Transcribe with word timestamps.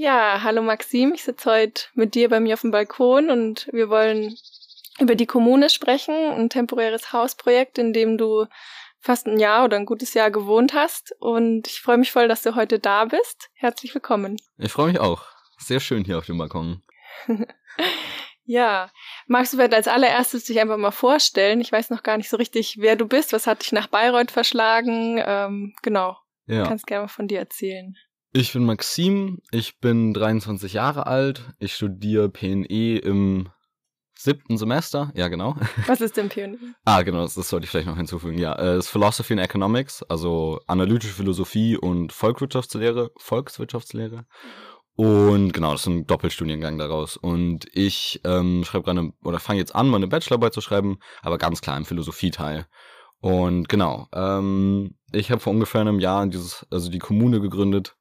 Ja, 0.00 0.44
hallo 0.44 0.62
Maxim, 0.62 1.12
ich 1.12 1.24
sitze 1.24 1.50
heute 1.50 1.82
mit 1.94 2.14
dir 2.14 2.28
bei 2.28 2.38
mir 2.38 2.54
auf 2.54 2.60
dem 2.60 2.70
Balkon 2.70 3.30
und 3.30 3.68
wir 3.72 3.88
wollen 3.90 4.36
über 5.00 5.16
die 5.16 5.26
Kommune 5.26 5.70
sprechen, 5.70 6.14
ein 6.14 6.48
temporäres 6.48 7.12
Hausprojekt, 7.12 7.78
in 7.78 7.92
dem 7.92 8.16
du 8.16 8.46
fast 9.00 9.26
ein 9.26 9.40
Jahr 9.40 9.64
oder 9.64 9.76
ein 9.76 9.86
gutes 9.86 10.14
Jahr 10.14 10.30
gewohnt 10.30 10.72
hast. 10.72 11.16
Und 11.18 11.66
ich 11.66 11.80
freue 11.80 11.98
mich 11.98 12.12
voll, 12.12 12.28
dass 12.28 12.42
du 12.42 12.54
heute 12.54 12.78
da 12.78 13.06
bist. 13.06 13.50
Herzlich 13.54 13.92
willkommen. 13.92 14.36
Ich 14.56 14.70
freue 14.70 14.86
mich 14.86 15.00
auch. 15.00 15.24
Sehr 15.56 15.80
schön 15.80 16.04
hier 16.04 16.18
auf 16.18 16.26
dem 16.26 16.38
Balkon. 16.38 16.80
ja, 18.44 18.92
magst 19.26 19.52
du 19.52 19.56
vielleicht 19.56 19.74
als 19.74 19.88
allererstes 19.88 20.44
dich 20.44 20.60
einfach 20.60 20.76
mal 20.76 20.92
vorstellen? 20.92 21.60
Ich 21.60 21.72
weiß 21.72 21.90
noch 21.90 22.04
gar 22.04 22.18
nicht 22.18 22.30
so 22.30 22.36
richtig, 22.36 22.76
wer 22.78 22.94
du 22.94 23.08
bist. 23.08 23.32
Was 23.32 23.48
hat 23.48 23.62
dich 23.62 23.72
nach 23.72 23.88
Bayreuth 23.88 24.30
verschlagen? 24.30 25.20
Ähm, 25.26 25.74
genau. 25.82 26.16
Ja. 26.46 26.62
Du 26.62 26.68
kannst 26.68 26.86
gerne 26.86 27.02
mal 27.02 27.08
von 27.08 27.26
dir 27.26 27.40
erzählen. 27.40 27.96
Ich 28.32 28.52
bin 28.52 28.66
Maxim, 28.66 29.38
ich 29.52 29.78
bin 29.80 30.12
23 30.12 30.74
Jahre 30.74 31.06
alt, 31.06 31.54
ich 31.58 31.74
studiere 31.74 32.28
PNE 32.28 32.98
im 32.98 33.48
siebten 34.14 34.58
Semester, 34.58 35.10
ja 35.14 35.28
genau. 35.28 35.56
Was 35.86 36.02
ist 36.02 36.18
denn 36.18 36.28
PNE? 36.28 36.58
ah, 36.84 37.00
genau, 37.02 37.22
das, 37.22 37.34
das, 37.34 37.48
sollte 37.48 37.64
ich 37.64 37.70
vielleicht 37.70 37.86
noch 37.86 37.96
hinzufügen. 37.96 38.36
Ja, 38.36 38.54
es 38.56 38.60
äh, 38.60 38.78
ist 38.80 38.88
Philosophy 38.88 39.32
and 39.32 39.42
Economics, 39.42 40.02
also 40.02 40.60
analytische 40.66 41.14
Philosophie 41.14 41.78
und 41.78 42.12
Volkswirtschaftslehre, 42.12 43.12
Volkswirtschaftslehre. 43.16 44.26
Und 44.94 45.52
genau, 45.52 45.72
das 45.72 45.82
ist 45.82 45.86
ein 45.86 46.06
Doppelstudiengang 46.06 46.76
daraus. 46.76 47.16
Und 47.16 47.66
ich 47.72 48.20
ähm, 48.24 48.62
schreibe 48.64 48.84
gerade 48.84 49.12
oder 49.24 49.38
fange 49.38 49.60
jetzt 49.60 49.74
an, 49.74 49.88
meine 49.88 50.08
Bachelorarbeit 50.08 50.52
zu 50.52 50.60
schreiben, 50.60 50.98
aber 51.22 51.38
ganz 51.38 51.62
klar 51.62 51.78
im 51.78 51.86
Philosophieteil. 51.86 52.66
Und 53.20 53.68
genau, 53.68 54.08
ähm, 54.12 54.96
ich 55.12 55.30
habe 55.30 55.40
vor 55.40 55.52
ungefähr 55.52 55.80
einem 55.80 55.98
Jahr 55.98 56.26
dieses, 56.26 56.66
also 56.70 56.90
die 56.90 56.98
Kommune 56.98 57.40
gegründet 57.40 57.96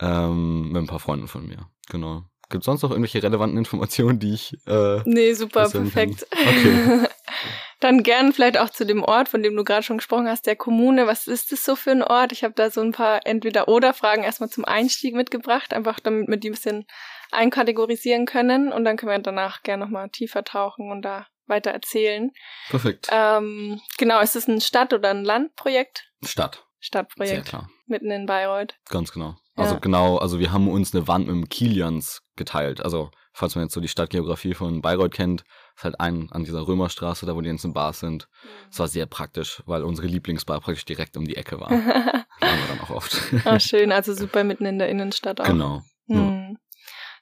ähm, 0.00 0.68
mit 0.68 0.82
ein 0.82 0.86
paar 0.86 1.00
Freunden 1.00 1.28
von 1.28 1.46
mir. 1.46 1.68
Genau. 1.88 2.24
Gibt 2.50 2.62
es 2.62 2.66
sonst 2.66 2.82
noch 2.82 2.90
irgendwelche 2.90 3.22
relevanten 3.22 3.58
Informationen, 3.58 4.18
die 4.18 4.34
ich. 4.34 4.56
Äh, 4.66 5.00
nee, 5.04 5.32
super, 5.32 5.68
perfekt. 5.68 6.26
Okay. 6.30 7.06
Dann 7.80 8.02
gern 8.02 8.32
vielleicht 8.32 8.58
auch 8.58 8.70
zu 8.70 8.86
dem 8.86 9.02
Ort, 9.02 9.28
von 9.28 9.42
dem 9.42 9.56
du 9.56 9.64
gerade 9.64 9.82
schon 9.82 9.98
gesprochen 9.98 10.28
hast, 10.28 10.46
der 10.46 10.56
Kommune. 10.56 11.06
Was 11.06 11.26
ist 11.26 11.52
das 11.52 11.64
so 11.64 11.76
für 11.76 11.90
ein 11.90 12.02
Ort? 12.02 12.32
Ich 12.32 12.44
habe 12.44 12.54
da 12.54 12.70
so 12.70 12.80
ein 12.80 12.92
paar 12.92 13.26
Entweder-Oder-Fragen 13.26 14.22
erstmal 14.22 14.48
zum 14.48 14.64
Einstieg 14.64 15.14
mitgebracht, 15.14 15.74
einfach 15.74 16.00
damit 16.00 16.28
wir 16.28 16.36
die 16.36 16.50
ein 16.50 16.54
bisschen 16.54 16.86
einkategorisieren 17.32 18.26
können. 18.26 18.72
Und 18.72 18.84
dann 18.84 18.96
können 18.96 19.12
wir 19.12 19.18
danach 19.18 19.62
gerne 19.62 19.84
nochmal 19.84 20.08
tiefer 20.08 20.44
tauchen 20.44 20.90
und 20.90 21.02
da 21.02 21.26
weiter 21.46 21.72
erzählen. 21.72 22.30
Perfekt. 22.70 23.08
Ähm, 23.10 23.80
genau, 23.98 24.20
ist 24.20 24.36
es 24.36 24.48
ein 24.48 24.60
Stadt- 24.60 24.92
oder 24.92 25.10
ein 25.10 25.24
Landprojekt? 25.24 26.10
Stadt. 26.22 26.64
Stadtprojekt. 26.80 27.34
Sehr 27.34 27.42
klar. 27.42 27.70
Mitten 27.86 28.10
in 28.10 28.26
Bayreuth. 28.26 28.74
Ganz 28.88 29.12
genau. 29.12 29.36
Also 29.56 29.74
ja. 29.74 29.80
genau, 29.80 30.16
also 30.16 30.38
wir 30.38 30.52
haben 30.52 30.68
uns 30.68 30.94
eine 30.94 31.06
Wand 31.06 31.26
mit 31.26 31.36
dem 31.36 31.48
Kilians 31.48 32.22
geteilt. 32.36 32.82
Also 32.82 33.10
falls 33.32 33.54
man 33.54 33.64
jetzt 33.64 33.74
so 33.74 33.80
die 33.80 33.88
Stadtgeografie 33.88 34.54
von 34.54 34.82
Bayreuth 34.82 35.12
kennt, 35.12 35.44
ist 35.76 35.84
halt 35.84 36.00
ein 36.00 36.28
an 36.32 36.44
dieser 36.44 36.66
Römerstraße, 36.66 37.26
da 37.26 37.36
wo 37.36 37.40
die 37.40 37.48
ganzen 37.48 37.72
Bars 37.72 38.00
sind. 38.00 38.28
Es 38.70 38.78
war 38.78 38.88
sehr 38.88 39.06
praktisch, 39.06 39.62
weil 39.66 39.84
unsere 39.84 40.08
Lieblingsbar 40.08 40.60
praktisch 40.60 40.84
direkt 40.84 41.16
um 41.16 41.24
die 41.24 41.36
Ecke 41.36 41.60
war. 41.60 41.70
waren 41.70 42.24
wir 42.40 42.68
dann 42.68 42.80
auch 42.80 42.90
oft. 42.90 43.16
Ah, 43.44 43.60
schön, 43.60 43.92
also 43.92 44.14
super 44.14 44.44
mitten 44.44 44.66
in 44.66 44.78
der 44.78 44.88
Innenstadt 44.88 45.40
auch. 45.40 45.46
Genau. 45.46 45.82
Hm. 46.08 46.58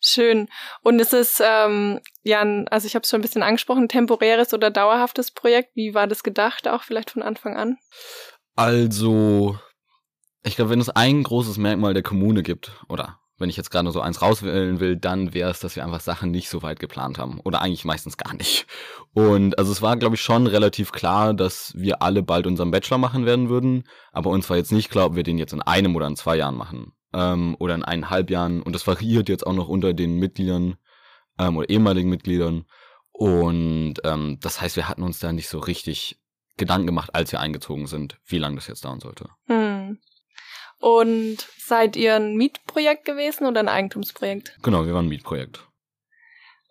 Schön. 0.05 0.49
Und 0.83 1.01
es 1.01 1.13
ist, 1.13 1.41
ähm, 1.45 2.01
ja, 2.25 2.41
also 2.71 2.87
ich 2.87 2.97
habe 2.97 3.05
es 3.05 3.11
schon 3.11 3.21
ein 3.21 3.23
bisschen 3.23 3.45
angesprochen, 3.45 3.89
temporäres 3.89 4.53
oder 4.53 4.71
dauerhaftes 4.71 5.31
Projekt. 5.31 5.77
Wie 5.77 5.95
war 5.95 6.09
das 6.09 6.25
gedacht, 6.25 6.67
auch 6.67 6.83
vielleicht 6.83 7.11
von 7.11 7.23
Anfang 7.23 7.57
an? 7.57 7.79
Also, 8.57 9.59
ich 10.45 10.57
glaube, 10.57 10.71
wenn 10.71 10.81
es 10.81 10.91
ein 10.91 11.23
großes 11.23 11.59
Merkmal 11.59 11.95
der 11.95 12.03
Kommune 12.03 12.43
gibt, 12.43 12.73
oder 12.89 13.19
wenn 13.39 13.51
ich 13.51 13.57
jetzt 13.57 13.71
gerade 13.71 13.91
so 13.91 14.01
eins 14.01 14.23
rauswählen 14.23 14.79
will, 14.81 14.97
dann 14.97 15.35
wäre 15.35 15.51
es, 15.51 15.61
dass 15.61 15.75
wir 15.77 15.85
einfach 15.85 16.01
Sachen 16.01 16.31
nicht 16.31 16.49
so 16.49 16.63
weit 16.63 16.79
geplant 16.79 17.19
haben. 17.19 17.41
Oder 17.41 17.61
eigentlich 17.61 17.85
meistens 17.85 18.17
gar 18.17 18.35
nicht. 18.35 18.67
Und 19.15 19.59
also 19.59 19.73
es 19.73 19.83
war, 19.83 19.97
glaube 19.97 20.15
ich, 20.15 20.23
schon 20.23 20.47
relativ 20.47 20.93
klar, 20.93 21.35
dass 21.35 21.73
wir 21.77 22.03
alle 22.03 22.23
bald 22.23 22.47
unseren 22.47 22.71
Bachelor 22.71 22.99
machen 22.99 23.27
werden 23.27 23.49
würden. 23.49 23.85
Aber 24.13 24.31
uns 24.31 24.49
war 24.49 24.57
jetzt 24.57 24.73
nicht 24.73 24.91
klar, 24.91 25.07
ob 25.07 25.17
wir 25.17 25.25
den 25.25 25.39
jetzt 25.39 25.53
in 25.53 25.63
einem 25.63 25.97
oder 25.97 26.07
in 26.07 26.17
zwei 26.17 26.37
Jahren 26.37 26.55
machen. 26.55 26.93
Ähm, 27.13 27.57
oder 27.59 27.75
in 27.75 27.83
eineinhalb 27.83 28.31
Jahren. 28.31 28.63
Und 28.63 28.75
das 28.75 28.87
variiert 28.87 29.29
jetzt 29.29 29.47
auch 29.47 29.55
noch 29.55 29.69
unter 29.69 29.93
den 29.93 30.17
Mitgliedern 30.17 30.77
ähm, 31.39 31.57
oder 31.57 31.69
ehemaligen 31.69 32.11
Mitgliedern. 32.11 32.65
Und 33.11 33.95
ähm, 34.05 34.39
das 34.41 34.61
heißt, 34.61 34.77
wir 34.77 34.89
hatten 34.89 35.03
uns 35.03 35.19
da 35.19 35.33
nicht 35.33 35.49
so 35.49 35.59
richtig 35.59 36.19
Gedanken 36.57 36.87
gemacht, 36.87 37.15
als 37.15 37.33
wir 37.33 37.41
eingezogen 37.41 37.87
sind, 37.87 38.19
wie 38.27 38.39
lange 38.39 38.57
das 38.57 38.69
jetzt 38.69 38.85
dauern 38.85 39.01
sollte. 39.01 39.29
Hm. 39.47 39.72
Und 40.83 41.47
seid 41.59 41.95
ihr 41.95 42.17
ein 42.17 42.35
Mietprojekt 42.35 43.05
gewesen 43.05 43.47
oder 43.47 43.61
ein 43.61 43.69
Eigentumsprojekt? 43.69 44.59
Genau, 44.63 44.85
wir 44.85 44.93
waren 44.95 45.07
ein 45.07 45.11
Mietprojekt. 45.11 45.69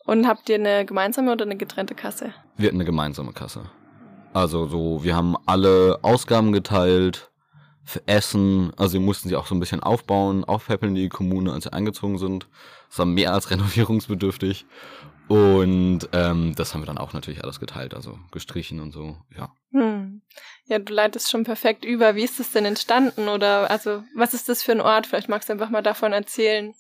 Und 0.05 0.27
habt 0.27 0.49
ihr 0.49 0.55
eine 0.55 0.85
gemeinsame 0.85 1.31
oder 1.31 1.45
eine 1.45 1.55
getrennte 1.55 1.95
Kasse? 1.95 2.33
Wir 2.57 2.67
hatten 2.67 2.75
eine 2.75 2.83
gemeinsame 2.83 3.31
Kasse. 3.31 3.72
Also 4.33 4.67
so, 4.67 5.05
wir 5.05 5.16
haben 5.16 5.38
alle 5.45 5.99
Ausgaben 6.01 6.51
geteilt 6.51 7.31
für 7.85 8.05
Essen. 8.05 8.73
Also 8.75 8.95
wir 8.95 8.99
mussten 8.99 9.29
sie 9.29 9.38
auch 9.38 9.47
so 9.47 9.55
ein 9.55 9.61
bisschen 9.61 9.81
aufbauen, 9.81 10.43
aufpäppeln, 10.43 10.93
die 10.93 11.07
Kommune, 11.07 11.53
als 11.53 11.63
sie 11.63 11.72
eingezogen 11.72 12.17
sind. 12.17 12.49
Es 12.89 12.99
war 12.99 13.05
mehr 13.05 13.33
als 13.33 13.49
renovierungsbedürftig. 13.51 14.66
Und 15.29 16.09
ähm, 16.11 16.53
das 16.57 16.73
haben 16.73 16.81
wir 16.81 16.88
dann 16.88 16.97
auch 16.97 17.13
natürlich 17.13 17.45
alles 17.45 17.61
geteilt, 17.61 17.93
also 17.93 18.19
gestrichen 18.31 18.81
und 18.81 18.91
so, 18.91 19.16
ja. 19.38 19.53
Hm. 19.72 20.10
Ja, 20.72 20.80
du 20.80 20.94
leitest 20.94 21.30
schon 21.30 21.44
perfekt 21.44 21.84
über. 21.84 22.16
Wie 22.16 22.24
ist 22.24 22.40
das 22.40 22.54
denn 22.54 22.64
entstanden? 22.64 23.28
Oder 23.28 23.70
also, 23.70 24.06
was 24.16 24.34
ist 24.34 24.48
das 24.48 24.64
für 24.64 24.72
ein 24.72 24.80
Ort? 24.80 25.06
Vielleicht 25.06 25.28
magst 25.28 25.50
du 25.50 25.54
einfach 25.54 25.70
mal 25.70 25.82
davon 25.82 26.14
erzählen. 26.14 26.74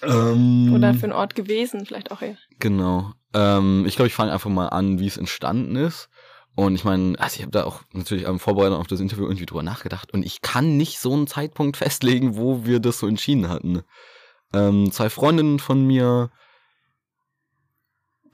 Ähm, 0.00 0.72
Oder 0.74 0.94
für 0.94 1.04
ein 1.04 1.12
Ort 1.12 1.34
gewesen, 1.34 1.84
vielleicht 1.84 2.12
auch 2.12 2.22
eher. 2.22 2.38
Genau. 2.60 3.12
Ähm, 3.34 3.84
ich 3.86 3.96
glaube, 3.96 4.06
ich 4.06 4.14
fange 4.14 4.32
einfach 4.32 4.48
mal 4.48 4.68
an, 4.68 5.00
wie 5.00 5.06
es 5.06 5.18
entstanden 5.18 5.76
ist. 5.76 6.08
Und 6.54 6.74
ich 6.74 6.84
meine, 6.84 7.20
also 7.20 7.36
ich 7.36 7.42
habe 7.42 7.50
da 7.50 7.64
auch 7.64 7.82
natürlich 7.92 8.26
am 8.26 8.40
Vorbereitung 8.40 8.78
auf 8.78 8.86
das 8.86 9.00
Interview 9.00 9.24
irgendwie 9.24 9.44
drüber 9.44 9.62
nachgedacht. 9.62 10.14
Und 10.14 10.24
ich 10.24 10.40
kann 10.40 10.78
nicht 10.78 10.98
so 10.98 11.12
einen 11.12 11.26
Zeitpunkt 11.26 11.76
festlegen, 11.76 12.38
wo 12.38 12.64
wir 12.64 12.80
das 12.80 13.00
so 13.00 13.06
entschieden 13.06 13.50
hatten. 13.50 13.82
Ähm, 14.54 14.90
zwei 14.92 15.10
Freundinnen 15.10 15.58
von 15.58 15.86
mir 15.86 16.30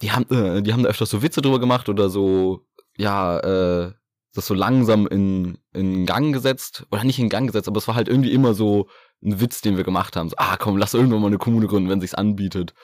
die 0.01 0.13
haben, 0.13 0.31
äh, 0.31 0.63
die 0.63 0.73
haben 0.73 0.85
da 0.85 0.91
öfters 0.91 1.11
so 1.11 1.23
Witze 1.23 1.43
drüber 1.43 1.59
gemacht 1.59 1.89
oder 1.89 2.09
so, 2.09 2.61
ja, 2.97 3.41
äh, 3.41 3.93
das 4.37 4.47
so 4.47 4.55
langsam 4.55 5.07
in, 5.07 5.59
in 5.73 6.07
Gang 6.07 6.33
gesetzt. 6.33 6.87
Oder 6.91 7.05
nicht 7.05 7.19
in 7.19 7.29
Gang 7.29 7.47
gesetzt, 7.47 7.69
aber 7.69 7.79
es 7.79 7.89
war 7.89 7.95
halt 7.95 8.09
irgendwie 8.09 8.33
immer 8.33 8.55
so 8.55 8.89
ein 9.23 9.41
Witz, 9.41 9.61
den 9.61 9.77
wir 9.77 9.85
gemacht 9.85 10.17
haben. 10.17 10.29
So, 10.29 10.37
ah, 10.39 10.57
komm, 10.57 10.77
lass 10.77 10.95
irgendwann 10.95 11.21
mal 11.21 11.29
eine 11.29 11.39
Kommune 11.39 11.67
gründen, 11.67 11.89
wenn 11.89 12.01
sich's 12.01 12.15
anbietet. 12.15 12.75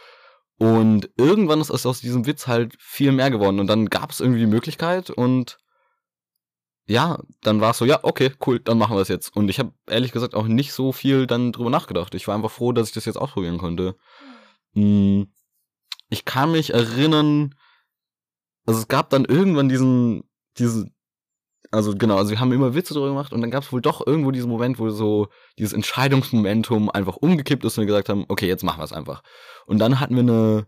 Und 0.59 1.11
irgendwann 1.17 1.61
ist 1.61 1.71
aus 1.71 2.01
diesem 2.01 2.27
Witz 2.27 2.47
halt 2.47 2.75
viel 2.79 3.13
mehr 3.13 3.31
geworden. 3.31 3.61
Und 3.61 3.67
dann 3.67 3.87
gab 3.87 4.11
es 4.11 4.21
irgendwie 4.21 4.41
die 4.41 4.47
Möglichkeit 4.47 5.11
und 5.11 5.59
ja, 6.87 7.21
dann 7.43 7.61
war 7.61 7.71
es 7.71 7.79
so, 7.79 7.85
ja, 7.85 8.01
okay, 8.03 8.33
cool, 8.47 8.59
dann 8.59 8.77
machen 8.77 8.97
wir 8.97 9.01
es 9.01 9.09
jetzt. 9.09 9.35
Und 9.37 9.49
ich 9.49 9.59
habe 9.59 9.73
ehrlich 9.89 10.13
gesagt 10.13 10.35
auch 10.35 10.47
nicht 10.47 10.73
so 10.73 10.93
viel 10.93 11.27
dann 11.27 11.53
drüber 11.53 11.71
nachgedacht. 11.71 12.15
Ich 12.15 12.27
war 12.27 12.35
einfach 12.35 12.51
froh, 12.51 12.73
dass 12.73 12.89
ich 12.89 12.95
das 12.95 13.05
jetzt 13.05 13.17
ausprobieren 13.17 13.59
konnte. 13.59 13.97
Mhm 14.75 15.29
ich 16.13 16.27
kann 16.27 16.53
mich 16.53 16.75
erinnern, 16.75 17.55
also 18.67 18.81
es 18.81 18.89
gab 18.89 19.09
dann 19.09 19.25
irgendwann 19.25 19.71
diesen, 19.71 20.25
diesen, 20.59 20.95
also 21.73 21.97
genau, 21.97 22.19
also 22.19 22.31
wir 22.31 22.39
haben 22.39 22.53
immer 22.53 22.75
Witze 22.75 22.93
darüber 22.93 23.09
gemacht 23.09 23.33
und 23.33 23.41
dann 23.41 23.51
gab 23.51 23.63
es 23.63 23.73
wohl 23.73 23.81
doch 23.81 24.07
irgendwo 24.07 24.31
diesen 24.31 24.51
Moment, 24.51 24.79
wo 24.79 24.91
so 24.91 25.29
dieses 25.59 25.73
Entscheidungsmomentum 25.73 26.91
einfach 26.91 27.17
umgekippt 27.17 27.65
ist 27.65 27.79
und 27.79 27.83
wir 27.83 27.87
gesagt 27.87 28.11
haben, 28.11 28.27
okay, 28.29 28.47
jetzt 28.47 28.63
machen 28.63 28.79
wir 28.79 28.85
es 28.85 28.93
einfach. 28.93 29.23
Und 29.67 29.79
dann 29.79 29.99
hatten 29.99 30.15
wir 30.15 30.21
eine 30.21 30.67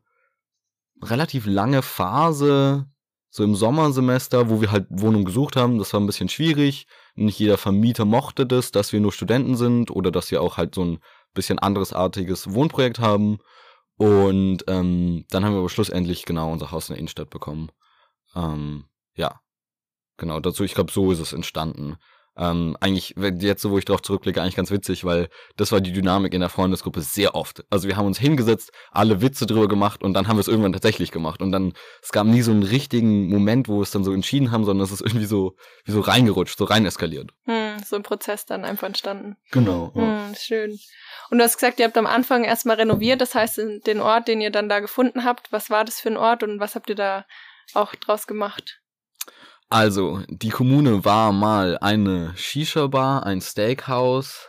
relativ 1.02 1.44
lange 1.46 1.82
Phase, 1.82 2.86
so 3.28 3.44
im 3.44 3.54
Sommersemester, 3.54 4.48
wo 4.48 4.62
wir 4.62 4.70
halt 4.70 4.86
Wohnung 4.88 5.26
gesucht 5.26 5.56
haben. 5.56 5.78
Das 5.78 5.92
war 5.92 6.00
ein 6.00 6.06
bisschen 6.06 6.30
schwierig. 6.30 6.86
Nicht 7.16 7.38
jeder 7.38 7.58
Vermieter 7.58 8.06
mochte 8.06 8.46
das, 8.46 8.70
dass 8.70 8.92
wir 8.92 9.00
nur 9.00 9.12
Studenten 9.12 9.56
sind 9.56 9.90
oder 9.90 10.10
dass 10.10 10.30
wir 10.30 10.40
auch 10.40 10.56
halt 10.56 10.74
so 10.74 10.84
ein 10.84 11.00
bisschen 11.34 11.58
anderesartiges 11.58 12.54
Wohnprojekt 12.54 12.98
haben. 12.98 13.40
Und 13.96 14.64
ähm, 14.68 15.26
dann 15.28 15.44
haben 15.44 15.52
wir 15.52 15.58
aber 15.58 15.68
schlussendlich 15.68 16.24
genau 16.24 16.50
unser 16.50 16.70
Haus 16.70 16.88
in 16.88 16.94
der 16.94 17.00
Innenstadt 17.00 17.28
bekommen. 17.28 17.70
Ähm, 18.34 18.84
ja, 19.16 19.40
genau, 20.16 20.40
dazu, 20.40 20.64
ich 20.64 20.74
glaube, 20.74 20.92
so 20.92 21.12
ist 21.12 21.20
es 21.20 21.32
entstanden. 21.32 21.96
Ähm, 22.36 22.76
eigentlich, 22.80 23.14
jetzt 23.16 23.62
so, 23.62 23.70
wo 23.70 23.78
ich 23.78 23.84
drauf 23.84 24.02
zurückblicke, 24.02 24.42
eigentlich 24.42 24.56
ganz 24.56 24.70
witzig, 24.72 25.04
weil 25.04 25.28
das 25.56 25.70
war 25.70 25.80
die 25.80 25.92
Dynamik 25.92 26.34
in 26.34 26.40
der 26.40 26.48
Freundesgruppe 26.48 27.00
sehr 27.00 27.34
oft. 27.36 27.64
Also 27.70 27.86
wir 27.86 27.96
haben 27.96 28.06
uns 28.06 28.18
hingesetzt, 28.18 28.72
alle 28.90 29.22
Witze 29.22 29.46
drüber 29.46 29.68
gemacht 29.68 30.02
und 30.02 30.14
dann 30.14 30.26
haben 30.26 30.36
wir 30.36 30.40
es 30.40 30.48
irgendwann 30.48 30.72
tatsächlich 30.72 31.12
gemacht. 31.12 31.40
Und 31.40 31.52
dann, 31.52 31.74
es 32.02 32.10
gab 32.10 32.26
nie 32.26 32.42
so 32.42 32.50
einen 32.50 32.64
richtigen 32.64 33.28
Moment, 33.28 33.68
wo 33.68 33.76
wir 33.76 33.82
es 33.82 33.92
dann 33.92 34.02
so 34.02 34.12
entschieden 34.12 34.50
haben, 34.50 34.64
sondern 34.64 34.84
es 34.84 34.90
ist 34.90 35.00
irgendwie 35.00 35.26
so, 35.26 35.54
wie 35.84 35.92
so 35.92 36.00
reingerutscht, 36.00 36.58
so 36.58 36.64
rein 36.64 36.84
eskaliert. 36.84 37.30
Hm, 37.44 37.78
so 37.84 37.94
ein 37.96 38.02
Prozess 38.02 38.46
dann 38.46 38.64
einfach 38.64 38.88
entstanden. 38.88 39.36
Genau. 39.52 39.92
Ja. 39.94 40.02
Hm, 40.02 40.34
schön. 40.36 40.78
Und 41.30 41.38
du 41.38 41.44
hast 41.44 41.54
gesagt, 41.56 41.78
ihr 41.78 41.86
habt 41.86 41.96
am 41.96 42.06
Anfang 42.06 42.42
erstmal 42.42 42.76
renoviert, 42.76 43.20
das 43.20 43.36
heißt, 43.36 43.60
den 43.86 44.00
Ort, 44.00 44.26
den 44.26 44.40
ihr 44.40 44.50
dann 44.50 44.68
da 44.68 44.80
gefunden 44.80 45.24
habt, 45.24 45.52
was 45.52 45.70
war 45.70 45.84
das 45.84 46.00
für 46.00 46.08
ein 46.08 46.16
Ort 46.16 46.42
und 46.42 46.58
was 46.58 46.74
habt 46.74 46.90
ihr 46.90 46.96
da 46.96 47.24
auch 47.74 47.94
draus 47.94 48.26
gemacht? 48.26 48.80
Also, 49.74 50.20
die 50.28 50.50
Kommune 50.50 51.04
war 51.04 51.32
mal 51.32 51.76
eine 51.78 52.32
Shisha-Bar, 52.36 53.26
ein 53.26 53.40
Steakhouse, 53.40 54.46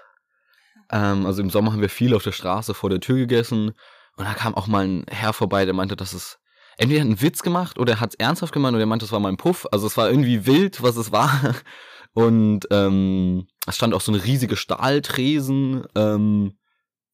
Ähm, 0.91 1.25
also 1.25 1.41
im 1.41 1.49
Sommer 1.49 1.71
haben 1.71 1.81
wir 1.81 1.89
viel 1.89 2.13
auf 2.13 2.21
der 2.21 2.31
Straße 2.31 2.75
vor 2.75 2.91
der 2.91 2.99
Tür 2.99 3.15
gegessen. 3.15 3.69
Und 4.17 4.25
da 4.25 4.35
kam 4.35 4.53
auch 4.53 4.67
mal 4.67 4.85
ein 4.85 5.05
Herr 5.09 5.33
vorbei, 5.33 5.65
der 5.65 5.73
meinte, 5.73 5.95
dass 5.95 6.13
es 6.13 6.37
entweder 6.77 7.01
einen 7.01 7.23
Witz 7.23 7.41
gemacht 7.41 7.79
oder 7.79 7.93
er 7.93 7.99
hat 8.01 8.11
es 8.11 8.19
ernsthaft 8.19 8.53
gemeint 8.53 8.75
oder 8.75 8.83
er 8.83 8.85
meinte, 8.85 9.05
es 9.05 9.11
war 9.11 9.19
mal 9.19 9.29
ein 9.29 9.37
Puff. 9.37 9.65
Also 9.71 9.87
es 9.87 9.97
war 9.97 10.11
irgendwie 10.11 10.45
wild, 10.45 10.83
was 10.83 10.95
es 10.95 11.11
war. 11.11 11.55
Und 12.13 12.67
ähm, 12.69 13.47
es 13.65 13.77
stand 13.77 13.95
auch 13.95 14.01
so 14.01 14.11
eine 14.11 14.23
riesige 14.23 14.55
Stahltresen 14.55 15.87
ähm, 15.95 16.59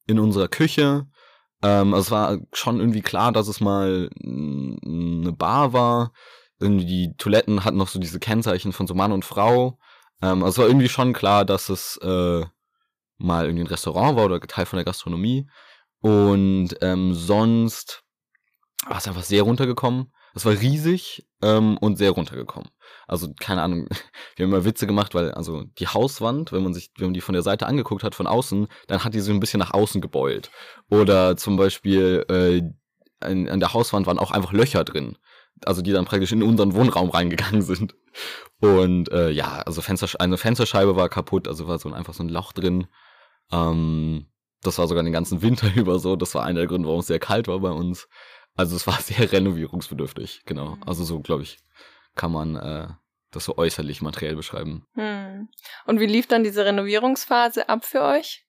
in 0.06 0.18
unserer 0.18 0.48
Küche. 0.48 1.06
Ähm, 1.62 1.94
also 1.94 2.04
es 2.04 2.10
war 2.10 2.38
schon 2.52 2.78
irgendwie 2.78 3.00
klar, 3.00 3.32
dass 3.32 3.48
es 3.48 3.62
mal 3.62 4.10
eine 4.22 5.32
Bar 5.32 5.72
war. 5.72 6.12
Irgendwie 6.62 6.86
die 6.86 7.16
Toiletten 7.16 7.64
hatten 7.64 7.76
noch 7.76 7.88
so 7.88 7.98
diese 7.98 8.20
Kennzeichen 8.20 8.72
von 8.72 8.86
so 8.86 8.94
Mann 8.94 9.12
und 9.12 9.24
Frau. 9.24 9.78
Ähm, 10.22 10.42
also 10.42 10.48
es 10.48 10.58
war 10.58 10.66
irgendwie 10.66 10.88
schon 10.88 11.12
klar, 11.12 11.44
dass 11.44 11.68
es 11.68 11.98
äh, 11.98 12.44
mal 13.18 13.44
irgendwie 13.46 13.64
ein 13.64 13.68
Restaurant 13.68 14.16
war 14.16 14.24
oder 14.26 14.40
Teil 14.40 14.66
von 14.66 14.76
der 14.76 14.84
Gastronomie. 14.84 15.48
Und 16.00 16.76
ähm, 16.80 17.14
sonst 17.14 18.02
war 18.86 18.98
es 18.98 19.06
einfach 19.06 19.22
sehr 19.22 19.42
runtergekommen. 19.42 20.12
Es 20.34 20.44
war 20.44 20.52
riesig 20.52 21.26
ähm, 21.42 21.76
und 21.78 21.98
sehr 21.98 22.10
runtergekommen. 22.10 22.70
Also 23.06 23.32
keine 23.38 23.62
Ahnung, 23.62 23.88
wir 24.36 24.44
haben 24.44 24.52
immer 24.52 24.64
Witze 24.64 24.86
gemacht, 24.86 25.14
weil 25.14 25.32
also 25.32 25.64
die 25.78 25.86
Hauswand, 25.86 26.52
wenn 26.52 26.62
man 26.62 26.74
sich, 26.74 26.90
wenn 26.96 27.08
man 27.08 27.14
die 27.14 27.20
von 27.20 27.34
der 27.34 27.42
Seite 27.42 27.66
angeguckt 27.66 28.02
hat, 28.02 28.14
von 28.14 28.26
außen, 28.26 28.66
dann 28.86 29.04
hat 29.04 29.14
die 29.14 29.20
so 29.20 29.32
ein 29.32 29.40
bisschen 29.40 29.60
nach 29.60 29.74
außen 29.74 30.00
gebeult. 30.00 30.50
Oder 30.90 31.36
zum 31.36 31.56
Beispiel 31.56 32.24
äh, 32.28 32.62
an, 33.20 33.48
an 33.48 33.60
der 33.60 33.74
Hauswand 33.74 34.06
waren 34.06 34.18
auch 34.18 34.30
einfach 34.30 34.52
Löcher 34.52 34.84
drin. 34.84 35.18
Also 35.64 35.82
die 35.82 35.92
dann 35.92 36.04
praktisch 36.04 36.32
in 36.32 36.42
unseren 36.42 36.74
Wohnraum 36.74 37.10
reingegangen 37.10 37.62
sind. 37.62 37.94
Und 38.60 39.10
äh, 39.10 39.30
ja, 39.30 39.62
also 39.62 39.80
Fenster, 39.80 40.08
eine 40.20 40.38
Fensterscheibe 40.38 40.96
war 40.96 41.08
kaputt, 41.08 41.48
also 41.48 41.68
war 41.68 41.78
so 41.78 41.92
einfach 41.92 42.14
so 42.14 42.22
ein 42.22 42.28
Loch 42.28 42.52
drin. 42.52 42.86
Ähm, 43.50 44.26
das 44.62 44.78
war 44.78 44.88
sogar 44.88 45.02
den 45.02 45.12
ganzen 45.12 45.42
Winter 45.42 45.68
über 45.76 45.98
so. 45.98 46.16
Das 46.16 46.34
war 46.34 46.44
einer 46.44 46.60
der 46.60 46.68
Gründe, 46.68 46.88
warum 46.88 47.00
es 47.00 47.06
sehr 47.06 47.18
kalt 47.18 47.48
war 47.48 47.60
bei 47.60 47.70
uns. 47.70 48.08
Also 48.54 48.76
es 48.76 48.86
war 48.86 48.94
sehr 49.00 49.30
renovierungsbedürftig, 49.30 50.42
genau. 50.46 50.76
Mhm. 50.76 50.82
Also 50.84 51.04
so, 51.04 51.20
glaube 51.20 51.42
ich, 51.42 51.58
kann 52.14 52.32
man 52.32 52.56
äh, 52.56 52.88
das 53.30 53.44
so 53.44 53.56
äußerlich 53.56 54.02
materiell 54.02 54.36
beschreiben. 54.36 54.86
Hm. 54.94 55.48
Und 55.86 56.00
wie 56.00 56.06
lief 56.06 56.26
dann 56.26 56.44
diese 56.44 56.64
Renovierungsphase 56.64 57.68
ab 57.68 57.84
für 57.84 58.02
euch? 58.02 58.46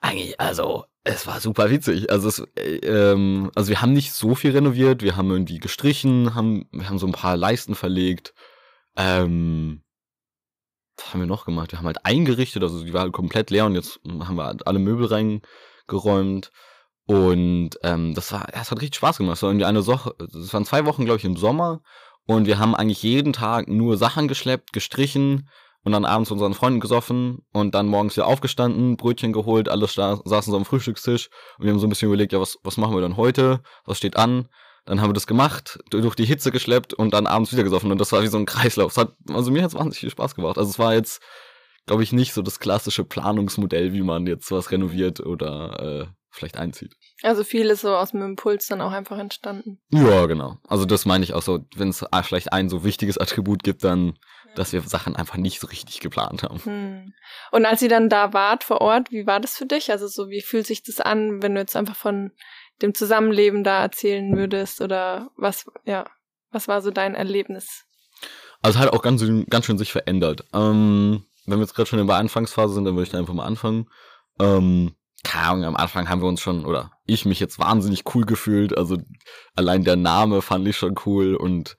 Eigentlich, 0.00 0.40
also 0.40 0.86
es 1.04 1.26
war 1.26 1.40
super 1.40 1.70
witzig. 1.70 2.10
Also, 2.10 2.28
es, 2.28 2.38
äh, 2.56 2.76
ähm, 2.78 3.50
also 3.54 3.70
wir 3.70 3.80
haben 3.80 3.92
nicht 3.92 4.12
so 4.12 4.34
viel 4.34 4.52
renoviert, 4.52 5.02
wir 5.02 5.16
haben 5.16 5.30
irgendwie 5.30 5.58
gestrichen, 5.58 6.34
haben, 6.34 6.66
wir 6.72 6.88
haben 6.88 6.98
so 6.98 7.06
ein 7.06 7.12
paar 7.12 7.36
Leisten 7.36 7.74
verlegt. 7.74 8.34
Ähm, 8.96 9.82
was 10.96 11.12
haben 11.12 11.20
wir 11.20 11.26
noch 11.26 11.46
gemacht? 11.46 11.72
Wir 11.72 11.78
haben 11.78 11.86
halt 11.86 12.04
eingerichtet, 12.04 12.62
also 12.62 12.84
die 12.84 12.92
war 12.92 13.02
halt 13.02 13.12
komplett 13.12 13.50
leer 13.50 13.64
und 13.66 13.74
jetzt 13.74 14.00
haben 14.04 14.36
wir 14.36 14.44
halt 14.44 14.66
alle 14.66 14.78
Möbel 14.78 15.06
reingeräumt. 15.06 16.50
Und 17.06 17.70
ähm, 17.82 18.14
das 18.14 18.30
war, 18.32 18.46
ja, 18.54 18.60
es 18.60 18.70
hat 18.70 18.80
richtig 18.80 18.96
Spaß 18.96 19.18
gemacht. 19.18 19.36
Es 19.36 19.42
war 19.42 19.50
irgendwie 19.50 19.64
eine 19.64 19.86
Woche, 19.86 20.14
es 20.20 20.52
waren 20.52 20.64
zwei 20.64 20.84
Wochen, 20.84 21.04
glaube 21.06 21.18
ich, 21.18 21.24
im 21.24 21.36
Sommer. 21.36 21.82
Und 22.26 22.46
wir 22.46 22.58
haben 22.58 22.74
eigentlich 22.74 23.02
jeden 23.02 23.32
Tag 23.32 23.66
nur 23.68 23.96
Sachen 23.96 24.28
geschleppt, 24.28 24.72
gestrichen 24.72 25.48
und 25.84 25.92
dann 25.92 26.04
abends 26.04 26.30
unseren 26.30 26.54
Freunden 26.54 26.80
gesoffen 26.80 27.38
und 27.52 27.74
dann 27.74 27.86
morgens 27.86 28.16
wieder 28.16 28.26
aufgestanden, 28.26 28.96
Brötchen 28.96 29.32
geholt, 29.32 29.68
alles 29.68 29.94
da, 29.94 30.20
saßen 30.24 30.50
so 30.50 30.56
am 30.56 30.64
Frühstückstisch 30.64 31.30
und 31.58 31.64
wir 31.64 31.72
haben 31.72 31.78
so 31.78 31.86
ein 31.86 31.90
bisschen 31.90 32.08
überlegt, 32.08 32.32
ja, 32.32 32.40
was, 32.40 32.58
was 32.62 32.76
machen 32.76 32.94
wir 32.94 33.00
dann 33.00 33.16
heute? 33.16 33.60
Was 33.84 33.98
steht 33.98 34.16
an? 34.16 34.48
Dann 34.86 35.00
haben 35.00 35.10
wir 35.10 35.14
das 35.14 35.26
gemacht, 35.26 35.78
durch 35.90 36.14
die 36.14 36.24
Hitze 36.24 36.50
geschleppt 36.50 36.94
und 36.94 37.14
dann 37.14 37.26
abends 37.26 37.52
wieder 37.52 37.62
gesoffen. 37.62 37.92
Und 37.92 38.00
das 38.00 38.12
war 38.12 38.22
wie 38.22 38.28
so 38.28 38.38
ein 38.38 38.46
Kreislauf. 38.46 38.92
Es 38.92 38.98
hat, 38.98 39.12
also 39.28 39.50
mir 39.50 39.62
hat 39.62 39.70
es 39.70 39.74
wahnsinnig 39.74 40.00
viel 40.00 40.10
Spaß 40.10 40.34
gemacht. 40.34 40.58
Also 40.58 40.70
es 40.70 40.78
war 40.78 40.94
jetzt, 40.94 41.22
glaube 41.86 42.02
ich, 42.02 42.12
nicht 42.12 42.32
so 42.32 42.42
das 42.42 42.60
klassische 42.60 43.04
Planungsmodell, 43.04 43.92
wie 43.92 44.02
man 44.02 44.26
jetzt 44.26 44.50
was 44.50 44.70
renoviert 44.70 45.20
oder 45.20 46.06
äh, 46.06 46.06
vielleicht 46.30 46.56
einzieht. 46.56 46.94
Also 47.22 47.44
viel 47.44 47.66
ist 47.66 47.82
so 47.82 47.94
aus 47.94 48.12
dem 48.12 48.22
Impuls 48.22 48.66
dann 48.66 48.80
auch 48.80 48.92
einfach 48.92 49.18
entstanden. 49.18 49.80
Ja, 49.90 50.26
genau. 50.26 50.58
Also 50.66 50.86
das 50.86 51.04
meine 51.04 51.24
ich 51.24 51.34
auch 51.34 51.42
so, 51.42 51.60
wenn 51.76 51.88
es 51.88 52.04
vielleicht 52.22 52.52
ein 52.52 52.68
so 52.68 52.84
wichtiges 52.84 53.18
Attribut 53.18 53.62
gibt, 53.62 53.84
dann, 53.84 54.14
dass 54.54 54.72
wir 54.72 54.82
Sachen 54.82 55.16
einfach 55.16 55.36
nicht 55.36 55.60
so 55.60 55.66
richtig 55.66 56.00
geplant 56.00 56.42
haben. 56.42 56.60
Hm. 56.64 57.14
Und 57.52 57.66
als 57.66 57.82
ihr 57.82 57.88
dann 57.88 58.08
da 58.08 58.32
wart 58.32 58.64
vor 58.64 58.80
Ort, 58.80 59.10
wie 59.10 59.26
war 59.26 59.40
das 59.40 59.56
für 59.56 59.66
dich? 59.66 59.90
Also 59.90 60.08
so, 60.08 60.28
wie 60.28 60.42
fühlt 60.42 60.66
sich 60.66 60.82
das 60.82 61.00
an, 61.00 61.42
wenn 61.42 61.54
du 61.54 61.60
jetzt 61.60 61.76
einfach 61.76 61.96
von 61.96 62.32
dem 62.82 62.94
Zusammenleben 62.94 63.64
da 63.64 63.82
erzählen 63.82 64.36
würdest 64.36 64.80
oder 64.80 65.30
was, 65.36 65.66
ja, 65.84 66.04
was 66.50 66.68
war 66.68 66.82
so 66.82 66.90
dein 66.90 67.14
Erlebnis? 67.14 67.84
Also 68.62 68.78
es 68.78 68.84
hat 68.84 68.92
auch 68.92 69.02
ganz, 69.02 69.24
ganz 69.48 69.66
schön 69.66 69.78
sich 69.78 69.92
verändert. 69.92 70.44
Ähm, 70.52 71.24
wenn 71.46 71.58
wir 71.58 71.64
jetzt 71.64 71.74
gerade 71.74 71.88
schon 71.88 71.98
in 71.98 72.06
der 72.06 72.16
Anfangsphase 72.16 72.74
sind, 72.74 72.84
dann 72.84 72.94
würde 72.94 73.04
ich 73.04 73.10
da 73.10 73.18
einfach 73.18 73.34
mal 73.34 73.46
anfangen. 73.46 73.88
Ähm, 74.38 74.94
keine 75.22 75.46
Ahnung, 75.46 75.64
am 75.64 75.76
Anfang 75.76 76.08
haben 76.08 76.22
wir 76.22 76.28
uns 76.28 76.40
schon, 76.40 76.64
oder 76.64 76.92
ich 77.04 77.26
mich 77.26 77.40
jetzt 77.40 77.58
wahnsinnig 77.58 78.04
cool 78.14 78.24
gefühlt. 78.24 78.76
Also 78.76 78.98
allein 79.54 79.84
der 79.84 79.96
Name 79.96 80.42
fand 80.42 80.66
ich 80.66 80.76
schon 80.76 80.94
cool 81.04 81.34
und 81.34 81.76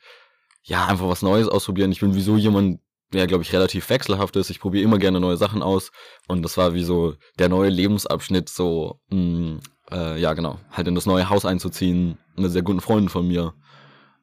ja, 0.63 0.85
einfach 0.85 1.07
was 1.07 1.21
Neues 1.21 1.47
ausprobieren. 1.47 1.91
Ich 1.91 2.01
bin 2.01 2.15
wieso 2.15 2.37
jemand, 2.37 2.79
der, 3.13 3.27
glaube 3.27 3.43
ich, 3.43 3.53
relativ 3.53 3.89
wechselhaft 3.89 4.35
ist. 4.35 4.49
Ich 4.49 4.59
probiere 4.59 4.83
immer 4.83 4.97
gerne 4.97 5.19
neue 5.19 5.37
Sachen 5.37 5.61
aus. 5.63 5.91
Und 6.27 6.43
das 6.43 6.57
war 6.57 6.73
wie 6.73 6.83
so 6.83 7.15
der 7.39 7.49
neue 7.49 7.69
Lebensabschnitt, 7.69 8.49
so, 8.49 8.99
mh, 9.09 9.17
mm, 9.17 9.59
äh, 9.91 10.19
ja, 10.19 10.33
genau, 10.33 10.59
halt 10.71 10.87
in 10.87 10.95
das 10.95 11.05
neue 11.05 11.29
Haus 11.29 11.45
einzuziehen. 11.45 12.17
Eine 12.37 12.49
sehr 12.49 12.61
guten 12.61 12.79
Freundin 12.79 13.09
von 13.09 13.27
mir. 13.27 13.53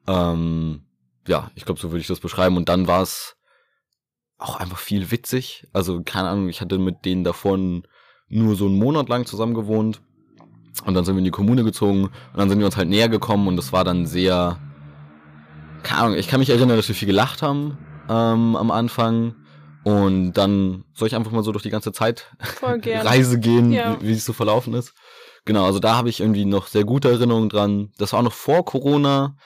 Ähm, 0.07 0.87
ja, 1.27 1.51
ich 1.55 1.65
glaube, 1.65 1.81
so 1.81 1.91
würde 1.91 2.01
ich 2.01 2.07
das 2.07 2.21
beschreiben. 2.21 2.57
Und 2.57 2.69
dann 2.69 2.87
war 2.87 3.03
es 3.03 3.37
auch 4.39 4.57
einfach 4.57 4.79
viel 4.79 5.11
witzig. 5.11 5.67
Also, 5.73 6.03
keine 6.03 6.29
Ahnung, 6.29 6.49
ich 6.49 6.61
hatte 6.61 6.79
mit 6.79 7.05
denen 7.05 7.25
davon 7.25 7.83
nur 8.29 8.57
so 8.57 8.67
einen 8.67 8.79
Monat 8.79 9.09
lang 9.09 9.27
zusammen 9.27 9.55
gewohnt. 9.55 10.01
Und 10.85 10.95
dann 10.95 11.05
sind 11.05 11.17
wir 11.17 11.19
in 11.19 11.25
die 11.25 11.31
Kommune 11.31 11.65
gezogen 11.65 12.05
und 12.05 12.37
dann 12.37 12.49
sind 12.49 12.61
wir 12.61 12.67
uns 12.67 12.77
halt 12.77 12.89
näher 12.89 13.09
gekommen 13.09 13.49
und 13.49 13.57
das 13.57 13.73
war 13.73 13.85
dann 13.85 14.07
sehr. 14.07 14.59
Keine 15.83 16.01
Ahnung, 16.01 16.19
ich 16.19 16.29
kann 16.29 16.41
mich 16.41 16.51
erinnern, 16.51 16.77
dass 16.77 16.89
wir 16.89 16.95
viel 16.95 17.07
gelacht 17.07 17.43
haben 17.43 17.79
ähm, 18.09 18.57
am 18.57 18.71
Anfang. 18.71 19.35
Und 19.85 20.33
dann 20.33 20.85
soll 20.95 21.09
ich 21.09 21.15
einfach 21.15 21.31
mal 21.31 21.43
so 21.43 21.53
durch 21.53 21.63
die 21.63 21.71
ganze 21.71 21.93
Zeit 21.93 22.31
Reise 22.63 23.39
gehen, 23.39 23.73
ja. 23.73 23.97
wie, 24.01 24.13
es 24.13 24.25
so 24.25 24.33
verlaufen 24.33 24.75
ist. 24.75 24.93
Genau, 25.45 25.65
also 25.65 25.79
da 25.79 25.97
habe 25.97 26.11
ich 26.11 26.21
irgendwie 26.21 26.45
noch 26.45 26.67
sehr 26.67 26.85
gute 26.85 27.09
Erinnerungen 27.11 27.49
dran. 27.49 27.93
Das 27.97 28.13
war 28.13 28.21
auch 28.21 28.25
noch 28.25 28.33
vor 28.33 28.65
Corona, 28.65 29.37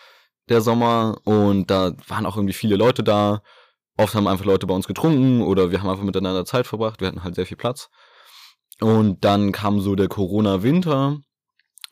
der 0.49 0.61
Sommer, 0.61 1.19
und 1.25 1.71
da 1.71 1.93
waren 2.09 2.27
auch 2.27 2.37
irgendwie 2.37 2.55
viele 2.55 2.77
Leute 2.77 3.05
da. 3.05 3.43
Oft 3.97 4.15
haben 4.15 4.27
einfach 4.27 4.47
Leute 4.47 4.67
bei 4.67 4.75
uns 4.75 4.89
getrunken 4.89 5.43
oder 5.43 5.71
wir 5.71 5.81
haben 5.81 5.91
einfach 5.91 6.03
miteinander 6.03 6.45
Zeit 6.45 6.67
verbracht. 6.67 7.01
Wir 7.01 7.09
hatten 7.09 7.23
halt 7.23 7.35
sehr 7.35 7.47
viel 7.47 7.59
Platz. 7.59 7.89
Und 8.81 9.25
dann 9.25 9.53
kam 9.53 9.81
so 9.81 9.95
der 9.95 10.09
Corona-Winter 10.09 11.19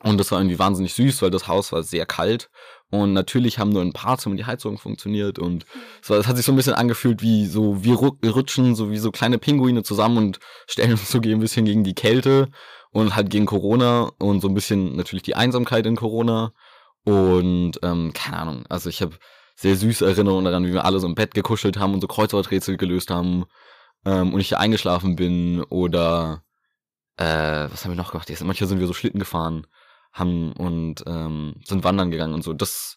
und 0.03 0.19
das 0.19 0.33
war 0.33 0.41
irgendwie 0.41 0.59
wahnsinnig 0.59 0.95
süß, 0.95 1.23
weil 1.23 1.31
das 1.31 1.47
Haus 1.47 1.73
war 1.73 1.83
sehr 1.83 2.07
kalt. 2.07 2.51
Und 2.91 3.13
natürlich 3.13 3.59
haben 3.59 3.71
nur 3.71 3.83
ein 3.83 3.93
paar 3.93 4.19
Zimmer 4.19 4.35
die 4.35 4.45
Heizung 4.45 4.77
funktioniert 4.77 5.39
und 5.39 5.65
war, 6.07 6.19
es 6.19 6.27
hat 6.27 6.37
sich 6.37 6.45
so 6.45 6.53
ein 6.53 6.57
bisschen 6.57 6.75
angefühlt 6.75 7.23
wie 7.23 7.47
so, 7.47 7.85
wir 7.85 7.95
rutschen 7.95 8.75
so 8.75 8.91
wie 8.91 8.99
so 8.99 9.13
kleine 9.13 9.39
Pinguine 9.39 9.85
zusammen 9.85 10.19
und 10.19 10.41
stellen 10.67 10.93
uns 10.93 11.09
so 11.09 11.21
ein 11.21 11.41
bisschen 11.41 11.65
gegen 11.65 11.85
die 11.85 11.95
Kälte 11.95 12.49
und 12.91 13.15
halt 13.15 13.31
gegen 13.31 13.47
Corona 13.47 14.11
und 14.19 14.41
so 14.41 14.49
ein 14.49 14.55
bisschen 14.55 14.97
natürlich 14.97 15.23
die 15.23 15.37
Einsamkeit 15.37 15.87
in 15.87 15.95
Corona. 15.95 16.53
Und 17.05 17.79
ähm, 17.83 18.13
keine 18.13 18.39
Ahnung, 18.39 18.65
also 18.69 18.91
ich 18.91 19.03
habe 19.03 19.17
sehr 19.55 19.77
süße 19.77 20.05
Erinnerungen 20.05 20.45
daran, 20.45 20.67
wie 20.67 20.73
wir 20.73 20.85
alle 20.85 20.99
so 20.99 21.07
im 21.07 21.15
Bett 21.15 21.33
gekuschelt 21.35 21.79
haben 21.79 21.95
und 21.95 22.01
so 22.01 22.09
Kreuzworträtsel 22.09 22.77
gelöst 22.77 23.11
haben 23.11 23.45
ähm, 24.05 24.35
und 24.35 24.41
ich 24.41 24.49
hier 24.49 24.59
eingeschlafen 24.59 25.17
bin 25.17 25.63
oder 25.63 26.43
äh, 27.17 27.25
was 27.71 27.85
haben 27.85 27.93
wir 27.93 27.97
noch 27.97 28.11
gemacht? 28.11 28.29
Manchmal 28.43 28.69
sind 28.69 28.81
wir 28.81 28.87
so 28.87 28.95
Schlitten 28.95 29.21
gefahren 29.21 29.67
haben 30.13 30.53
und 30.53 31.05
ähm, 31.07 31.55
sind 31.65 31.85
wandern 31.85 32.11
gegangen 32.11 32.35
und 32.35 32.43
so. 32.43 32.53
Das, 32.53 32.97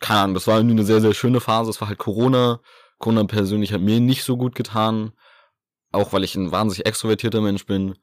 keine 0.00 0.20
Ahnung, 0.20 0.34
das 0.34 0.46
war 0.46 0.56
irgendwie 0.56 0.74
eine 0.74 0.84
sehr, 0.84 1.00
sehr 1.00 1.14
schöne 1.14 1.40
Phase. 1.40 1.70
Es 1.70 1.80
war 1.80 1.88
halt 1.88 1.98
Corona. 1.98 2.60
Corona 2.98 3.24
persönlich 3.24 3.72
hat 3.72 3.80
mir 3.80 4.00
nicht 4.00 4.24
so 4.24 4.36
gut 4.36 4.54
getan. 4.54 5.12
Auch 5.92 6.12
weil 6.12 6.24
ich 6.24 6.34
ein 6.36 6.52
wahnsinnig 6.52 6.86
extrovertierter 6.86 7.40
Mensch 7.40 7.66
bin. 7.66 7.94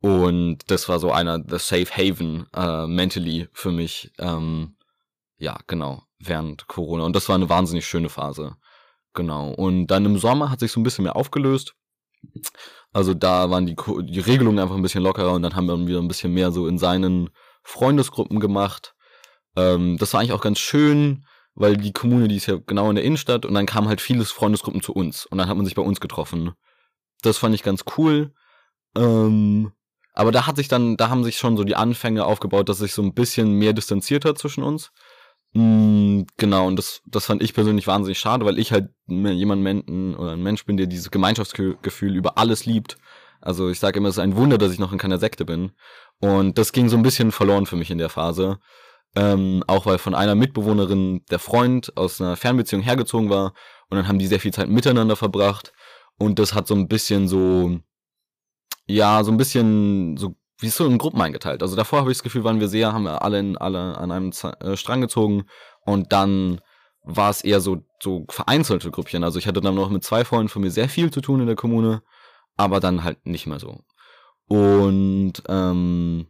Und 0.00 0.70
das 0.70 0.88
war 0.88 0.98
so 0.98 1.10
einer, 1.12 1.38
the 1.46 1.58
safe 1.58 1.90
haven, 1.90 2.46
äh, 2.54 2.86
mentally 2.86 3.48
für 3.52 3.70
mich. 3.70 4.12
Ähm, 4.18 4.76
ja, 5.36 5.58
genau, 5.66 6.02
während 6.18 6.66
Corona. 6.68 7.04
Und 7.04 7.16
das 7.16 7.28
war 7.28 7.36
eine 7.36 7.48
wahnsinnig 7.48 7.86
schöne 7.86 8.08
Phase. 8.08 8.56
Genau. 9.14 9.52
Und 9.52 9.88
dann 9.88 10.04
im 10.04 10.18
Sommer 10.18 10.50
hat 10.50 10.60
sich 10.60 10.72
so 10.72 10.80
ein 10.80 10.84
bisschen 10.84 11.04
mehr 11.04 11.16
aufgelöst. 11.16 11.74
Also 12.92 13.14
da 13.14 13.50
waren 13.50 13.66
die, 13.66 13.76
die 14.04 14.20
Regelungen 14.20 14.58
einfach 14.58 14.74
ein 14.74 14.82
bisschen 14.82 15.02
lockerer 15.02 15.32
und 15.32 15.42
dann 15.42 15.54
haben 15.54 15.66
wir 15.66 15.86
wieder 15.86 16.00
ein 16.00 16.08
bisschen 16.08 16.34
mehr 16.34 16.50
so 16.50 16.66
in 16.66 16.78
seinen 16.78 17.30
Freundesgruppen 17.62 18.40
gemacht. 18.40 18.94
Ähm, 19.56 19.96
das 19.98 20.12
war 20.12 20.20
eigentlich 20.20 20.32
auch 20.32 20.40
ganz 20.40 20.58
schön, 20.58 21.24
weil 21.54 21.76
die 21.76 21.92
Kommune, 21.92 22.28
die 22.28 22.36
ist 22.36 22.46
ja 22.46 22.58
genau 22.66 22.88
in 22.90 22.96
der 22.96 23.04
Innenstadt 23.04 23.44
und 23.44 23.54
dann 23.54 23.66
kamen 23.66 23.88
halt 23.88 24.00
viele 24.00 24.24
Freundesgruppen 24.24 24.82
zu 24.82 24.92
uns 24.92 25.26
und 25.26 25.38
dann 25.38 25.48
hat 25.48 25.56
man 25.56 25.66
sich 25.66 25.74
bei 25.74 25.82
uns 25.82 26.00
getroffen. 26.00 26.52
Das 27.22 27.38
fand 27.38 27.54
ich 27.54 27.62
ganz 27.62 27.84
cool. 27.98 28.32
Ähm, 28.96 29.72
aber 30.14 30.32
da 30.32 30.46
hat 30.46 30.56
sich 30.56 30.68
dann, 30.68 30.96
da 30.96 31.08
haben 31.08 31.24
sich 31.24 31.38
schon 31.38 31.56
so 31.56 31.64
die 31.64 31.76
Anfänge 31.76 32.24
aufgebaut, 32.24 32.68
dass 32.68 32.78
sich 32.78 32.94
so 32.94 33.02
ein 33.02 33.14
bisschen 33.14 33.52
mehr 33.52 33.72
distanziert 33.72 34.24
hat 34.24 34.38
zwischen 34.38 34.62
uns. 34.62 34.90
Mm, 35.52 36.22
genau, 36.36 36.66
und 36.66 36.76
das, 36.76 37.02
das 37.06 37.26
fand 37.26 37.42
ich 37.42 37.54
persönlich 37.54 37.86
wahnsinnig 37.86 38.18
schade, 38.18 38.44
weil 38.44 38.58
ich 38.58 38.72
halt 38.72 38.90
jemand 39.08 39.88
oder 40.18 40.32
ein 40.32 40.42
Mensch 40.42 40.64
bin, 40.64 40.76
der 40.76 40.86
dieses 40.86 41.10
Gemeinschaftsgefühl 41.10 42.16
über 42.16 42.38
alles 42.38 42.66
liebt. 42.66 42.96
Also 43.40 43.68
ich 43.70 43.80
sage 43.80 43.98
immer, 43.98 44.08
es 44.08 44.16
ist 44.16 44.22
ein 44.22 44.36
Wunder, 44.36 44.58
dass 44.58 44.72
ich 44.72 44.78
noch 44.78 44.92
in 44.92 44.98
keiner 44.98 45.18
Sekte 45.18 45.44
bin. 45.44 45.72
Und 46.20 46.58
das 46.58 46.72
ging 46.72 46.88
so 46.88 46.96
ein 46.96 47.02
bisschen 47.02 47.32
verloren 47.32 47.66
für 47.66 47.76
mich 47.76 47.90
in 47.90 47.98
der 47.98 48.08
Phase. 48.10 48.58
Ähm, 49.16 49.64
auch 49.66 49.86
weil 49.86 49.98
von 49.98 50.14
einer 50.14 50.34
Mitbewohnerin 50.34 51.24
der 51.30 51.40
Freund 51.40 51.96
aus 51.96 52.20
einer 52.20 52.36
Fernbeziehung 52.36 52.82
hergezogen 52.82 53.28
war 53.28 53.54
und 53.88 53.96
dann 53.96 54.06
haben 54.06 54.20
die 54.20 54.28
sehr 54.28 54.38
viel 54.38 54.52
Zeit 54.52 54.68
miteinander 54.68 55.16
verbracht 55.16 55.72
und 56.16 56.38
das 56.38 56.54
hat 56.54 56.68
so 56.68 56.76
ein 56.76 56.86
bisschen 56.86 57.26
so, 57.26 57.80
ja, 58.86 59.24
so 59.24 59.32
ein 59.32 59.36
bisschen 59.36 60.16
so 60.16 60.36
wie 60.60 60.68
so 60.68 60.86
in 60.86 60.98
Gruppen 60.98 61.20
eingeteilt. 61.20 61.62
Also 61.62 61.74
davor 61.74 62.00
habe 62.00 62.12
ich 62.12 62.18
das 62.18 62.22
Gefühl, 62.22 62.44
waren 62.44 62.60
wir 62.60 62.68
sehr, 62.68 62.92
haben 62.92 63.04
wir 63.04 63.22
alle, 63.22 63.40
in, 63.40 63.56
alle 63.56 63.98
an 63.98 64.12
einem 64.12 64.30
Z 64.30 64.62
äh, 64.62 64.76
Strang 64.76 65.00
gezogen 65.00 65.44
und 65.84 66.12
dann 66.12 66.60
war 67.02 67.30
es 67.30 67.42
eher 67.42 67.60
so, 67.60 67.82
so 68.00 68.26
vereinzelte 68.28 68.90
Grüppchen. 68.90 69.24
Also 69.24 69.38
ich 69.38 69.48
hatte 69.48 69.60
dann 69.60 69.74
noch 69.74 69.90
mit 69.90 70.04
zwei 70.04 70.24
Freunden 70.24 70.50
von 70.50 70.62
mir 70.62 70.70
sehr 70.70 70.88
viel 70.88 71.10
zu 71.10 71.20
tun 71.20 71.40
in 71.40 71.46
der 71.46 71.56
Kommune, 71.56 72.02
aber 72.60 72.78
dann 72.78 73.04
halt 73.04 73.24
nicht 73.26 73.46
mehr 73.46 73.58
so. 73.58 73.80
Und 74.46 75.32
ähm, 75.48 76.26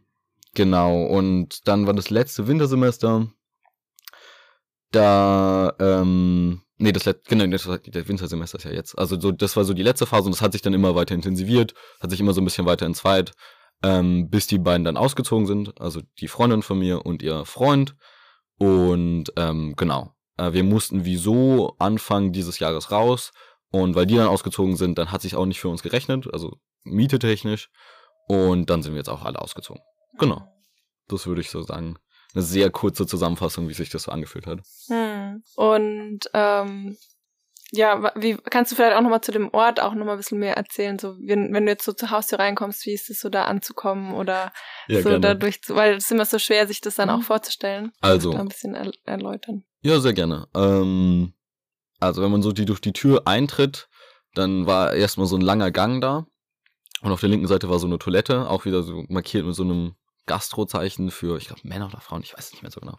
genau, 0.53 1.03
und 1.03 1.67
dann 1.67 1.87
war 1.87 1.93
das 1.93 2.09
letzte 2.09 2.47
Wintersemester. 2.47 3.27
Da, 4.91 5.73
ähm, 5.79 6.61
nee, 6.77 6.93
das 6.93 7.03
letzte, 7.03 7.23
genau, 7.27 7.45
das, 7.47 7.63
der 7.85 8.07
Wintersemester 8.07 8.59
ist 8.59 8.63
ja 8.63 8.71
jetzt. 8.71 8.97
Also 8.97 9.19
so, 9.19 9.31
das 9.33 9.57
war 9.57 9.65
so 9.65 9.73
die 9.73 9.83
letzte 9.83 10.05
Phase 10.05 10.25
und 10.27 10.31
das 10.33 10.41
hat 10.41 10.53
sich 10.53 10.61
dann 10.61 10.73
immer 10.73 10.95
weiter 10.95 11.15
intensiviert, 11.15 11.73
hat 11.99 12.11
sich 12.11 12.19
immer 12.21 12.33
so 12.33 12.39
ein 12.39 12.45
bisschen 12.45 12.65
weiter 12.65 12.85
entzweit, 12.85 13.33
ähm, 13.83 14.29
bis 14.29 14.47
die 14.47 14.57
beiden 14.59 14.85
dann 14.85 14.95
ausgezogen 14.95 15.47
sind, 15.47 15.81
also 15.81 16.01
die 16.19 16.29
Freundin 16.29 16.61
von 16.61 16.79
mir 16.79 17.05
und 17.05 17.21
ihr 17.21 17.43
Freund. 17.45 17.95
Und 18.57 19.33
ähm, 19.35 19.73
genau, 19.75 20.13
äh, 20.37 20.53
wir 20.53 20.63
mussten 20.63 21.03
wieso 21.03 21.75
Anfang 21.77 22.31
dieses 22.31 22.59
Jahres 22.59 22.91
raus. 22.91 23.31
Und 23.71 23.95
weil 23.95 24.05
die 24.05 24.15
dann 24.15 24.27
ausgezogen 24.27 24.75
sind, 24.75 24.97
dann 24.97 25.11
hat 25.11 25.21
sich 25.21 25.35
auch 25.35 25.45
nicht 25.45 25.59
für 25.59 25.69
uns 25.69 25.81
gerechnet, 25.81 26.27
also 26.33 26.57
mietetechnisch. 26.83 27.69
Und 28.27 28.69
dann 28.69 28.83
sind 28.83 28.93
wir 28.93 28.99
jetzt 28.99 29.09
auch 29.09 29.23
alle 29.23 29.39
ausgezogen. 29.39 29.81
Genau. 30.19 30.41
Das 31.07 31.25
würde 31.25 31.41
ich 31.41 31.49
so 31.49 31.61
sagen. 31.61 31.97
Eine 32.33 32.43
sehr 32.43 32.69
kurze 32.69 33.05
Zusammenfassung, 33.05 33.67
wie 33.67 33.73
sich 33.73 33.89
das 33.89 34.03
so 34.03 34.11
angefühlt 34.11 34.47
hat. 34.47 34.61
Hm. 34.87 35.43
Und 35.55 36.29
ähm, 36.33 36.97
ja, 37.71 38.11
wie 38.15 38.35
kannst 38.35 38.71
du 38.71 38.75
vielleicht 38.75 38.95
auch 38.95 39.01
nochmal 39.01 39.21
zu 39.21 39.31
dem 39.31 39.49
Ort 39.53 39.81
auch 39.81 39.93
nochmal 39.93 40.15
ein 40.15 40.19
bisschen 40.19 40.39
mehr 40.39 40.57
erzählen? 40.57 40.99
So, 40.99 41.15
wenn, 41.19 41.53
wenn 41.53 41.65
du 41.65 41.71
jetzt 41.71 41.85
so 41.85 41.93
zu 41.93 42.09
Hause 42.09 42.37
reinkommst, 42.37 42.85
wie 42.85 42.93
ist 42.93 43.09
es 43.09 43.21
so 43.21 43.29
da 43.29 43.45
anzukommen 43.45 44.13
oder 44.13 44.51
ja, 44.87 45.01
so 45.01 45.09
gerne. 45.09 45.21
dadurch 45.21 45.61
zu, 45.61 45.75
weil 45.75 45.95
es 45.95 46.05
ist 46.05 46.11
immer 46.11 46.25
so 46.25 46.39
schwer, 46.39 46.67
sich 46.67 46.81
das 46.81 46.95
dann 46.95 47.09
auch 47.09 47.19
mhm. 47.19 47.23
vorzustellen. 47.23 47.91
Also. 48.01 48.31
Da 48.31 48.39
ein 48.39 48.49
bisschen 48.49 48.75
er 48.75 48.91
erläutern. 49.05 49.63
Ja, 49.81 49.99
sehr 49.99 50.13
gerne. 50.13 50.47
Ähm, 50.53 51.33
also 52.01 52.21
wenn 52.21 52.31
man 52.31 52.41
so 52.41 52.51
die 52.51 52.65
durch 52.65 52.81
die 52.81 52.93
Tür 52.93 53.23
eintritt, 53.25 53.87
dann 54.33 54.65
war 54.65 54.93
erstmal 54.93 55.27
so 55.27 55.35
ein 55.35 55.41
langer 55.41 55.71
Gang 55.71 56.01
da. 56.01 56.25
Und 57.01 57.11
auf 57.11 57.19
der 57.19 57.29
linken 57.29 57.47
Seite 57.47 57.69
war 57.69 57.79
so 57.79 57.87
eine 57.87 57.97
Toilette, 57.97 58.49
auch 58.49 58.65
wieder 58.65 58.83
so 58.83 59.03
markiert 59.07 59.45
mit 59.45 59.55
so 59.55 59.63
einem 59.63 59.95
Gastrozeichen 60.27 61.09
für, 61.09 61.37
ich 61.37 61.47
glaube, 61.47 61.61
Männer 61.63 61.87
oder 61.87 61.99
Frauen, 61.99 62.21
ich 62.21 62.33
weiß 62.33 62.45
es 62.45 62.51
nicht 62.51 62.61
mehr 62.61 62.71
so 62.71 62.79
genau. 62.79 62.95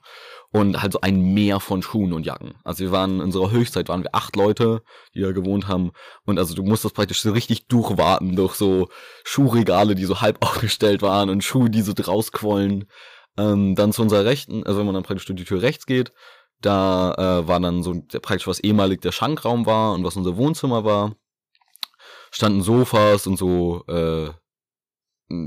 Und 0.50 0.82
halt 0.82 0.92
so 0.92 1.00
ein 1.00 1.20
Meer 1.34 1.60
von 1.60 1.82
Schuhen 1.82 2.12
und 2.12 2.26
Jacken. 2.26 2.54
Also 2.64 2.84
wir 2.84 2.90
waren, 2.90 3.16
in 3.16 3.22
unserer 3.22 3.50
Höchstzeit 3.50 3.88
waren 3.88 4.02
wir 4.02 4.14
acht 4.14 4.34
Leute, 4.34 4.82
die 5.14 5.20
da 5.20 5.32
gewohnt 5.32 5.68
haben. 5.68 5.92
Und 6.24 6.38
also 6.38 6.54
du 6.54 6.62
musstest 6.64 6.94
praktisch 6.94 7.22
so 7.22 7.30
richtig 7.30 7.68
durchwarten 7.68 8.34
durch 8.34 8.54
so 8.54 8.88
Schuhregale, 9.24 9.94
die 9.94 10.04
so 10.04 10.20
halb 10.20 10.38
aufgestellt 10.44 11.00
waren 11.00 11.30
und 11.30 11.44
Schuhe, 11.44 11.70
die 11.70 11.82
so 11.82 11.92
rausquollen. 11.92 12.86
Ähm, 13.38 13.76
dann 13.76 13.92
zu 13.92 14.02
unserer 14.02 14.26
Rechten, 14.26 14.62
also 14.66 14.78
wenn 14.78 14.86
man 14.86 14.94
dann 14.94 15.04
praktisch 15.04 15.24
durch 15.24 15.38
die 15.38 15.46
Tür 15.46 15.62
rechts 15.62 15.86
geht, 15.86 16.12
da 16.62 17.14
äh, 17.14 17.48
war 17.48 17.60
dann 17.60 17.82
so 17.82 18.02
praktisch 18.22 18.46
was 18.46 18.60
ehemalig 18.60 19.00
der 19.00 19.12
Schankraum 19.12 19.66
war 19.66 19.92
und 19.92 20.04
was 20.04 20.16
unser 20.16 20.36
Wohnzimmer 20.36 20.84
war 20.84 21.12
standen 22.32 22.62
Sofas 22.62 23.26
und 23.26 23.36
so 23.36 23.84
äh, 23.86 24.30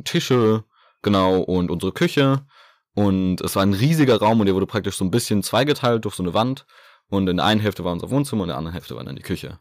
Tische, 0.04 0.64
genau, 1.02 1.42
und 1.42 1.70
unsere 1.70 1.92
Küche. 1.92 2.46
Und 2.94 3.42
es 3.42 3.56
war 3.56 3.64
ein 3.64 3.74
riesiger 3.74 4.20
Raum 4.20 4.40
und 4.40 4.46
der 4.46 4.56
wurde 4.56 4.68
praktisch 4.68 4.96
so 4.96 5.04
ein 5.04 5.12
bisschen 5.12 5.44
zweigeteilt 5.44 6.06
durch 6.06 6.16
so 6.16 6.24
eine 6.24 6.34
Wand. 6.34 6.66
Und 7.10 7.28
in 7.28 7.38
der 7.38 7.46
einen 7.46 7.60
Hälfte 7.60 7.84
war 7.84 7.92
unser 7.92 8.10
Wohnzimmer 8.10 8.44
und 8.44 8.50
in 8.50 8.52
der 8.52 8.58
anderen 8.58 8.74
Hälfte 8.74 8.96
war 8.96 9.04
dann 9.04 9.16
die 9.16 9.22
Küche. 9.22 9.60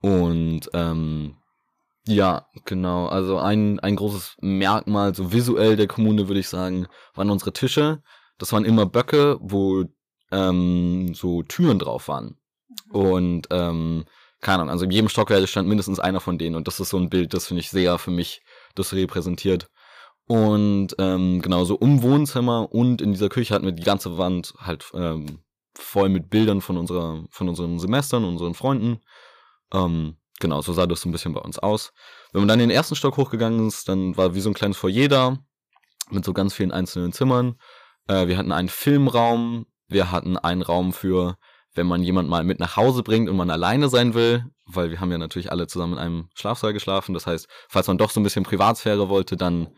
Und 0.00 0.68
ähm, 0.74 1.36
ja, 2.06 2.46
genau. 2.66 3.06
Also 3.06 3.38
ein, 3.38 3.80
ein 3.80 3.96
großes 3.96 4.36
Merkmal, 4.40 5.14
so 5.14 5.32
visuell 5.32 5.76
der 5.76 5.86
Kommune, 5.86 6.28
würde 6.28 6.40
ich 6.40 6.48
sagen, 6.48 6.86
waren 7.14 7.30
unsere 7.30 7.52
Tische. 7.52 8.02
Das 8.38 8.52
waren 8.52 8.64
immer 8.64 8.84
Böcke, 8.84 9.38
wo 9.40 9.84
ähm, 10.30 11.14
so 11.14 11.42
Türen 11.42 11.78
drauf 11.78 12.08
waren. 12.08 12.38
Mhm. 12.86 12.94
Und 12.94 13.46
ähm, 13.50 14.04
keine 14.40 14.60
Ahnung, 14.60 14.70
also 14.70 14.84
in 14.84 14.90
jedem 14.90 15.08
Stockwerk 15.08 15.48
stand 15.48 15.68
mindestens 15.68 15.98
einer 15.98 16.20
von 16.20 16.38
denen 16.38 16.54
und 16.54 16.68
das 16.68 16.78
ist 16.78 16.90
so 16.90 16.98
ein 16.98 17.08
Bild, 17.08 17.32
das 17.32 17.46
finde 17.46 17.60
ich 17.60 17.70
sehr 17.70 17.98
für 17.98 18.10
mich, 18.10 18.42
das 18.74 18.92
repräsentiert. 18.92 19.70
Und 20.26 20.94
ähm, 20.98 21.42
genau, 21.42 21.64
so 21.64 21.76
um 21.76 22.02
Wohnzimmer 22.02 22.72
und 22.72 23.02
in 23.02 23.12
dieser 23.12 23.28
Küche 23.28 23.54
hatten 23.54 23.64
wir 23.66 23.72
die 23.72 23.82
ganze 23.82 24.16
Wand 24.16 24.54
halt 24.58 24.90
ähm, 24.94 25.40
voll 25.74 26.08
mit 26.08 26.30
Bildern 26.30 26.60
von 26.60 26.76
unserer, 26.76 27.24
von 27.30 27.48
unseren 27.48 27.78
Semestern, 27.78 28.24
unseren 28.24 28.54
Freunden. 28.54 29.00
Ähm, 29.72 30.16
genau, 30.40 30.62
so 30.62 30.72
sah 30.72 30.86
das 30.86 31.02
so 31.02 31.08
ein 31.08 31.12
bisschen 31.12 31.34
bei 31.34 31.40
uns 31.40 31.58
aus. 31.58 31.92
Wenn 32.32 32.42
man 32.42 32.48
dann 32.48 32.60
in 32.60 32.68
den 32.68 32.76
ersten 32.76 32.96
Stock 32.96 33.16
hochgegangen 33.16 33.66
ist, 33.66 33.88
dann 33.88 34.16
war 34.16 34.34
wie 34.34 34.40
so 34.40 34.50
ein 34.50 34.54
kleines 34.54 34.76
Foyer 34.76 35.08
da, 35.08 35.38
mit 36.10 36.24
so 36.24 36.32
ganz 36.32 36.54
vielen 36.54 36.72
einzelnen 36.72 37.12
Zimmern. 37.12 37.56
Äh, 38.08 38.26
wir 38.26 38.38
hatten 38.38 38.52
einen 38.52 38.68
Filmraum, 38.68 39.66
wir 39.88 40.10
hatten 40.10 40.36
einen 40.36 40.62
Raum 40.62 40.92
für 40.92 41.36
wenn 41.74 41.86
man 41.86 42.02
jemand 42.02 42.28
mal 42.28 42.44
mit 42.44 42.60
nach 42.60 42.76
Hause 42.76 43.02
bringt 43.02 43.28
und 43.28 43.36
man 43.36 43.50
alleine 43.50 43.88
sein 43.88 44.14
will, 44.14 44.44
weil 44.64 44.90
wir 44.90 45.00
haben 45.00 45.10
ja 45.10 45.18
natürlich 45.18 45.50
alle 45.50 45.66
zusammen 45.66 45.94
in 45.94 45.98
einem 45.98 46.28
Schlafsaal 46.34 46.72
geschlafen. 46.72 47.14
Das 47.14 47.26
heißt, 47.26 47.48
falls 47.68 47.88
man 47.88 47.98
doch 47.98 48.10
so 48.10 48.20
ein 48.20 48.22
bisschen 48.22 48.44
Privatsphäre 48.44 49.08
wollte, 49.08 49.36
dann, 49.36 49.68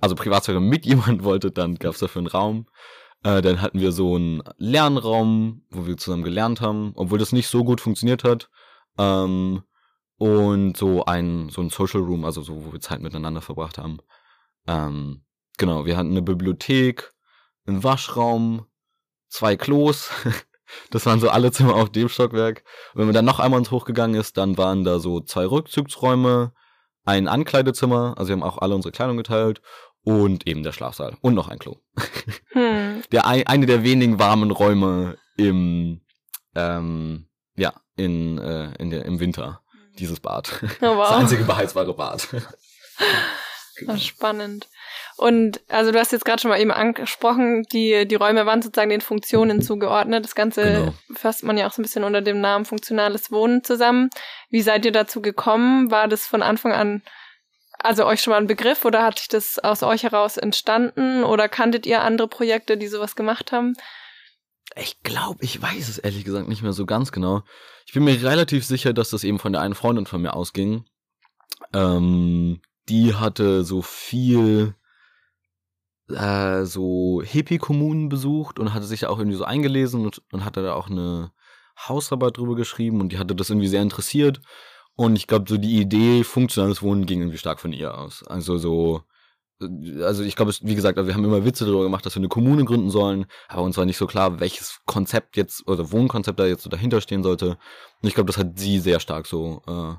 also 0.00 0.14
Privatsphäre 0.14 0.60
mit 0.60 0.86
jemand 0.86 1.24
wollte, 1.24 1.50
dann 1.50 1.76
gab 1.76 1.94
es 1.94 2.00
dafür 2.00 2.20
einen 2.20 2.28
Raum. 2.28 2.66
Äh, 3.24 3.42
dann 3.42 3.60
hatten 3.60 3.80
wir 3.80 3.92
so 3.92 4.14
einen 4.14 4.42
Lernraum, 4.56 5.64
wo 5.70 5.86
wir 5.86 5.96
zusammen 5.96 6.22
gelernt 6.22 6.60
haben, 6.60 6.92
obwohl 6.94 7.18
das 7.18 7.32
nicht 7.32 7.48
so 7.48 7.64
gut 7.64 7.80
funktioniert 7.80 8.24
hat. 8.24 8.48
Ähm, 8.98 9.62
und 10.18 10.76
so 10.76 11.04
ein, 11.04 11.50
so 11.50 11.60
ein 11.60 11.68
Social 11.68 12.00
Room, 12.00 12.24
also 12.24 12.40
so, 12.40 12.64
wo 12.64 12.72
wir 12.72 12.80
Zeit 12.80 13.02
miteinander 13.02 13.42
verbracht 13.42 13.76
haben. 13.76 13.98
Ähm, 14.66 15.24
genau, 15.58 15.84
wir 15.84 15.96
hatten 15.96 16.12
eine 16.12 16.22
Bibliothek, 16.22 17.12
einen 17.66 17.84
Waschraum, 17.84 18.66
zwei 19.28 19.56
Klos, 19.56 20.10
Das 20.90 21.06
waren 21.06 21.20
so 21.20 21.28
alle 21.28 21.52
Zimmer 21.52 21.74
auf 21.74 21.90
dem 21.90 22.08
Stockwerk. 22.08 22.64
Und 22.92 23.00
wenn 23.00 23.06
man 23.06 23.14
dann 23.14 23.24
noch 23.24 23.40
einmal 23.40 23.58
ins 23.58 23.70
hochgegangen 23.70 24.18
ist, 24.20 24.36
dann 24.36 24.58
waren 24.58 24.84
da 24.84 24.98
so 24.98 25.20
zwei 25.20 25.46
Rückzugsräume, 25.46 26.52
ein 27.04 27.28
Ankleidezimmer, 27.28 28.14
also 28.16 28.28
wir 28.28 28.32
haben 28.32 28.42
auch 28.42 28.58
alle 28.58 28.74
unsere 28.74 28.92
Kleidung 28.92 29.16
geteilt 29.16 29.62
und 30.02 30.46
eben 30.46 30.62
der 30.62 30.72
Schlafsaal 30.72 31.16
und 31.20 31.34
noch 31.34 31.48
ein 31.48 31.58
Klo. 31.58 31.76
Hm. 32.52 33.02
Der 33.12 33.26
eine 33.26 33.66
der 33.66 33.82
wenigen 33.82 34.18
warmen 34.18 34.50
Räume 34.50 35.18
im 35.36 36.00
ähm, 36.54 37.28
ja 37.54 37.74
in 37.96 38.38
äh, 38.38 38.72
in 38.78 38.88
der 38.88 39.04
im 39.04 39.20
Winter 39.20 39.60
dieses 39.98 40.20
Bad. 40.20 40.50
Oh, 40.80 40.96
wow. 40.96 41.08
Das 41.08 41.18
einzige 41.18 41.44
beheizbare 41.44 41.92
Bad. 41.92 42.26
Spannend. 43.98 44.68
Und 45.16 45.60
also 45.68 45.92
du 45.92 45.98
hast 45.98 46.12
jetzt 46.12 46.26
gerade 46.26 46.42
schon 46.42 46.50
mal 46.50 46.60
eben 46.60 46.70
angesprochen, 46.70 47.64
die, 47.72 48.06
die 48.06 48.14
Räume 48.16 48.44
waren 48.44 48.60
sozusagen 48.60 48.90
den 48.90 49.00
Funktionen 49.00 49.62
zugeordnet. 49.62 50.24
Das 50.24 50.34
Ganze 50.34 50.62
genau. 50.62 50.94
fasst 51.14 51.42
man 51.42 51.56
ja 51.56 51.66
auch 51.66 51.72
so 51.72 51.80
ein 51.80 51.84
bisschen 51.84 52.04
unter 52.04 52.20
dem 52.20 52.40
Namen 52.40 52.66
funktionales 52.66 53.32
Wohnen 53.32 53.64
zusammen. 53.64 54.10
Wie 54.50 54.60
seid 54.60 54.84
ihr 54.84 54.92
dazu 54.92 55.22
gekommen? 55.22 55.90
War 55.90 56.06
das 56.06 56.26
von 56.26 56.42
Anfang 56.42 56.72
an 56.72 57.02
also 57.78 58.06
euch 58.06 58.20
schon 58.20 58.32
mal 58.32 58.38
ein 58.38 58.46
Begriff 58.46 58.84
oder 58.84 59.02
hat 59.02 59.18
sich 59.18 59.28
das 59.28 59.58
aus 59.58 59.82
euch 59.82 60.02
heraus 60.02 60.36
entstanden 60.36 61.24
oder 61.24 61.48
kanntet 61.48 61.86
ihr 61.86 62.02
andere 62.02 62.28
Projekte, 62.28 62.76
die 62.76 62.88
sowas 62.88 63.16
gemacht 63.16 63.52
haben? 63.52 63.74
Ich 64.74 65.02
glaube, 65.02 65.42
ich 65.42 65.60
weiß 65.60 65.88
es 65.88 65.98
ehrlich 65.98 66.24
gesagt 66.24 66.48
nicht 66.48 66.62
mehr 66.62 66.72
so 66.72 66.86
ganz 66.86 67.12
genau. 67.12 67.42
Ich 67.86 67.92
bin 67.92 68.04
mir 68.04 68.22
relativ 68.22 68.64
sicher, 68.64 68.92
dass 68.92 69.10
das 69.10 69.24
eben 69.24 69.38
von 69.38 69.52
der 69.52 69.62
einen 69.62 69.74
Freundin 69.74 70.06
von 70.06 70.20
mir 70.20 70.34
ausging. 70.34 70.84
Ähm, 71.72 72.60
die 72.88 73.14
hatte 73.14 73.64
so 73.64 73.82
viel 73.82 74.74
äh, 76.10 76.64
so 76.64 77.22
Hippie-Kommunen 77.24 78.08
besucht 78.08 78.58
und 78.58 78.74
hatte 78.74 78.86
sich 78.86 79.06
auch 79.06 79.18
irgendwie 79.18 79.36
so 79.36 79.44
eingelesen 79.44 80.04
und, 80.04 80.22
und 80.32 80.44
hatte 80.44 80.62
da 80.62 80.74
auch 80.74 80.88
eine 80.88 81.32
Hausarbeit 81.88 82.36
drüber 82.36 82.54
geschrieben 82.54 83.00
und 83.00 83.12
die 83.12 83.18
hatte 83.18 83.34
das 83.34 83.50
irgendwie 83.50 83.68
sehr 83.68 83.82
interessiert. 83.82 84.40
Und 84.94 85.16
ich 85.16 85.26
glaube, 85.26 85.44
so 85.48 85.58
die 85.58 85.78
Idee 85.78 86.24
funktionales 86.24 86.82
Wohnen 86.82 87.04
ging 87.06 87.20
irgendwie 87.20 87.38
stark 87.38 87.60
von 87.60 87.72
ihr 87.72 87.98
aus. 87.98 88.22
Also 88.26 88.56
so, 88.56 89.02
also 90.02 90.22
ich 90.22 90.36
glaube, 90.36 90.52
wie 90.62 90.74
gesagt, 90.74 90.96
also 90.96 91.06
wir 91.06 91.14
haben 91.14 91.24
immer 91.24 91.44
Witze 91.44 91.66
darüber 91.66 91.82
gemacht, 91.82 92.06
dass 92.06 92.14
wir 92.14 92.20
eine 92.20 92.28
Kommune 92.28 92.64
gründen 92.64 92.90
sollen, 92.90 93.26
aber 93.48 93.62
uns 93.62 93.76
war 93.76 93.84
nicht 93.84 93.98
so 93.98 94.06
klar, 94.06 94.40
welches 94.40 94.80
Konzept 94.86 95.36
jetzt 95.36 95.66
oder 95.68 95.92
Wohnkonzept 95.92 96.40
da 96.40 96.46
jetzt 96.46 96.62
so 96.62 96.70
dahinter 96.70 97.00
stehen 97.02 97.22
sollte. 97.22 97.58
Und 98.00 98.08
ich 98.08 98.14
glaube, 98.14 98.28
das 98.28 98.38
hat 98.38 98.58
sie 98.58 98.78
sehr 98.78 99.00
stark 99.00 99.26
so 99.26 99.62
äh, 99.66 99.94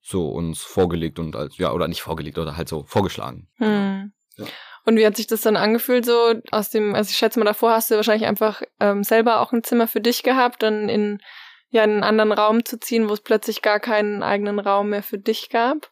so 0.00 0.28
uns 0.30 0.62
vorgelegt 0.62 1.18
und 1.18 1.36
als 1.36 1.58
ja 1.58 1.72
oder 1.72 1.86
nicht 1.86 2.00
vorgelegt 2.00 2.38
oder 2.38 2.56
halt 2.56 2.68
so 2.68 2.84
vorgeschlagen. 2.84 3.48
Hm. 3.56 4.12
Ja. 4.36 4.46
Und 4.88 4.96
wie 4.96 5.04
hat 5.04 5.18
sich 5.18 5.26
das 5.26 5.42
dann 5.42 5.58
angefühlt 5.58 6.06
so 6.06 6.32
aus 6.50 6.70
dem, 6.70 6.94
also 6.94 7.10
ich 7.10 7.16
schätze 7.18 7.38
mal 7.38 7.44
davor 7.44 7.72
hast 7.72 7.90
du 7.90 7.96
wahrscheinlich 7.96 8.26
einfach 8.26 8.62
ähm, 8.80 9.04
selber 9.04 9.40
auch 9.40 9.52
ein 9.52 9.62
Zimmer 9.62 9.86
für 9.86 10.00
dich 10.00 10.22
gehabt, 10.22 10.62
dann 10.62 10.88
in 10.88 11.18
ja 11.68 11.84
in 11.84 11.90
einen 11.90 12.04
anderen 12.04 12.32
Raum 12.32 12.64
zu 12.64 12.80
ziehen, 12.80 13.06
wo 13.06 13.12
es 13.12 13.20
plötzlich 13.20 13.60
gar 13.60 13.80
keinen 13.80 14.22
eigenen 14.22 14.58
Raum 14.58 14.88
mehr 14.88 15.02
für 15.02 15.18
dich 15.18 15.50
gab? 15.50 15.90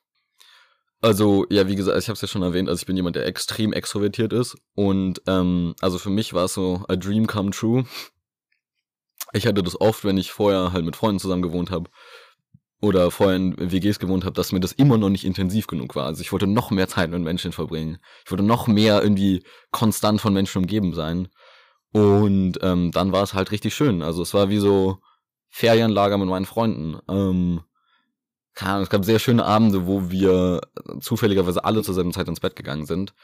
Also, 1.02 1.44
ja, 1.50 1.68
wie 1.68 1.76
gesagt, 1.76 1.98
ich 1.98 2.08
habe 2.08 2.14
es 2.14 2.22
ja 2.22 2.28
schon 2.28 2.40
erwähnt, 2.40 2.70
also 2.70 2.80
ich 2.80 2.86
bin 2.86 2.96
jemand, 2.96 3.16
der 3.16 3.26
extrem 3.26 3.74
extrovertiert 3.74 4.32
ist. 4.32 4.56
Und 4.74 5.20
ähm, 5.26 5.74
also 5.82 5.98
für 5.98 6.08
mich 6.08 6.32
war 6.32 6.46
es 6.46 6.54
so 6.54 6.82
a 6.88 6.96
dream 6.96 7.26
come 7.26 7.50
true. 7.50 7.84
Ich 9.34 9.46
hatte 9.46 9.62
das 9.62 9.78
oft, 9.78 10.06
wenn 10.06 10.16
ich 10.16 10.32
vorher 10.32 10.72
halt 10.72 10.86
mit 10.86 10.96
Freunden 10.96 11.18
zusammen 11.18 11.42
gewohnt 11.42 11.70
habe 11.70 11.90
oder 12.80 13.10
vorher 13.10 13.36
in 13.36 13.56
WGs 13.58 13.98
gewohnt 13.98 14.24
habe, 14.24 14.34
dass 14.34 14.52
mir 14.52 14.60
das 14.60 14.72
immer 14.72 14.98
noch 14.98 15.08
nicht 15.08 15.24
intensiv 15.24 15.66
genug 15.66 15.96
war. 15.96 16.06
Also 16.06 16.20
ich 16.20 16.32
wollte 16.32 16.46
noch 16.46 16.70
mehr 16.70 16.88
Zeit 16.88 17.10
mit 17.10 17.22
Menschen 17.22 17.52
verbringen. 17.52 17.98
Ich 18.24 18.30
wollte 18.30 18.44
noch 18.44 18.66
mehr 18.66 19.02
irgendwie 19.02 19.42
konstant 19.70 20.20
von 20.20 20.34
Menschen 20.34 20.58
umgeben 20.58 20.92
sein. 20.92 21.28
Und 21.92 22.58
ähm, 22.60 22.90
dann 22.92 23.12
war 23.12 23.22
es 23.22 23.32
halt 23.32 23.50
richtig 23.50 23.74
schön. 23.74 24.02
Also 24.02 24.22
es 24.22 24.34
war 24.34 24.50
wie 24.50 24.58
so 24.58 24.98
Ferienlager 25.48 26.18
mit 26.18 26.28
meinen 26.28 26.44
Freunden. 26.44 26.98
Ähm, 27.08 27.62
keine 28.54 28.72
Ahnung, 28.72 28.82
es 28.82 28.90
gab 28.90 29.04
sehr 29.04 29.18
schöne 29.18 29.44
Abende, 29.44 29.86
wo 29.86 30.10
wir 30.10 30.60
zufälligerweise 31.00 31.64
alle 31.64 31.82
zur 31.82 31.94
selben 31.94 32.12
Zeit 32.12 32.28
ins 32.28 32.40
Bett 32.40 32.56
gegangen 32.56 32.84
sind. 32.84 33.14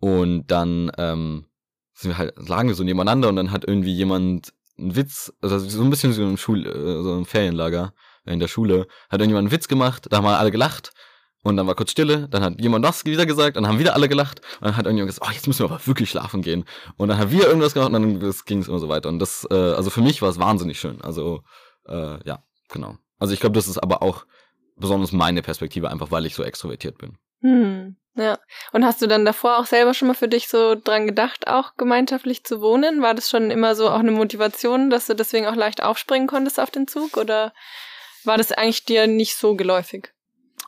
Und 0.00 0.48
dann 0.48 0.90
ähm, 0.98 1.46
sind 1.94 2.10
wir 2.10 2.18
halt, 2.18 2.34
lagen 2.36 2.68
wir 2.68 2.74
so 2.74 2.84
nebeneinander 2.84 3.28
und 3.28 3.36
dann 3.36 3.52
hat 3.52 3.66
irgendwie 3.66 3.94
jemand 3.94 4.52
einen 4.78 4.96
Witz, 4.96 5.32
also 5.40 5.58
so 5.58 5.82
ein 5.82 5.90
bisschen 5.90 6.12
so 6.12 6.22
im 6.22 6.36
Schul, 6.36 6.66
äh, 6.66 7.02
so 7.02 7.16
im 7.16 7.24
Ferienlager 7.24 7.94
in 8.26 8.40
der 8.40 8.48
Schule, 8.48 8.86
hat 9.08 9.20
irgendjemand 9.20 9.46
einen 9.46 9.52
Witz 9.52 9.68
gemacht, 9.68 10.06
da 10.10 10.18
haben 10.18 10.26
alle 10.26 10.50
gelacht 10.50 10.92
und 11.46 11.56
dann 11.56 11.68
war 11.68 11.76
kurz 11.76 11.92
Stille, 11.92 12.28
dann 12.28 12.42
hat 12.42 12.60
jemand 12.60 12.84
das 12.84 13.04
wieder 13.04 13.24
gesagt, 13.24 13.56
dann 13.56 13.68
haben 13.68 13.78
wieder 13.78 13.94
alle 13.94 14.08
gelacht 14.08 14.40
und 14.60 14.66
dann 14.66 14.76
hat 14.76 14.84
irgendjemand 14.86 15.14
gesagt, 15.14 15.30
oh, 15.30 15.32
jetzt 15.32 15.46
müssen 15.46 15.60
wir 15.60 15.70
aber 15.70 15.86
wirklich 15.86 16.10
schlafen 16.10 16.42
gehen. 16.42 16.64
Und 16.96 17.08
dann 17.08 17.18
hat 17.18 17.30
wieder 17.30 17.46
irgendwas 17.46 17.72
gemacht 17.72 17.92
und 17.92 17.92
dann 17.92 18.34
ging 18.46 18.62
es 18.62 18.68
immer 18.68 18.80
so 18.80 18.88
weiter. 18.88 19.08
Und 19.08 19.20
das, 19.20 19.46
äh, 19.50 19.54
also 19.54 19.90
für 19.90 20.00
mich 20.00 20.20
war 20.22 20.28
es 20.28 20.40
wahnsinnig 20.40 20.80
schön. 20.80 21.00
Also, 21.02 21.42
äh, 21.86 22.18
ja, 22.26 22.42
genau. 22.68 22.96
Also 23.20 23.32
ich 23.32 23.38
glaube, 23.38 23.54
das 23.54 23.68
ist 23.68 23.78
aber 23.78 24.02
auch 24.02 24.26
besonders 24.74 25.12
meine 25.12 25.40
Perspektive, 25.40 25.88
einfach 25.88 26.10
weil 26.10 26.26
ich 26.26 26.34
so 26.34 26.42
extrovertiert 26.42 26.98
bin. 26.98 27.16
Hm, 27.42 27.96
ja. 28.16 28.38
Und 28.72 28.84
hast 28.84 29.00
du 29.00 29.06
dann 29.06 29.24
davor 29.24 29.58
auch 29.58 29.66
selber 29.66 29.94
schon 29.94 30.08
mal 30.08 30.14
für 30.14 30.26
dich 30.26 30.48
so 30.48 30.74
dran 30.74 31.06
gedacht, 31.06 31.46
auch 31.46 31.76
gemeinschaftlich 31.76 32.42
zu 32.42 32.60
wohnen? 32.60 33.02
War 33.02 33.14
das 33.14 33.30
schon 33.30 33.52
immer 33.52 33.76
so 33.76 33.88
auch 33.88 34.00
eine 34.00 34.10
Motivation, 34.10 34.90
dass 34.90 35.06
du 35.06 35.14
deswegen 35.14 35.46
auch 35.46 35.54
leicht 35.54 35.80
aufspringen 35.80 36.26
konntest 36.26 36.58
auf 36.58 36.72
den 36.72 36.88
Zug? 36.88 37.16
Oder 37.16 37.52
war 38.26 38.38
das 38.38 38.52
eigentlich 38.52 38.84
dir 38.84 39.06
nicht 39.06 39.36
so 39.36 39.54
geläufig? 39.56 40.12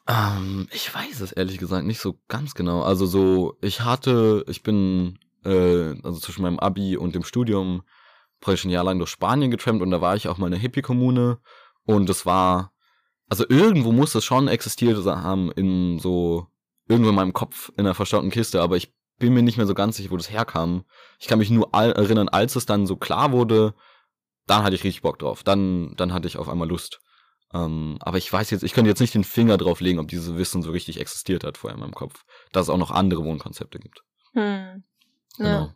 Ähm, 0.06 0.68
ich 0.72 0.92
weiß 0.92 1.20
es 1.20 1.32
ehrlich 1.32 1.58
gesagt 1.58 1.86
nicht 1.86 2.00
so 2.00 2.18
ganz 2.28 2.54
genau. 2.54 2.82
Also 2.82 3.06
so, 3.06 3.56
ich 3.60 3.82
hatte, 3.82 4.44
ich 4.48 4.62
bin, 4.62 5.18
äh, 5.44 5.94
also 6.02 6.18
zwischen 6.18 6.42
meinem 6.42 6.58
Abi 6.58 6.96
und 6.96 7.14
dem 7.14 7.24
Studium 7.24 7.82
praktisch 8.40 8.64
ein 8.64 8.70
Jahr 8.70 8.84
lang 8.84 8.98
durch 8.98 9.10
Spanien 9.10 9.50
getrampt 9.50 9.82
und 9.82 9.90
da 9.90 10.00
war 10.00 10.16
ich 10.16 10.28
auch 10.28 10.38
mal 10.38 10.46
in 10.46 10.54
einer 10.54 10.62
Hippie-Kommune 10.62 11.38
und 11.84 12.08
das 12.08 12.24
war, 12.24 12.72
also 13.28 13.44
irgendwo 13.48 13.92
muss 13.92 14.12
das 14.12 14.24
schon 14.24 14.48
existiert 14.48 15.04
haben 15.04 15.50
in 15.52 15.98
so, 15.98 16.46
irgendwo 16.88 17.10
in 17.10 17.16
meinem 17.16 17.32
Kopf 17.32 17.70
in 17.76 17.80
einer 17.80 17.94
verstauten 17.94 18.30
Kiste, 18.30 18.62
aber 18.62 18.76
ich 18.76 18.94
bin 19.18 19.34
mir 19.34 19.42
nicht 19.42 19.56
mehr 19.56 19.66
so 19.66 19.74
ganz 19.74 19.96
sicher, 19.96 20.10
wo 20.10 20.16
das 20.16 20.30
herkam. 20.30 20.84
Ich 21.18 21.26
kann 21.26 21.38
mich 21.38 21.50
nur 21.50 21.74
erinnern, 21.74 22.28
als 22.28 22.56
es 22.56 22.66
dann 22.66 22.86
so 22.86 22.96
klar 22.96 23.32
wurde, 23.32 23.74
dann 24.46 24.62
hatte 24.62 24.76
ich 24.76 24.84
richtig 24.84 25.02
Bock 25.02 25.18
drauf. 25.18 25.42
Dann, 25.42 25.94
dann 25.96 26.12
hatte 26.12 26.28
ich 26.28 26.38
auf 26.38 26.48
einmal 26.48 26.68
Lust. 26.68 27.00
Ähm, 27.54 27.96
aber 28.00 28.18
ich 28.18 28.30
weiß 28.32 28.50
jetzt, 28.50 28.62
ich 28.62 28.74
könnte 28.74 28.90
jetzt 28.90 29.00
nicht 29.00 29.14
den 29.14 29.24
Finger 29.24 29.56
drauf 29.56 29.80
legen, 29.80 29.98
ob 29.98 30.08
dieses 30.08 30.36
Wissen 30.36 30.62
so 30.62 30.70
richtig 30.70 31.00
existiert 31.00 31.44
hat 31.44 31.56
vorher 31.56 31.76
in 31.76 31.80
meinem 31.80 31.94
Kopf, 31.94 32.24
dass 32.52 32.64
es 32.64 32.70
auch 32.70 32.78
noch 32.78 32.90
andere 32.90 33.24
Wohnkonzepte 33.24 33.78
gibt. 33.78 34.02
Hm. 34.34 34.84
Genau. 35.36 35.48
Ja. 35.48 35.74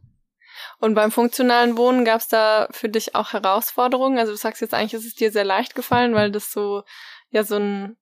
Und 0.79 0.95
beim 0.95 1.11
funktionalen 1.11 1.77
Wohnen 1.77 2.05
gab 2.05 2.21
es 2.21 2.29
da 2.29 2.69
für 2.71 2.89
dich 2.89 3.15
auch 3.15 3.33
Herausforderungen? 3.33 4.19
Also 4.19 4.33
du 4.33 4.39
sagst 4.39 4.61
jetzt 4.61 4.75
eigentlich, 4.75 4.95
ist 4.95 5.07
es 5.07 5.15
dir 5.15 5.33
sehr 5.33 5.45
leicht 5.45 5.75
gefallen, 5.75 6.15
weil 6.15 6.31
das 6.31 6.53
so, 6.53 6.83
ja, 7.31 7.43
so 7.45 7.57
ein, 7.57 7.97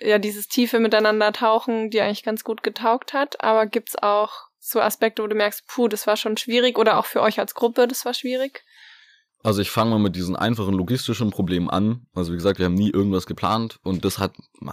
ja, 0.00 0.18
dieses 0.18 0.48
tiefe 0.48 0.80
Miteinander 0.80 1.32
tauchen 1.32 1.90
dir 1.90 2.04
eigentlich 2.04 2.22
ganz 2.22 2.42
gut 2.42 2.62
getaugt 2.62 3.12
hat. 3.12 3.42
Aber 3.42 3.66
gibt's 3.66 3.96
auch 3.96 4.48
so 4.58 4.80
Aspekte, 4.80 5.22
wo 5.22 5.26
du 5.26 5.34
merkst, 5.34 5.66
puh, 5.66 5.88
das 5.88 6.06
war 6.06 6.16
schon 6.16 6.36
schwierig 6.36 6.78
oder 6.78 6.98
auch 6.98 7.06
für 7.06 7.20
euch 7.20 7.38
als 7.38 7.54
Gruppe, 7.54 7.86
das 7.86 8.04
war 8.04 8.14
schwierig? 8.14 8.64
Also 9.44 9.60
ich 9.60 9.70
fange 9.70 9.90
mal 9.90 9.98
mit 9.98 10.16
diesen 10.16 10.36
einfachen 10.36 10.74
logistischen 10.74 11.30
Problemen 11.30 11.68
an. 11.68 12.06
Also 12.14 12.32
wie 12.32 12.36
gesagt, 12.36 12.58
wir 12.58 12.64
haben 12.64 12.74
nie 12.74 12.90
irgendwas 12.90 13.26
geplant 13.26 13.78
und 13.82 14.02
das 14.06 14.18
hat, 14.18 14.32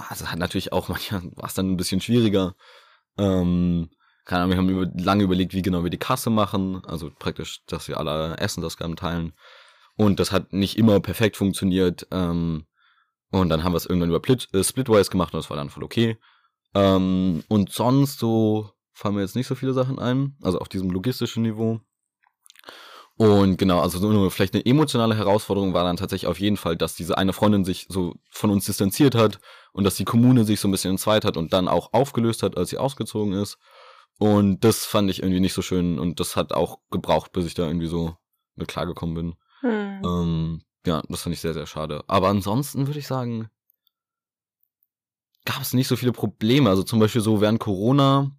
also 0.10 0.28
hat 0.28 0.40
natürlich 0.40 0.72
auch 0.72 0.88
manchmal 0.88 1.24
war 1.36 1.50
es 1.50 1.54
dann 1.54 1.70
ein 1.70 1.78
bisschen 1.78 2.00
schwieriger. 2.00 2.56
Ähm, 3.18 3.90
keine 4.24 4.44
Ahnung, 4.44 4.52
wir 4.52 4.58
haben 4.58 4.70
über, 4.70 5.04
lange 5.04 5.24
überlegt, 5.24 5.54
wie 5.54 5.62
genau 5.62 5.84
wir 5.84 5.90
die 5.90 5.98
Kasse 5.98 6.30
machen. 6.30 6.82
Also 6.86 7.12
praktisch, 7.20 7.66
dass 7.66 7.90
wir 7.90 7.98
alle 7.98 8.38
Essensausgaben 8.38 8.96
teilen. 8.96 9.34
Und 9.98 10.22
das 10.22 10.32
hat 10.32 10.54
nicht 10.54 10.78
immer 10.78 11.02
perfekt 11.02 11.36
funktioniert. 11.36 12.08
Ähm, 12.12 12.66
und 13.30 13.50
dann 13.50 13.66
haben 13.66 13.74
wir 13.74 13.78
es 13.78 13.86
irgendwann 13.86 14.10
über 14.10 14.22
Plit, 14.22 14.48
äh, 14.54 14.64
Splitwise 14.64 15.12
gemacht 15.12 15.34
und 15.34 15.40
das 15.40 15.50
war 15.50 15.58
dann 15.58 15.70
voll 15.70 15.84
okay. 15.84 16.18
Ähm, 16.74 17.44
und 17.50 17.74
sonst 17.74 18.20
so 18.20 18.72
fallen 18.94 19.16
mir 19.16 19.22
jetzt 19.22 19.36
nicht 19.36 19.48
so 19.48 19.56
viele 19.56 19.74
Sachen 19.74 20.00
ein. 20.00 20.38
Also 20.42 20.60
auf 20.60 20.70
diesem 20.70 20.92
logistischen 20.92 21.44
Niveau. 21.44 21.82
Und 23.18 23.58
genau, 23.58 23.80
also 23.80 24.00
nur 24.00 24.32
vielleicht 24.32 24.56
eine 24.56 24.66
emotionale 24.66 25.16
Herausforderung 25.16 25.74
war 25.74 25.84
dann 25.84 25.98
tatsächlich 25.98 26.28
auf 26.28 26.40
jeden 26.40 26.58
Fall, 26.58 26.76
dass 26.76 26.96
diese 26.96 27.18
eine 27.18 27.34
Freundin 27.34 27.66
sich 27.66 27.86
so 27.90 28.16
von 28.32 28.50
uns 28.50 28.66
distanziert 28.66 29.14
hat 29.14 29.40
und 29.74 29.84
dass 29.84 29.96
die 29.96 30.06
Kommune 30.06 30.44
sich 30.44 30.60
so 30.60 30.68
ein 30.68 30.72
bisschen 30.72 30.92
entzweit 30.92 31.24
hat 31.24 31.38
und 31.38 31.54
dann 31.54 31.68
auch 31.68 31.94
aufgelöst 31.94 32.42
hat, 32.42 32.58
als 32.58 32.70
sie 32.70 32.78
ausgezogen 32.78 33.34
ist. 33.34 33.58
Und 34.18 34.64
das 34.64 34.86
fand 34.86 35.10
ich 35.10 35.22
irgendwie 35.22 35.40
nicht 35.40 35.54
so 35.54 35.62
schön 35.62 36.00
und 36.00 36.20
das 36.20 36.36
hat 36.36 36.54
auch 36.54 36.80
gebraucht, 36.90 37.32
bis 37.32 37.46
ich 37.46 37.54
da 37.54 37.68
irgendwie 37.68 37.88
so 37.88 38.16
mit 38.56 38.68
klargekommen 38.68 39.16
bin. 39.16 39.36
Hm. 39.62 40.02
Ähm, 40.04 40.62
ja, 40.86 41.02
das 41.08 41.22
fand 41.22 41.36
ich 41.36 41.42
sehr, 41.42 41.54
sehr 41.54 41.68
schade. 41.68 42.04
Aber 42.08 42.30
ansonsten 42.30 42.88
würde 42.88 43.00
ich 43.00 43.08
sagen, 43.08 43.50
gab 45.46 45.62
es 45.62 45.74
nicht 45.74 45.88
so 45.88 45.96
viele 45.96 46.12
Probleme. 46.12 46.70
Also 46.70 46.84
zum 46.84 47.00
Beispiel 47.00 47.22
so 47.22 47.42
während 47.42 47.60
Corona 47.60 48.32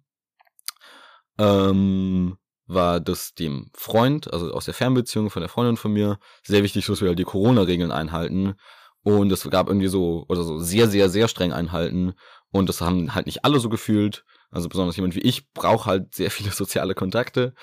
ähm, 1.37 2.37
war 2.65 2.99
das 2.99 3.33
dem 3.33 3.69
Freund, 3.73 4.31
also 4.31 4.51
aus 4.51 4.65
der 4.65 4.73
Fernbeziehung 4.73 5.29
von 5.29 5.41
der 5.41 5.49
Freundin 5.49 5.77
von 5.77 5.91
mir, 5.91 6.17
sehr 6.43 6.63
wichtig, 6.63 6.85
dass 6.85 7.01
wir 7.01 7.09
halt 7.09 7.19
die 7.19 7.23
Corona-Regeln 7.23 7.91
einhalten. 7.91 8.55
Und 9.03 9.31
es 9.31 9.49
gab 9.49 9.67
irgendwie 9.67 9.87
so, 9.87 10.25
oder 10.29 10.43
so 10.43 10.59
sehr, 10.59 10.87
sehr, 10.87 11.09
sehr 11.09 11.27
streng 11.27 11.51
einhalten. 11.51 12.13
Und 12.51 12.69
das 12.69 12.79
haben 12.79 13.13
halt 13.15 13.25
nicht 13.25 13.43
alle 13.43 13.59
so 13.59 13.67
gefühlt. 13.69 14.23
Also 14.49 14.69
besonders 14.69 14.95
jemand 14.95 15.15
wie 15.15 15.21
ich 15.21 15.51
braucht 15.51 15.87
halt 15.87 16.15
sehr 16.15 16.31
viele 16.31 16.51
soziale 16.53 16.95
Kontakte. 16.95 17.53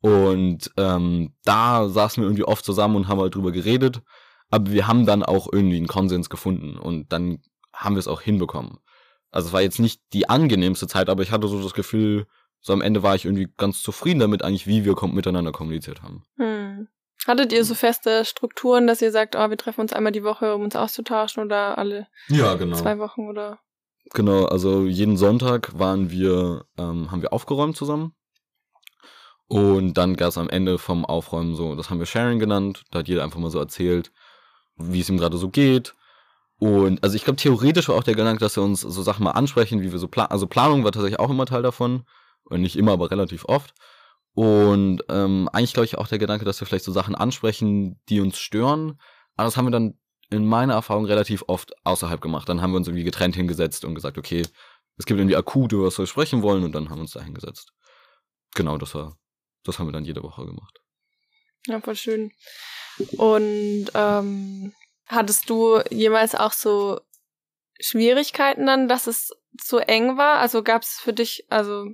Und 0.00 0.70
ähm, 0.76 1.34
da 1.44 1.88
saßen 1.88 2.22
wir 2.22 2.28
irgendwie 2.28 2.44
oft 2.44 2.64
zusammen 2.64 2.96
und 2.96 3.08
haben 3.08 3.20
halt 3.20 3.34
drüber 3.34 3.52
geredet. 3.52 4.02
Aber 4.50 4.72
wir 4.72 4.86
haben 4.86 5.06
dann 5.06 5.22
auch 5.22 5.48
irgendwie 5.50 5.76
einen 5.76 5.86
Konsens 5.86 6.28
gefunden 6.28 6.76
und 6.76 7.12
dann 7.12 7.38
haben 7.72 7.94
wir 7.94 8.00
es 8.00 8.08
auch 8.08 8.20
hinbekommen. 8.20 8.78
Also 9.30 9.48
es 9.48 9.52
war 9.52 9.62
jetzt 9.62 9.78
nicht 9.78 10.02
die 10.12 10.28
angenehmste 10.28 10.88
Zeit, 10.88 11.08
aber 11.08 11.22
ich 11.22 11.30
hatte 11.30 11.46
so 11.46 11.62
das 11.62 11.72
Gefühl, 11.72 12.26
so 12.60 12.72
am 12.72 12.82
Ende 12.82 13.02
war 13.02 13.14
ich 13.14 13.24
irgendwie 13.24 13.48
ganz 13.56 13.82
zufrieden 13.82 14.20
damit 14.20 14.42
eigentlich, 14.42 14.66
wie 14.66 14.84
wir 14.84 14.94
miteinander 15.08 15.52
kommuniziert 15.52 16.02
haben. 16.02 16.24
Hm. 16.36 16.88
Hattet 17.26 17.52
ihr 17.52 17.64
so 17.64 17.74
feste 17.74 18.24
Strukturen, 18.24 18.86
dass 18.86 19.02
ihr 19.02 19.12
sagt, 19.12 19.36
oh, 19.36 19.50
wir 19.50 19.56
treffen 19.56 19.82
uns 19.82 19.92
einmal 19.92 20.12
die 20.12 20.24
Woche, 20.24 20.54
um 20.54 20.62
uns 20.62 20.76
auszutauschen 20.76 21.44
oder 21.44 21.76
alle 21.76 22.06
ja, 22.28 22.54
genau. 22.54 22.76
zwei 22.76 22.98
Wochen 22.98 23.28
oder? 23.28 23.58
Genau, 24.12 24.46
also 24.46 24.84
jeden 24.84 25.16
Sonntag 25.16 25.78
waren 25.78 26.10
wir, 26.10 26.64
ähm, 26.78 27.10
haben 27.10 27.22
wir 27.22 27.32
aufgeräumt 27.32 27.76
zusammen. 27.76 28.14
Und 29.46 29.94
dann 29.94 30.16
gab 30.16 30.28
es 30.28 30.38
am 30.38 30.48
Ende 30.48 30.78
vom 30.78 31.04
Aufräumen 31.04 31.56
so, 31.56 31.74
das 31.74 31.90
haben 31.90 31.98
wir 31.98 32.06
Sharing 32.06 32.38
genannt. 32.38 32.84
Da 32.90 33.00
hat 33.00 33.08
jeder 33.08 33.24
einfach 33.24 33.38
mal 33.38 33.50
so 33.50 33.58
erzählt, 33.58 34.12
wie 34.76 35.00
es 35.00 35.08
ihm 35.08 35.18
gerade 35.18 35.36
so 35.36 35.50
geht. 35.50 35.94
Und 36.58 37.02
also 37.02 37.16
ich 37.16 37.24
glaube, 37.24 37.36
theoretisch 37.36 37.88
war 37.88 37.96
auch 37.96 38.04
der 38.04 38.14
Gedanke, 38.14 38.40
dass 38.40 38.56
wir 38.56 38.62
uns 38.62 38.80
so 38.80 39.02
Sachen 39.02 39.24
mal 39.24 39.32
ansprechen, 39.32 39.82
wie 39.82 39.92
wir 39.92 39.98
so 39.98 40.08
planen. 40.08 40.30
Also 40.30 40.46
Planung 40.46 40.84
war 40.84 40.92
tatsächlich 40.92 41.18
auch 41.18 41.30
immer 41.30 41.46
Teil 41.46 41.62
davon. 41.62 42.04
Und 42.50 42.60
nicht 42.60 42.76
immer, 42.76 42.92
aber 42.92 43.10
relativ 43.10 43.44
oft. 43.46 43.74
Und 44.34 45.02
ähm, 45.08 45.48
eigentlich 45.52 45.72
glaube 45.72 45.86
ich 45.86 45.98
auch 45.98 46.08
der 46.08 46.18
Gedanke, 46.18 46.44
dass 46.44 46.60
wir 46.60 46.66
vielleicht 46.66 46.84
so 46.84 46.92
Sachen 46.92 47.14
ansprechen, 47.14 48.00
die 48.08 48.20
uns 48.20 48.38
stören. 48.38 49.00
Aber 49.36 49.46
das 49.46 49.56
haben 49.56 49.66
wir 49.66 49.72
dann 49.72 49.98
in 50.30 50.46
meiner 50.46 50.74
Erfahrung 50.74 51.06
relativ 51.06 51.44
oft 51.46 51.72
außerhalb 51.84 52.20
gemacht. 52.20 52.48
Dann 52.48 52.62
haben 52.62 52.72
wir 52.72 52.76
uns 52.76 52.86
irgendwie 52.86 53.04
getrennt 53.04 53.34
hingesetzt 53.34 53.84
und 53.84 53.94
gesagt, 53.94 54.18
okay, 54.18 54.42
es 54.96 55.06
gibt 55.06 55.18
irgendwie 55.18 55.36
akut, 55.36 55.72
über 55.72 55.86
was 55.86 55.98
wir 55.98 56.06
sprechen 56.06 56.42
wollen 56.42 56.62
und 56.62 56.72
dann 56.72 56.88
haben 56.88 56.98
wir 56.98 57.02
uns 57.02 57.12
da 57.12 57.22
hingesetzt. 57.22 57.72
Genau, 58.54 58.78
das 58.78 58.94
war, 58.94 59.18
das 59.64 59.78
haben 59.78 59.88
wir 59.88 59.92
dann 59.92 60.04
jede 60.04 60.22
Woche 60.22 60.44
gemacht. 60.44 60.80
Ja, 61.66 61.80
voll 61.80 61.96
schön. 61.96 62.32
Und 63.16 63.86
ähm, 63.94 64.72
hattest 65.06 65.50
du 65.50 65.80
jemals 65.90 66.34
auch 66.34 66.52
so 66.52 67.00
Schwierigkeiten 67.80 68.66
dann, 68.66 68.88
dass 68.88 69.06
es 69.06 69.32
zu 69.58 69.78
eng 69.78 70.16
war? 70.16 70.38
Also 70.38 70.62
gab 70.62 70.82
es 70.82 71.00
für 71.00 71.12
dich, 71.12 71.46
also 71.50 71.86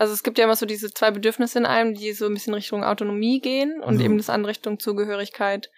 also 0.00 0.14
es 0.14 0.22
gibt 0.22 0.38
ja 0.38 0.44
immer 0.44 0.56
so 0.56 0.64
diese 0.64 0.90
zwei 0.94 1.10
Bedürfnisse 1.10 1.58
in 1.58 1.66
einem, 1.66 1.92
die 1.92 2.12
so 2.12 2.24
ein 2.24 2.32
bisschen 2.32 2.54
Richtung 2.54 2.84
Autonomie 2.84 3.38
gehen 3.38 3.82
und 3.82 3.96
mhm. 3.96 4.00
eben 4.00 4.16
das 4.16 4.30
andere 4.30 4.52
Richtung 4.52 4.78
Zugehörigkeit. 4.78 5.70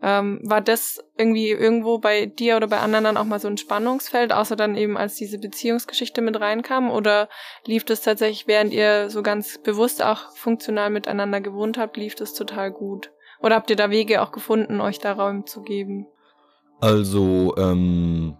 Ähm, 0.00 0.40
war 0.44 0.62
das 0.62 1.04
irgendwie 1.18 1.50
irgendwo 1.50 1.98
bei 1.98 2.24
dir 2.24 2.56
oder 2.56 2.68
bei 2.68 2.78
anderen 2.78 3.04
dann 3.04 3.16
auch 3.18 3.26
mal 3.26 3.38
so 3.38 3.48
ein 3.48 3.58
Spannungsfeld, 3.58 4.32
außer 4.32 4.56
dann 4.56 4.76
eben 4.76 4.96
als 4.96 5.16
diese 5.16 5.38
Beziehungsgeschichte 5.38 6.22
mit 6.22 6.40
reinkam? 6.40 6.90
Oder 6.90 7.28
lief 7.66 7.84
das 7.84 8.00
tatsächlich, 8.00 8.46
während 8.46 8.72
ihr 8.72 9.10
so 9.10 9.22
ganz 9.22 9.58
bewusst 9.58 10.02
auch 10.02 10.34
funktional 10.34 10.88
miteinander 10.88 11.42
gewohnt 11.42 11.76
habt, 11.76 11.98
lief 11.98 12.14
das 12.14 12.32
total 12.32 12.70
gut? 12.70 13.12
Oder 13.40 13.56
habt 13.56 13.68
ihr 13.68 13.76
da 13.76 13.90
Wege 13.90 14.22
auch 14.22 14.32
gefunden, 14.32 14.80
euch 14.80 15.00
da 15.00 15.12
Raum 15.12 15.44
zu 15.44 15.60
geben? 15.60 16.06
Also, 16.80 17.54
ähm, 17.58 18.38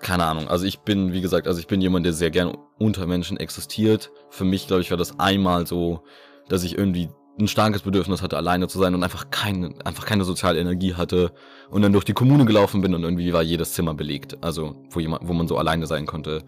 keine 0.00 0.24
Ahnung. 0.26 0.48
Also 0.48 0.66
ich 0.66 0.80
bin, 0.80 1.12
wie 1.12 1.20
gesagt, 1.20 1.46
also 1.46 1.58
ich 1.58 1.66
bin 1.66 1.80
jemand, 1.80 2.04
der 2.04 2.12
sehr 2.12 2.30
gern 2.30 2.56
unter 2.78 3.06
Menschen 3.06 3.36
existiert. 3.36 4.10
Für 4.30 4.44
mich, 4.44 4.66
glaube 4.66 4.82
ich, 4.82 4.90
war 4.90 4.98
das 4.98 5.18
einmal 5.18 5.66
so, 5.66 6.02
dass 6.48 6.64
ich 6.64 6.76
irgendwie 6.76 7.08
ein 7.38 7.48
starkes 7.48 7.82
Bedürfnis 7.82 8.22
hatte, 8.22 8.36
alleine 8.36 8.68
zu 8.68 8.78
sein 8.78 8.94
und 8.94 9.02
einfach 9.02 9.30
keine, 9.30 9.74
einfach 9.84 10.06
keine 10.06 10.24
soziale 10.24 10.58
Energie 10.58 10.94
hatte 10.94 11.32
und 11.70 11.82
dann 11.82 11.92
durch 11.92 12.04
die 12.04 12.14
Kommune 12.14 12.46
gelaufen 12.46 12.80
bin 12.80 12.94
und 12.94 13.02
irgendwie 13.02 13.32
war 13.32 13.42
jedes 13.42 13.72
Zimmer 13.74 13.94
belegt. 13.94 14.38
Also, 14.42 14.84
wo 14.90 15.00
jemand, 15.00 15.28
wo 15.28 15.32
man 15.32 15.48
so 15.48 15.58
alleine 15.58 15.86
sein 15.86 16.06
konnte. 16.06 16.44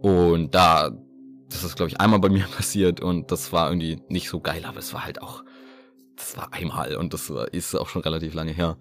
Und 0.00 0.54
da, 0.54 0.90
das 1.50 1.64
ist, 1.64 1.76
glaube 1.76 1.90
ich, 1.90 2.00
einmal 2.00 2.20
bei 2.20 2.30
mir 2.30 2.44
passiert 2.56 3.00
und 3.00 3.30
das 3.30 3.52
war 3.52 3.68
irgendwie 3.68 4.00
nicht 4.08 4.28
so 4.28 4.40
geil, 4.40 4.64
aber 4.66 4.78
es 4.78 4.94
war 4.94 5.04
halt 5.04 5.20
auch, 5.20 5.44
das 6.16 6.36
war 6.36 6.52
einmal 6.52 6.96
und 6.96 7.14
das 7.14 7.32
ist 7.52 7.74
auch 7.74 7.88
schon 7.88 8.02
relativ 8.02 8.34
lange 8.34 8.52
her. 8.52 8.78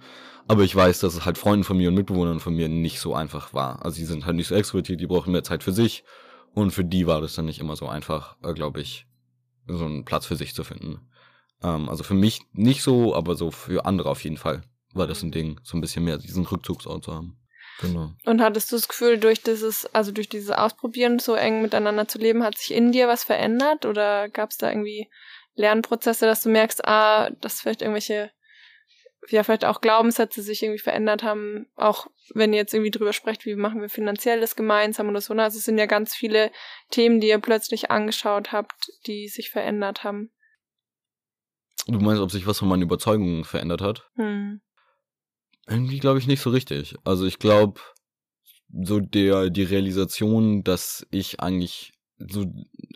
Aber 0.52 0.64
ich 0.64 0.76
weiß, 0.76 1.00
dass 1.00 1.14
es 1.14 1.24
halt 1.24 1.38
Freunden 1.38 1.64
von 1.64 1.78
mir 1.78 1.88
und 1.88 1.96
Mitbewohnern 1.96 2.42
von 2.42 2.54
mir 2.54 2.68
nicht 2.68 3.00
so 3.00 3.16
einfach 3.16 3.54
war. 3.54 3.86
Also 3.86 3.96
die 3.96 4.04
sind 4.04 4.26
halt 4.26 4.36
nicht 4.36 4.50
so 4.50 4.56
extrovertiert, 4.56 5.00
die 5.00 5.08
brauchen 5.08 5.32
mehr 5.32 5.46
Zeit 5.46 5.64
für 5.64 5.72
sich. 5.72 6.04
Und 6.54 6.72
für 6.72 6.84
die 6.84 7.08
war 7.08 7.22
das 7.22 7.36
dann 7.36 7.46
nicht 7.46 7.60
immer 7.62 7.78
so 7.78 7.88
einfach, 7.88 8.36
äh, 8.44 8.52
glaube 8.52 8.82
ich, 8.82 9.08
so 9.66 9.86
einen 9.86 10.04
Platz 10.04 10.26
für 10.26 10.36
sich 10.36 10.54
zu 10.54 10.66
finden. 10.66 11.10
Ähm, 11.64 11.88
also 11.88 12.04
für 12.04 12.16
mich 12.16 12.42
nicht 12.52 12.84
so, 12.84 13.16
aber 13.16 13.36
so 13.36 13.50
für 13.50 13.86
andere 13.86 14.10
auf 14.10 14.26
jeden 14.26 14.36
Fall 14.36 14.64
war 14.94 15.08
das 15.08 15.24
ein 15.24 15.32
Ding, 15.32 15.58
so 15.64 15.78
ein 15.78 15.82
bisschen 15.82 16.04
mehr 16.04 16.18
diesen 16.18 16.46
Rückzugsort 16.46 17.06
zu 17.06 17.14
haben. 17.14 17.40
Genau. 17.80 18.12
Und 18.26 18.42
hattest 18.42 18.74
du 18.74 18.76
das 18.76 18.90
Gefühl, 18.90 19.20
durch 19.20 19.42
dieses, 19.42 19.86
also 19.96 20.12
durch 20.12 20.28
dieses 20.28 20.52
Ausprobieren 20.52 21.20
so 21.20 21.34
eng 21.34 21.62
miteinander 21.62 22.10
zu 22.10 22.18
leben, 22.18 22.44
hat 22.44 22.58
sich 22.58 22.76
in 22.76 22.92
dir 22.92 23.08
was 23.08 23.24
verändert? 23.24 23.86
Oder 23.86 24.28
gab 24.28 24.50
es 24.50 24.58
da 24.58 24.70
irgendwie 24.70 25.10
Lernprozesse, 25.56 26.26
dass 26.26 26.44
du 26.44 26.50
merkst, 26.50 26.86
ah, 26.86 27.30
dass 27.40 27.62
vielleicht 27.62 27.84
irgendwelche 27.84 28.32
ja 29.30 29.44
vielleicht 29.44 29.66
auch 29.66 29.82
Glaubenssätze 29.82 30.42
sich 30.42 30.64
irgendwie 30.64 30.82
verändert 30.82 31.24
haben, 31.24 31.68
auch 31.76 32.08
wenn 32.34 32.54
ihr 32.54 32.60
jetzt 32.60 32.74
irgendwie 32.74 32.92
drüber 32.92 33.14
sprecht, 33.14 33.46
wie 33.46 33.56
machen 33.56 33.82
wir 33.82 33.90
finanziell 33.90 34.40
das 34.40 34.56
gemeinsam 34.56 35.10
oder 35.10 35.22
so. 35.22 35.34
Ne? 35.34 35.44
Also 35.44 35.60
es 35.60 35.66
sind 35.66 35.78
ja 35.78 35.86
ganz 35.86 36.16
viele 36.16 36.52
Themen, 36.90 37.20
die 37.20 37.28
ihr 37.28 37.40
plötzlich 37.40 37.92
angeschaut 37.92 38.52
habt, 38.52 38.92
die 39.06 39.28
sich 39.28 39.52
verändert 39.52 40.04
haben. 40.04 40.32
Du 41.88 42.00
meinst, 42.00 42.22
ob 42.22 42.32
sich 42.32 42.48
was 42.48 42.60
von 42.60 42.70
meinen 42.70 42.84
Überzeugungen 42.84 43.44
verändert 43.44 43.82
hat? 43.82 44.10
Hm. 44.16 44.62
Irgendwie 45.68 46.00
glaube 46.00 46.20
ich 46.20 46.28
nicht 46.28 46.42
so 46.42 46.50
richtig. 46.50 46.96
Also 47.04 47.26
ich 47.26 47.38
glaube, 47.40 47.80
so 48.84 49.00
der, 49.00 49.50
die 49.50 49.64
Realisation, 49.64 50.64
dass 50.64 51.06
ich 51.12 51.40
eigentlich 51.40 51.94
so, 52.18 52.46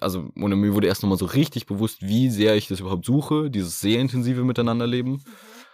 also 0.01 0.29
und 0.35 0.59
mir 0.59 0.73
wurde 0.73 0.87
erst 0.87 1.01
nochmal 1.01 1.17
so 1.17 1.25
richtig 1.25 1.65
bewusst, 1.65 2.03
wie 2.03 2.29
sehr 2.29 2.55
ich 2.55 2.67
das 2.67 2.79
überhaupt 2.79 3.05
suche, 3.05 3.49
dieses 3.49 3.79
sehr 3.79 3.99
intensive 3.99 4.43
Miteinanderleben. 4.43 5.13
Mhm 5.13 5.64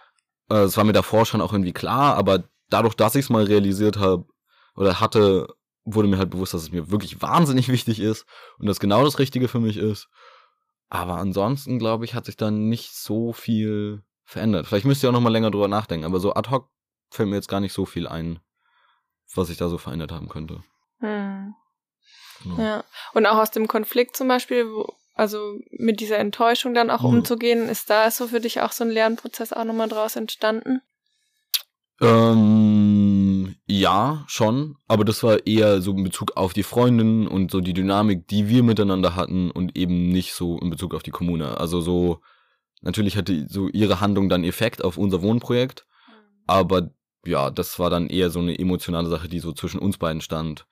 es 0.60 0.76
war 0.76 0.84
mir 0.84 0.92
davor 0.92 1.26
schon 1.26 1.40
auch 1.40 1.52
irgendwie 1.52 1.72
klar, 1.72 2.16
aber 2.16 2.44
dadurch, 2.68 2.94
dass 2.94 3.14
ich 3.14 3.26
es 3.26 3.30
mal 3.30 3.44
realisiert 3.44 3.98
habe 3.98 4.26
oder 4.74 5.00
hatte, 5.00 5.48
wurde 5.84 6.08
mir 6.08 6.18
halt 6.18 6.30
bewusst, 6.30 6.54
dass 6.54 6.62
es 6.62 6.72
mir 6.72 6.90
wirklich 6.90 7.20
wahnsinnig 7.22 7.68
wichtig 7.72 8.00
ist 8.00 8.26
und 8.58 8.66
das 8.66 8.80
genau 8.80 9.04
das 9.04 9.18
Richtige 9.18 9.48
für 9.48 9.60
mich 9.60 9.76
ist. 9.76 10.08
Aber 10.88 11.16
ansonsten, 11.16 11.78
glaube 11.78 12.04
ich, 12.04 12.14
hat 12.14 12.26
sich 12.26 12.36
dann 12.36 12.68
nicht 12.68 12.94
so 12.94 13.32
viel 13.32 14.02
verändert. 14.24 14.66
Vielleicht 14.66 14.84
müsst 14.84 15.02
ihr 15.02 15.08
auch 15.08 15.14
noch 15.14 15.20
mal 15.20 15.32
länger 15.32 15.50
drüber 15.50 15.68
nachdenken, 15.68 16.04
aber 16.04 16.20
so 16.20 16.34
ad 16.34 16.50
hoc 16.50 16.68
fällt 17.10 17.28
mir 17.28 17.36
jetzt 17.36 17.48
gar 17.48 17.60
nicht 17.60 17.72
so 17.72 17.86
viel 17.86 18.06
ein, 18.06 18.40
was 19.34 19.48
sich 19.48 19.56
da 19.56 19.68
so 19.68 19.78
verändert 19.78 20.12
haben 20.12 20.28
könnte. 20.28 20.62
Hm. 20.98 21.54
Genau. 22.42 22.60
Ja. 22.60 22.84
Und 23.14 23.26
auch 23.26 23.36
aus 23.36 23.50
dem 23.50 23.68
Konflikt 23.68 24.16
zum 24.16 24.28
Beispiel, 24.28 24.66
wo, 24.66 24.94
also 25.14 25.58
mit 25.70 26.00
dieser 26.00 26.18
Enttäuschung 26.18 26.74
dann 26.74 26.90
auch 26.90 27.02
mhm. 27.02 27.18
umzugehen, 27.18 27.68
ist 27.68 27.90
da 27.90 28.10
so 28.10 28.28
für 28.28 28.40
dich 28.40 28.60
auch 28.60 28.72
so 28.72 28.84
ein 28.84 28.90
Lernprozess 28.90 29.52
auch 29.52 29.64
nochmal 29.64 29.88
draus 29.88 30.16
entstanden? 30.16 30.80
Ähm, 32.00 33.54
ja, 33.66 34.24
schon. 34.26 34.76
Aber 34.88 35.04
das 35.04 35.22
war 35.22 35.46
eher 35.46 35.80
so 35.80 35.92
in 35.92 36.02
Bezug 36.02 36.36
auf 36.36 36.52
die 36.52 36.62
Freundin 36.62 37.28
und 37.28 37.50
so 37.50 37.60
die 37.60 37.74
Dynamik, 37.74 38.26
die 38.26 38.48
wir 38.48 38.62
miteinander 38.62 39.14
hatten 39.14 39.50
und 39.50 39.76
eben 39.76 40.08
nicht 40.08 40.34
so 40.34 40.58
in 40.58 40.70
Bezug 40.70 40.94
auf 40.94 41.02
die 41.02 41.10
Kommune. 41.10 41.58
Also 41.58 41.80
so, 41.80 42.20
natürlich 42.80 43.16
hatte 43.16 43.46
so 43.48 43.68
ihre 43.68 44.00
Handlung 44.00 44.28
dann 44.28 44.44
Effekt 44.44 44.82
auf 44.82 44.98
unser 44.98 45.22
Wohnprojekt. 45.22 45.86
Mhm. 46.08 46.12
Aber 46.46 46.90
ja, 47.24 47.50
das 47.50 47.78
war 47.78 47.90
dann 47.90 48.08
eher 48.08 48.30
so 48.30 48.40
eine 48.40 48.58
emotionale 48.58 49.08
Sache, 49.08 49.28
die 49.28 49.38
so 49.38 49.52
zwischen 49.52 49.78
uns 49.78 49.98
beiden 49.98 50.22
stand. 50.22 50.66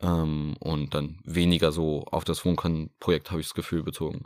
Ähm, 0.00 0.56
und 0.60 0.94
dann 0.94 1.20
weniger 1.24 1.72
so 1.72 2.04
auf 2.04 2.24
das 2.24 2.44
Wohnkon-Projekt, 2.44 3.30
habe 3.30 3.40
ich 3.40 3.46
das 3.46 3.54
Gefühl, 3.54 3.82
bezogen. 3.82 4.24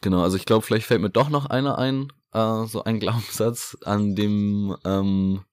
Genau, 0.00 0.22
also 0.22 0.36
ich 0.36 0.44
glaube, 0.44 0.64
vielleicht 0.64 0.86
fällt 0.86 1.00
mir 1.00 1.10
doch 1.10 1.28
noch 1.28 1.46
einer 1.46 1.78
ein, 1.78 2.12
äh, 2.32 2.64
so 2.66 2.84
ein 2.84 3.00
Glaubenssatz, 3.00 3.76
an 3.84 4.14
dem, 4.14 4.76
ähm, 4.84 5.44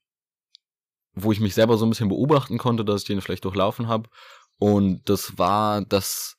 wo 1.13 1.31
ich 1.31 1.39
mich 1.39 1.53
selber 1.53 1.77
so 1.77 1.85
ein 1.85 1.89
bisschen 1.89 2.09
beobachten 2.09 2.57
konnte, 2.57 2.85
dass 2.85 3.01
ich 3.01 3.07
den 3.07 3.21
vielleicht 3.21 3.45
durchlaufen 3.45 3.87
habe. 3.87 4.09
Und 4.57 5.09
das 5.09 5.37
war, 5.37 5.81
dass, 5.83 6.37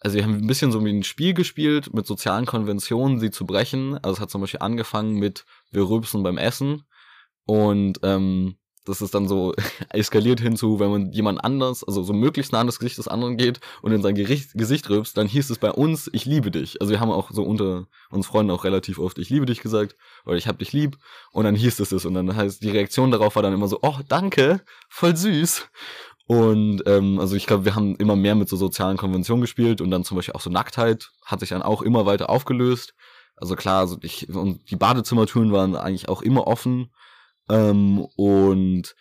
also 0.00 0.16
wir 0.16 0.24
haben 0.24 0.34
ein 0.34 0.46
bisschen 0.46 0.72
so 0.72 0.84
wie 0.84 0.90
ein 0.90 1.04
Spiel 1.04 1.34
gespielt, 1.34 1.92
mit 1.94 2.06
sozialen 2.06 2.46
Konventionen 2.46 3.20
sie 3.20 3.30
zu 3.30 3.46
brechen. 3.46 3.98
Also 3.98 4.14
es 4.14 4.20
hat 4.20 4.30
zum 4.30 4.40
Beispiel 4.40 4.60
angefangen 4.60 5.14
mit, 5.14 5.44
wir 5.70 5.88
rülpsen 5.88 6.22
beim 6.22 6.38
Essen. 6.38 6.84
Und 7.44 8.00
ähm, 8.02 8.56
das 8.84 9.00
ist 9.00 9.14
dann 9.14 9.28
so 9.28 9.54
eskaliert 9.90 10.40
hinzu, 10.40 10.80
wenn 10.80 10.90
man 10.90 11.12
jemand 11.12 11.44
anders, 11.44 11.84
also 11.84 12.02
so 12.02 12.12
möglichst 12.12 12.52
nah 12.52 12.60
an 12.60 12.66
das 12.66 12.78
Gesicht 12.78 12.98
des 12.98 13.08
anderen 13.08 13.36
geht 13.36 13.60
und 13.80 13.92
in 13.92 14.02
sein 14.02 14.14
Gericht, 14.14 14.54
Gesicht 14.54 14.88
rübst, 14.90 15.16
dann 15.16 15.28
hieß 15.28 15.50
es 15.50 15.58
bei 15.58 15.70
uns, 15.70 16.10
ich 16.12 16.24
liebe 16.24 16.50
dich. 16.50 16.80
Also 16.80 16.92
wir 16.92 17.00
haben 17.00 17.10
auch 17.10 17.30
so 17.30 17.42
unter 17.42 17.86
uns 18.10 18.26
Freunden 18.26 18.50
auch 18.50 18.64
relativ 18.64 18.98
oft, 18.98 19.18
ich 19.18 19.30
liebe 19.30 19.46
dich 19.46 19.60
gesagt 19.60 19.96
oder 20.26 20.36
ich 20.36 20.48
hab 20.48 20.58
dich 20.58 20.72
lieb 20.72 20.98
und 21.30 21.44
dann 21.44 21.54
hieß 21.54 21.80
es 21.80 21.92
es 21.92 22.04
und 22.04 22.14
dann 22.14 22.34
heißt 22.34 22.62
die 22.62 22.70
Reaktion 22.70 23.10
darauf 23.10 23.36
war 23.36 23.42
dann 23.42 23.54
immer 23.54 23.68
so, 23.68 23.78
oh 23.82 23.98
danke, 24.08 24.60
voll 24.88 25.16
süß. 25.16 25.68
Und 26.26 26.82
ähm, 26.86 27.18
also 27.18 27.36
ich 27.36 27.46
glaube, 27.46 27.64
wir 27.64 27.74
haben 27.74 27.96
immer 27.96 28.16
mehr 28.16 28.34
mit 28.34 28.48
so 28.48 28.56
sozialen 28.56 28.96
Konventionen 28.96 29.42
gespielt 29.42 29.80
und 29.80 29.90
dann 29.90 30.04
zum 30.04 30.16
Beispiel 30.16 30.34
auch 30.34 30.40
so 30.40 30.50
Nacktheit 30.50 31.10
hat 31.24 31.40
sich 31.40 31.50
dann 31.50 31.62
auch 31.62 31.82
immer 31.82 32.06
weiter 32.06 32.30
aufgelöst. 32.30 32.94
Also 33.36 33.56
klar, 33.56 33.80
also 33.80 33.98
ich, 34.02 34.28
und 34.28 34.70
die 34.70 34.76
Badezimmertüren 34.76 35.52
waren 35.52 35.74
eigentlich 35.74 36.08
auch 36.08 36.22
immer 36.22 36.46
offen 36.46 36.90
ähm, 37.52 38.00
und 38.16 38.94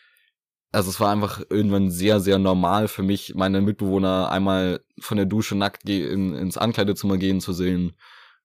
also 0.74 0.90
es 0.90 1.00
war 1.00 1.12
einfach 1.12 1.42
irgendwann 1.50 1.90
sehr, 1.90 2.20
sehr 2.20 2.38
normal 2.38 2.88
für 2.88 3.04
mich, 3.04 3.34
meine 3.36 3.62
Mitbewohner 3.62 4.30
einmal 4.30 4.82
von 5.00 5.18
der 5.18 5.26
Dusche 5.26 5.56
nackt 5.56 5.90
in, 5.90 6.34
ins 6.34 6.58
Ankleidezimmer 6.58 7.18
gehen 7.18 7.42
zu 7.42 7.54
sehen. 7.54 7.94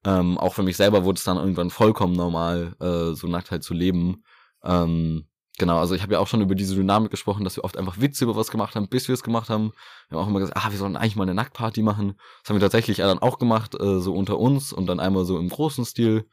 Ähm, 0.04 0.38
auch 0.38 0.54
für 0.54 0.62
mich 0.62 0.76
selber 0.76 1.04
wurde 1.04 1.18
es 1.18 1.24
dann 1.24 1.36
irgendwann 1.36 1.70
vollkommen 1.70 2.14
normal, 2.14 2.74
äh, 2.80 3.14
so 3.14 3.26
nackt 3.26 3.50
halt 3.50 3.64
zu 3.64 3.74
leben. 3.74 4.24
Ähm, 4.64 5.26
genau, 5.58 5.78
also 5.78 5.94
ich 5.96 6.02
habe 6.02 6.14
ja 6.14 6.20
auch 6.20 6.28
schon 6.28 6.40
über 6.40 6.54
diese 6.54 6.76
Dynamik 6.76 7.10
gesprochen, 7.10 7.44
dass 7.44 7.56
wir 7.56 7.64
oft 7.64 7.76
einfach 7.76 8.00
Witze 8.00 8.24
über 8.24 8.36
was 8.36 8.50
gemacht 8.50 8.76
haben, 8.76 8.88
bis 8.88 9.08
wir 9.08 9.14
es 9.14 9.24
gemacht 9.24 9.50
haben. 9.50 9.72
Wir 10.08 10.18
haben 10.18 10.24
auch 10.24 10.28
immer 10.28 10.40
gesagt, 10.40 10.58
ah, 10.60 10.70
wir 10.70 10.78
sollen 10.78 10.96
eigentlich 10.96 11.16
mal 11.16 11.24
eine 11.24 11.34
Nacktparty 11.34 11.82
machen. 11.82 12.14
Das 12.42 12.50
haben 12.50 12.56
wir 12.56 12.60
tatsächlich 12.60 12.98
dann 12.98 13.18
auch 13.18 13.38
gemacht, 13.38 13.74
äh, 13.80 14.00
so 14.00 14.14
unter 14.14 14.38
uns 14.38 14.72
und 14.72 14.86
dann 14.86 15.00
einmal 15.00 15.24
so 15.24 15.38
im 15.38 15.48
großen 15.48 15.84
Stil. 15.84 16.28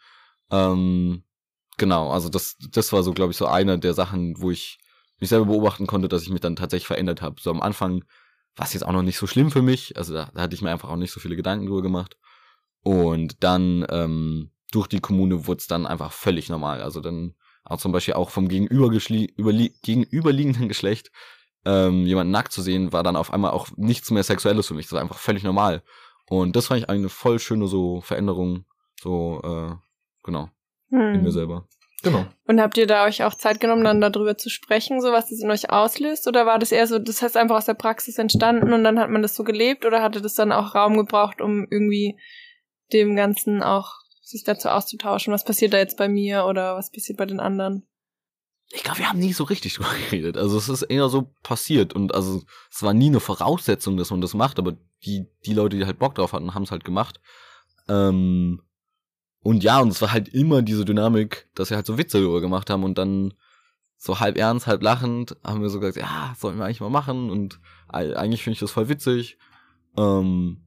Ähm, 0.51 1.23
genau, 1.77 2.09
also 2.09 2.29
das, 2.29 2.57
das 2.71 2.93
war 2.93 3.03
so, 3.03 3.13
glaube 3.13 3.31
ich, 3.31 3.37
so 3.37 3.47
eine 3.47 3.79
der 3.79 3.93
Sachen, 3.93 4.41
wo 4.41 4.51
ich 4.51 4.79
mich 5.19 5.29
selber 5.29 5.45
beobachten 5.45 5.87
konnte, 5.87 6.07
dass 6.07 6.23
ich 6.23 6.29
mich 6.29 6.41
dann 6.41 6.55
tatsächlich 6.55 6.87
verändert 6.87 7.21
habe. 7.21 7.35
So 7.39 7.51
am 7.51 7.61
Anfang 7.61 8.03
war 8.55 8.65
es 8.65 8.73
jetzt 8.73 8.83
auch 8.83 8.91
noch 8.91 9.01
nicht 9.01 9.17
so 9.17 9.27
schlimm 9.27 9.51
für 9.51 9.61
mich, 9.61 9.97
also 9.97 10.13
da, 10.13 10.31
da 10.33 10.41
hatte 10.41 10.55
ich 10.55 10.61
mir 10.61 10.71
einfach 10.71 10.89
auch 10.89 10.97
nicht 10.97 11.11
so 11.11 11.19
viele 11.19 11.35
Gedanken 11.35 11.65
drüber 11.65 11.81
gemacht. 11.81 12.17
Und 12.83 13.43
dann 13.43 13.85
ähm, 13.89 14.51
durch 14.71 14.87
die 14.87 14.99
Kommune 14.99 15.47
wurde 15.47 15.59
es 15.59 15.67
dann 15.67 15.85
einfach 15.85 16.11
völlig 16.11 16.49
normal. 16.49 16.81
Also 16.81 16.99
dann 16.99 17.35
auch 17.63 17.79
zum 17.79 17.93
Beispiel 17.93 18.15
auch 18.15 18.29
vom 18.29 18.49
gegenüberliegenden 18.49 20.67
Geschlecht 20.67 21.11
ähm, 21.65 22.05
jemanden 22.05 22.31
nackt 22.31 22.51
zu 22.51 22.61
sehen, 22.61 22.91
war 22.91 23.03
dann 23.03 23.15
auf 23.15 23.31
einmal 23.31 23.51
auch 23.51 23.69
nichts 23.77 24.11
mehr 24.11 24.23
Sexuelles 24.23 24.67
für 24.67 24.73
mich. 24.73 24.87
Das 24.87 24.93
war 24.93 25.01
einfach 25.01 25.17
völlig 25.17 25.43
normal. 25.43 25.81
Und 26.27 26.57
das 26.57 26.67
fand 26.67 26.81
ich 26.81 26.89
eine 26.89 27.09
voll 27.09 27.39
schöne 27.39 27.67
so 27.67 28.01
Veränderung. 28.01 28.65
So, 29.01 29.41
äh, 29.43 29.75
genau 30.23 30.49
hm. 30.93 31.15
in 31.15 31.23
mir 31.23 31.31
selber. 31.31 31.67
Genau. 32.03 32.25
Und 32.45 32.59
habt 32.59 32.77
ihr 32.77 32.85
da 32.85 33.05
euch 33.05 33.23
auch 33.23 33.33
Zeit 33.33 33.61
genommen, 33.61 33.85
dann 33.85 34.01
darüber 34.01 34.37
zu 34.37 34.49
sprechen, 34.49 34.99
so 34.99 35.13
was 35.13 35.29
das 35.29 35.39
in 35.39 35.49
euch 35.49 35.69
auslöst? 35.69 36.27
Oder 36.27 36.45
war 36.45 36.59
das 36.59 36.73
eher 36.73 36.85
so, 36.85 36.99
das 36.99 37.21
heißt 37.21 37.37
einfach 37.37 37.55
aus 37.55 37.65
der 37.65 37.75
Praxis 37.75 38.17
entstanden 38.17 38.73
und 38.73 38.83
dann 38.83 38.99
hat 38.99 39.09
man 39.09 39.21
das 39.21 39.35
so 39.35 39.45
gelebt? 39.45 39.85
Oder 39.85 40.03
hatte 40.03 40.21
das 40.21 40.33
dann 40.35 40.51
auch 40.51 40.75
Raum 40.75 40.97
gebraucht, 40.97 41.39
um 41.39 41.65
irgendwie 41.71 42.19
dem 42.91 43.15
Ganzen 43.15 43.63
auch 43.63 43.93
sich 44.21 44.43
dazu 44.43 44.67
auszutauschen? 44.67 45.33
Was 45.33 45.45
passiert 45.45 45.73
da 45.73 45.77
jetzt 45.77 45.97
bei 45.97 46.09
mir 46.09 46.45
oder 46.45 46.75
was 46.75 46.91
passiert 46.91 47.17
bei 47.17 47.25
den 47.25 47.39
anderen? 47.39 47.87
Ich 48.73 48.83
glaube, 48.83 48.99
wir 48.99 49.09
haben 49.09 49.19
nie 49.19 49.33
so 49.33 49.45
richtig 49.45 49.73
drüber 49.75 49.93
geredet. 50.09 50.35
Also 50.35 50.57
es 50.57 50.67
ist 50.67 50.81
eher 50.81 51.07
so 51.07 51.33
passiert 51.41 51.93
und 51.93 52.13
also 52.13 52.41
es 52.69 52.83
war 52.83 52.93
nie 52.93 53.07
eine 53.07 53.21
Voraussetzung, 53.21 53.95
dass 53.95 54.11
man 54.11 54.19
das 54.19 54.33
macht, 54.33 54.59
aber 54.59 54.75
die, 55.05 55.25
die 55.45 55.53
Leute, 55.53 55.77
die 55.77 55.85
halt 55.85 55.99
Bock 55.99 56.15
drauf 56.15 56.33
hatten, 56.33 56.53
haben 56.53 56.63
es 56.63 56.71
halt 56.71 56.83
gemacht. 56.83 57.21
Ähm, 57.87 58.61
und 59.43 59.63
ja, 59.63 59.79
und 59.79 59.89
es 59.89 60.01
war 60.01 60.11
halt 60.11 60.29
immer 60.29 60.61
diese 60.61 60.85
Dynamik, 60.85 61.49
dass 61.53 61.69
wir 61.69 61.77
halt 61.77 61.85
so 61.85 61.97
Witze 61.97 62.19
darüber 62.19 62.41
gemacht 62.41 62.69
haben 62.69 62.83
und 62.83 62.97
dann 62.97 63.33
so 63.97 64.19
halb 64.19 64.37
ernst, 64.37 64.67
halb 64.67 64.81
lachend 64.81 65.35
haben 65.43 65.61
wir 65.61 65.69
so 65.69 65.79
gesagt, 65.79 65.97
ja, 65.97 66.33
sollen 66.37 66.57
wir 66.57 66.65
eigentlich 66.65 66.81
mal 66.81 66.89
machen 66.89 67.29
und 67.29 67.59
eigentlich 67.87 68.43
finde 68.43 68.55
ich 68.55 68.59
das 68.59 68.71
voll 68.71 68.89
witzig. 68.89 69.37
Ähm, 69.97 70.57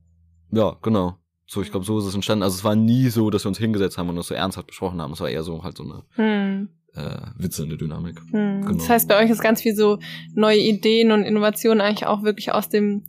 ja, 0.53 0.77
genau. 0.83 1.19
So, 1.47 1.62
ich 1.62 1.71
glaube, 1.71 1.87
so 1.87 1.99
ist 1.99 2.07
es 2.07 2.15
entstanden. 2.15 2.43
Also 2.43 2.57
es 2.57 2.65
war 2.65 2.77
nie 2.77 3.09
so, 3.09 3.31
dass 3.31 3.45
wir 3.45 3.49
uns 3.49 3.59
hingesetzt 3.59 3.99
haben 3.99 4.09
und 4.09 4.17
das 4.17 4.29
so 4.29 4.35
ernsthaft 4.35 4.67
besprochen 4.67 5.01
haben. 5.01 5.12
Es 5.12 5.21
war 5.21 5.29
eher 5.29 5.43
so 5.43 5.62
halt 5.62 5.77
so 5.77 5.85
eine, 5.85 6.03
hm. 6.15 6.69
äh, 6.95 7.19
witzelnde 7.37 7.77
Dynamik. 7.77 8.21
Hm. 8.31 8.62
Genau. 8.62 8.73
Das 8.73 8.89
heißt, 8.89 9.09
bei 9.09 9.23
euch 9.23 9.31
ist 9.31 9.43
ganz 9.43 9.62
viel 9.62 9.77
so 9.77 9.99
neue 10.35 10.59
Ideen 10.59 11.12
und 11.12 11.23
Innovationen 11.23 11.81
eigentlich 11.81 12.07
auch 12.07 12.23
wirklich 12.23 12.53
aus 12.53 12.69
dem 12.69 13.05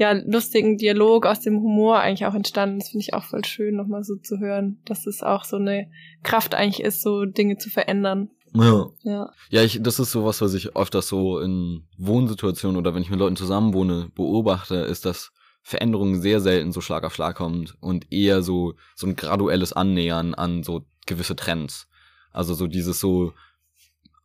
ja, 0.00 0.12
lustigen 0.12 0.78
Dialog, 0.78 1.26
aus 1.26 1.40
dem 1.40 1.60
Humor 1.60 2.00
eigentlich 2.00 2.24
auch 2.24 2.32
entstanden. 2.32 2.78
Das 2.78 2.88
finde 2.88 3.02
ich 3.02 3.12
auch 3.12 3.24
voll 3.24 3.44
schön, 3.44 3.76
nochmal 3.76 4.02
so 4.02 4.16
zu 4.16 4.38
hören, 4.38 4.80
dass 4.86 5.06
es 5.06 5.22
auch 5.22 5.44
so 5.44 5.56
eine 5.56 5.90
Kraft 6.22 6.54
eigentlich 6.54 6.82
ist, 6.82 7.02
so 7.02 7.26
Dinge 7.26 7.58
zu 7.58 7.68
verändern. 7.68 8.30
Ja. 8.54 8.86
Ja, 9.02 9.30
ja 9.50 9.62
ich, 9.62 9.82
das 9.82 10.00
ist 10.00 10.10
sowas, 10.10 10.40
was 10.40 10.54
ich 10.54 10.74
öfters 10.74 11.06
so 11.06 11.38
in 11.38 11.82
Wohnsituationen 11.98 12.78
oder 12.78 12.94
wenn 12.94 13.02
ich 13.02 13.10
mit 13.10 13.18
Leuten 13.18 13.36
zusammenwohne, 13.36 14.10
beobachte, 14.14 14.76
ist, 14.76 15.04
dass 15.04 15.32
Veränderungen 15.60 16.22
sehr 16.22 16.40
selten 16.40 16.72
so 16.72 16.80
Schlag 16.80 17.04
auf 17.04 17.14
Schlag 17.14 17.36
kommt 17.36 17.76
und 17.80 18.10
eher 18.10 18.40
so, 18.40 18.72
so 18.96 19.06
ein 19.06 19.16
graduelles 19.16 19.74
Annähern 19.74 20.32
an 20.32 20.62
so 20.62 20.86
gewisse 21.04 21.36
Trends. 21.36 21.88
Also 22.32 22.54
so 22.54 22.66
dieses 22.68 23.00
so, 23.00 23.34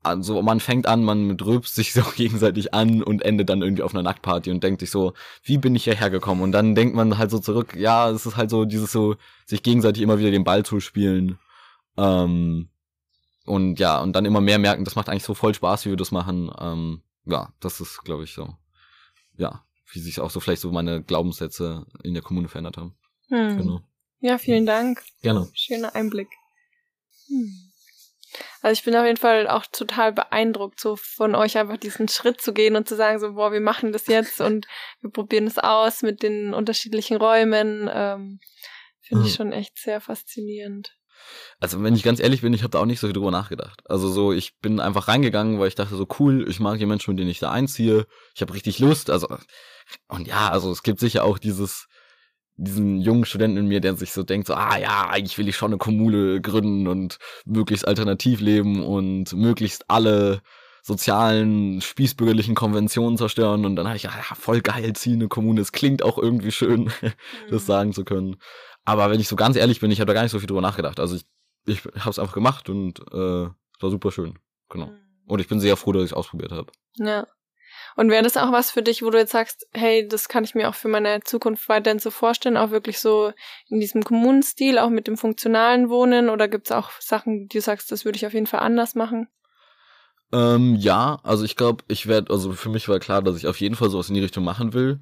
also 0.06 0.42
man 0.42 0.60
fängt 0.60 0.88
an, 0.88 1.04
man 1.04 1.38
dröbst 1.38 1.76
sich 1.76 1.94
so 1.94 2.04
gegenseitig 2.16 2.74
an 2.74 3.04
und 3.04 3.22
endet 3.24 3.50
dann 3.50 3.62
irgendwie 3.62 3.84
auf 3.84 3.94
einer 3.94 4.04
Nacktparty 4.04 4.52
und 4.52 4.64
denkt 4.64 4.82
sich 4.82 4.92
so, 4.92 5.14
wie 5.44 5.58
bin 5.58 5.76
ich 5.76 5.86
hierher 5.86 6.10
gekommen? 6.10 6.42
Und 6.42 6.52
dann 6.52 6.76
denkt 6.76 6.96
man 6.96 7.18
halt 7.18 7.32
so 7.32 7.40
zurück, 7.40 7.76
ja, 7.76 8.10
es 8.10 8.26
ist 8.26 8.38
halt 8.38 8.50
so 8.50 8.66
dieses 8.66 8.92
so, 8.92 9.16
sich 9.46 9.64
gegenseitig 9.64 10.04
immer 10.04 10.20
wieder 10.20 10.32
den 10.32 10.44
Ball 10.44 10.64
zu 10.64 10.80
spielen. 10.80 11.40
Ähm, 11.98 12.70
und 13.46 13.80
ja, 13.80 14.02
und 14.02 14.14
dann 14.14 14.26
immer 14.26 14.42
mehr 14.42 14.60
merken, 14.60 14.86
das 14.86 14.96
macht 14.96 15.10
eigentlich 15.10 15.24
so 15.24 15.34
voll 15.34 15.54
Spaß, 15.54 15.86
wie 15.86 15.92
wir 15.92 15.98
das 15.98 16.12
machen. 16.12 16.52
Ähm, 16.60 17.02
ja, 17.26 17.54
das 17.60 17.80
ist, 17.82 18.04
glaube 18.04 18.24
ich, 18.24 18.34
so. 18.34 18.56
Ja, 19.38 19.64
wie 19.92 20.00
sich 20.00 20.20
auch 20.20 20.32
so 20.32 20.40
vielleicht 20.40 20.62
so 20.62 20.72
meine 20.72 21.04
Glaubenssätze 21.04 21.86
in 22.04 22.14
der 22.14 22.24
Kommune 22.24 22.48
verändert 22.48 22.78
haben. 22.78 22.96
Hm. 23.30 23.58
Genau. 23.58 23.82
Ja, 24.20 24.38
vielen 24.38 24.66
Dank. 24.66 25.04
Gerne. 25.22 25.48
Schöner 25.54 25.94
Einblick. 25.96 26.30
Hm. 27.28 27.65
Also 28.62 28.74
ich 28.80 28.84
bin 28.84 28.96
auf 28.96 29.06
jeden 29.06 29.18
Fall 29.18 29.48
auch 29.48 29.66
total 29.72 30.14
beeindruckt, 30.14 30.80
so 30.80 30.96
von 30.96 31.36
euch 31.36 31.58
einfach 31.58 31.78
diesen 31.78 32.08
Schritt 32.08 32.42
zu 32.42 32.54
gehen 32.54 32.76
und 32.76 32.88
zu 32.88 32.96
sagen, 32.96 33.20
so, 33.20 33.34
boah, 33.34 33.52
wir 33.52 33.62
machen 33.62 33.92
das 33.92 34.08
jetzt 34.08 34.42
und 34.42 34.68
wir 35.02 35.12
probieren 35.12 35.48
es 35.48 35.58
aus 35.58 36.02
mit 36.02 36.24
den 36.24 36.54
unterschiedlichen 36.54 37.18
Räumen. 37.18 37.90
Ähm, 37.92 38.40
Finde 39.02 39.24
hm. 39.24 39.30
ich 39.30 39.36
schon 39.36 39.52
echt 39.52 39.78
sehr 39.78 40.02
faszinierend. 40.02 40.96
Also 41.60 41.82
wenn 41.82 41.96
ich 41.96 42.04
ganz 42.04 42.20
ehrlich 42.20 42.42
bin, 42.42 42.54
ich 42.54 42.64
habe 42.64 42.72
da 42.72 42.80
auch 42.80 42.86
nicht 42.86 43.00
so 43.00 43.08
viel 43.08 43.14
drüber 43.14 43.32
nachgedacht. 43.32 43.82
Also 43.86 44.10
so, 44.10 44.34
ich 44.34 44.60
bin 44.60 44.80
einfach 44.80 45.08
reingegangen, 45.08 45.60
weil 45.60 45.68
ich 45.68 45.76
dachte 45.76 45.96
so 45.96 46.08
cool, 46.20 46.48
ich 46.50 46.60
mag 46.60 46.78
die 46.78 46.86
Menschen, 46.86 47.12
mit 47.12 47.20
denen 47.20 47.30
ich 47.30 47.40
da 47.40 47.52
einziehe. 47.52 48.06
Ich 48.36 48.42
habe 48.42 48.54
richtig 48.54 48.80
Lust. 48.80 49.10
Also 49.10 49.28
und 50.08 50.28
ja, 50.28 50.50
also 50.50 50.72
es 50.72 50.84
gibt 50.84 51.00
sicher 51.00 51.24
auch 51.24 51.38
dieses 51.38 51.88
diesen 52.58 53.02
jungen 53.02 53.26
Studenten 53.26 53.58
in 53.58 53.68
mir, 53.68 53.82
der 53.82 53.96
sich 53.96 54.14
so 54.14 54.24
denkt, 54.24 54.48
so, 54.48 54.54
ah 54.54 54.78
ja, 54.78 55.10
eigentlich 55.10 55.38
will 55.38 55.48
ich 55.48 55.58
schon 55.58 55.72
eine 55.72 55.78
Kommune 55.78 56.42
gründen 56.42 56.88
und 56.88 57.18
möglichst 57.46 57.88
alternativ 57.88 58.40
leben 58.40 58.84
und 58.84 59.34
möglichst 59.34 59.90
alle 59.90 60.42
sozialen, 60.82 61.82
spießbürgerlichen 61.82 62.56
Konventionen 62.56 63.18
zerstören. 63.18 63.66
Und 63.66 63.76
dann 63.76 63.88
habe 63.88 63.98
ich, 63.98 64.04
ja, 64.04 64.12
voll 64.36 64.62
geil, 64.62 64.94
zieh 64.94 65.14
eine 65.14 65.28
Kommune. 65.28 65.60
Es 65.60 65.72
klingt 65.72 66.04
auch 66.04 66.18
irgendwie 66.18 66.52
schön, 66.52 66.92
das 67.50 67.64
mhm. 67.64 67.66
sagen 67.66 67.94
zu 67.94 68.06
können. 68.06 68.38
Aber 68.86 69.10
wenn 69.10 69.20
ich 69.20 69.28
so 69.28 69.36
ganz 69.36 69.58
ehrlich 69.58 69.80
bin, 69.80 69.90
ich 69.90 70.00
habe 70.00 70.08
da 70.08 70.14
gar 70.14 70.22
nicht 70.22 70.32
so 70.32 70.40
viel 70.40 70.48
drüber 70.48 70.62
nachgedacht. 70.62 71.00
Also 71.00 71.16
ich, 71.16 71.26
ich 71.66 71.84
habe 71.84 72.12
es 72.12 72.20
einfach 72.20 72.36
gemacht 72.36 72.70
und 72.70 73.00
äh, 73.12 73.50
war 73.82 73.90
super 73.90 74.12
schön. 74.12 74.38
Genau. 74.70 74.88
Mhm. 74.88 75.00
Und 75.28 75.40
ich 75.40 75.48
bin 75.48 75.60
sehr 75.60 75.76
froh, 75.76 75.92
dass 75.92 76.04
ich 76.04 76.12
es 76.12 76.14
ausprobiert 76.14 76.52
habe. 76.52 76.72
Ja. 76.98 77.26
Und 77.96 78.10
wäre 78.10 78.24
das 78.24 78.36
auch 78.36 78.52
was 78.52 78.72
für 78.72 78.82
dich, 78.82 79.04
wo 79.04 79.10
du 79.10 79.18
jetzt 79.18 79.32
sagst, 79.32 79.68
hey, 79.74 80.06
das 80.08 80.28
kann 80.28 80.44
ich 80.44 80.54
mir 80.54 80.68
auch 80.70 80.76
für 80.76 80.90
meine 80.90 81.22
Zukunft 81.22 81.70
weiterhin 81.70 82.00
so 82.00 82.12
vorstellen, 82.12 82.58
auch 82.58 82.72
wirklich 82.72 83.00
so 83.00 83.32
in 83.70 83.80
diesem 83.80 84.04
Kommunenstil, 84.04 84.80
auch 84.80 84.90
mit 84.90 85.08
dem 85.08 85.18
funktionalen 85.18 85.90
Wohnen? 85.90 86.30
Oder 86.30 86.50
gibt 86.50 86.68
es 86.68 86.72
auch 86.72 86.92
Sachen, 87.00 87.48
die 87.48 87.58
du 87.58 87.62
sagst, 87.62 87.92
das 87.92 88.04
würde 88.04 88.18
ich 88.18 88.26
auf 88.26 88.34
jeden 88.34 88.48
Fall 88.48 88.60
anders 88.60 88.96
machen? 88.96 89.30
Ähm, 90.34 90.76
ja, 90.76 91.20
also 91.24 91.46
ich 91.46 91.56
glaube, 91.56 91.84
ich 91.88 92.08
werde, 92.08 92.34
also 92.34 92.52
für 92.52 92.70
mich 92.70 92.90
war 92.90 93.00
klar, 93.00 93.22
dass 93.22 93.38
ich 93.38 93.48
auf 93.48 93.62
jeden 93.62 93.76
Fall 93.76 93.90
sowas 93.90 94.10
in 94.10 94.16
die 94.16 94.22
Richtung 94.22 94.44
machen 94.44 94.74
will. 94.74 95.00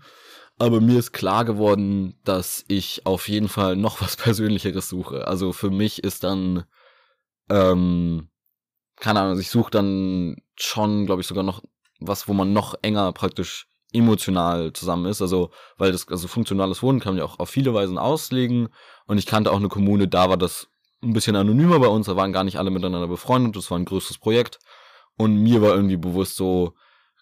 Aber 0.59 0.79
mir 0.79 0.99
ist 0.99 1.13
klar 1.13 1.45
geworden, 1.45 2.19
dass 2.23 2.63
ich 2.67 3.07
auf 3.07 3.27
jeden 3.27 3.49
Fall 3.49 3.75
noch 3.75 4.01
was 4.01 4.17
Persönlicheres 4.17 4.87
suche. 4.87 5.27
Also 5.27 5.51
für 5.51 5.71
mich 5.71 6.03
ist 6.03 6.23
dann, 6.23 6.65
ähm, 7.49 8.29
keine 8.97 9.19
Ahnung, 9.19 9.31
also 9.31 9.41
ich 9.41 9.49
suche 9.49 9.71
dann 9.71 10.37
schon, 10.55 11.07
glaube 11.07 11.21
ich, 11.21 11.27
sogar 11.27 11.43
noch 11.43 11.63
was, 12.07 12.27
wo 12.27 12.33
man 12.33 12.53
noch 12.53 12.75
enger 12.81 13.11
praktisch 13.13 13.67
emotional 13.93 14.73
zusammen 14.73 15.05
ist. 15.05 15.21
Also, 15.21 15.51
weil 15.77 15.91
das, 15.91 16.07
also 16.07 16.27
funktionales 16.27 16.81
Wohnen 16.81 16.99
kann 16.99 17.13
man 17.13 17.19
ja 17.19 17.25
auch 17.25 17.39
auf 17.39 17.49
viele 17.49 17.73
Weisen 17.73 17.97
auslegen. 17.97 18.69
Und 19.05 19.17
ich 19.17 19.25
kannte 19.25 19.51
auch 19.51 19.57
eine 19.57 19.69
Kommune, 19.69 20.07
da 20.07 20.29
war 20.29 20.37
das 20.37 20.67
ein 21.03 21.13
bisschen 21.13 21.35
anonymer 21.35 21.79
bei 21.79 21.87
uns, 21.87 22.07
da 22.07 22.15
waren 22.15 22.33
gar 22.33 22.43
nicht 22.43 22.57
alle 22.57 22.71
miteinander 22.71 23.07
befreundet, 23.07 23.55
das 23.55 23.69
war 23.69 23.77
ein 23.77 23.85
größeres 23.85 24.17
Projekt. 24.17 24.59
Und 25.17 25.35
mir 25.35 25.61
war 25.61 25.75
irgendwie 25.75 25.97
bewusst 25.97 26.35
so, 26.35 26.73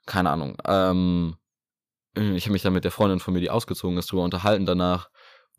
keine 0.05 0.29
Ahnung, 0.29 0.55
ähm, 0.65 1.35
ich 2.13 2.45
habe 2.45 2.53
mich 2.53 2.61
dann 2.61 2.73
mit 2.73 2.83
der 2.83 2.91
Freundin 2.91 3.19
von 3.19 3.33
mir, 3.33 3.39
die 3.39 3.49
ausgezogen 3.49 3.97
ist, 3.97 4.11
drüber 4.11 4.23
unterhalten 4.23 4.65
danach. 4.65 5.09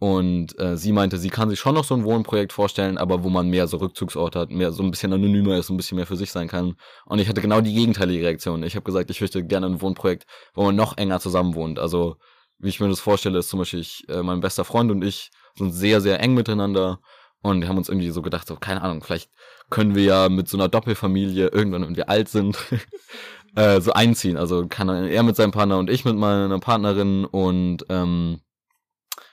Und 0.03 0.59
äh, 0.59 0.77
sie 0.77 0.91
meinte, 0.91 1.17
sie 1.17 1.31
kann 1.31 1.49
sich 1.49 1.61
schon 1.61 1.77
noch 1.77 1.85
so 1.85 1.95
ein 1.95 2.03
Wohnprojekt 2.03 2.53
vorstellen, 2.53 2.99
aber 2.99 3.23
wo 3.23 3.29
man 3.29 3.49
mehr 3.49 3.69
so 3.69 3.77
Rückzugsort 3.77 4.35
hat, 4.35 4.51
mehr 4.51 4.73
so 4.73 4.83
ein 4.83 4.91
bisschen 4.91 5.13
anonymer 5.13 5.57
ist, 5.57 5.71
ein 5.71 5.77
bisschen 5.77 5.95
mehr 5.95 6.09
für 6.09 6.17
sich 6.17 6.33
sein 6.33 6.49
kann. 6.49 6.75
Und 7.05 7.21
ich 7.21 7.29
hatte 7.29 7.41
genau 7.41 7.61
die 7.61 7.73
gegenteilige 7.73 8.25
Reaktion. 8.25 8.65
Ich 8.65 8.75
habe 8.75 8.83
gesagt, 8.83 9.11
ich 9.11 9.21
möchte 9.21 9.45
gerne 9.45 9.67
ein 9.67 9.81
Wohnprojekt, 9.81 10.27
wo 10.55 10.65
man 10.65 10.75
noch 10.75 10.97
enger 10.97 11.21
zusammen 11.21 11.55
wohnt. 11.55 11.79
Also, 11.79 12.17
wie 12.59 12.69
ich 12.69 12.81
mir 12.81 12.89
das 12.89 12.99
vorstelle, 12.99 13.39
ist 13.39 13.49
zum 13.49 13.61
Beispiel 13.61 13.79
ich, 13.79 14.03
äh, 14.09 14.25
mein 14.25 14.41
bester 14.41 14.65
Freund 14.65 14.91
und 14.91 15.05
ich 15.05 15.31
sind 15.57 15.71
sehr, 15.71 16.01
sehr 16.01 16.19
eng 16.19 16.35
miteinander. 16.35 16.99
Und 17.41 17.61
wir 17.61 17.69
haben 17.69 17.79
uns 17.79 17.89
irgendwie 17.89 18.11
so 18.11 18.23
gedacht, 18.23 18.49
so, 18.49 18.57
keine 18.57 18.83
Ahnung, 18.83 19.05
vielleicht 19.05 19.31
können 19.71 19.95
wir 19.95 20.03
ja 20.03 20.29
mit 20.29 20.49
so 20.49 20.57
einer 20.57 20.69
Doppelfamilie 20.69 21.47
irgendwann, 21.47 21.83
wenn 21.83 21.97
wir 21.97 22.09
alt 22.09 22.29
sind, 22.29 22.59
äh, 23.55 23.81
so 23.81 23.93
einziehen. 23.93 24.37
Also 24.37 24.67
kann 24.67 24.89
er 24.89 25.23
mit 25.23 25.37
seinem 25.37 25.53
Partner 25.53 25.79
und 25.79 25.91
ich 25.91 26.05
mit 26.05 26.17
meiner 26.17 26.59
Partnerin 26.59 27.25
und 27.25 27.87
ähm, 27.89 28.41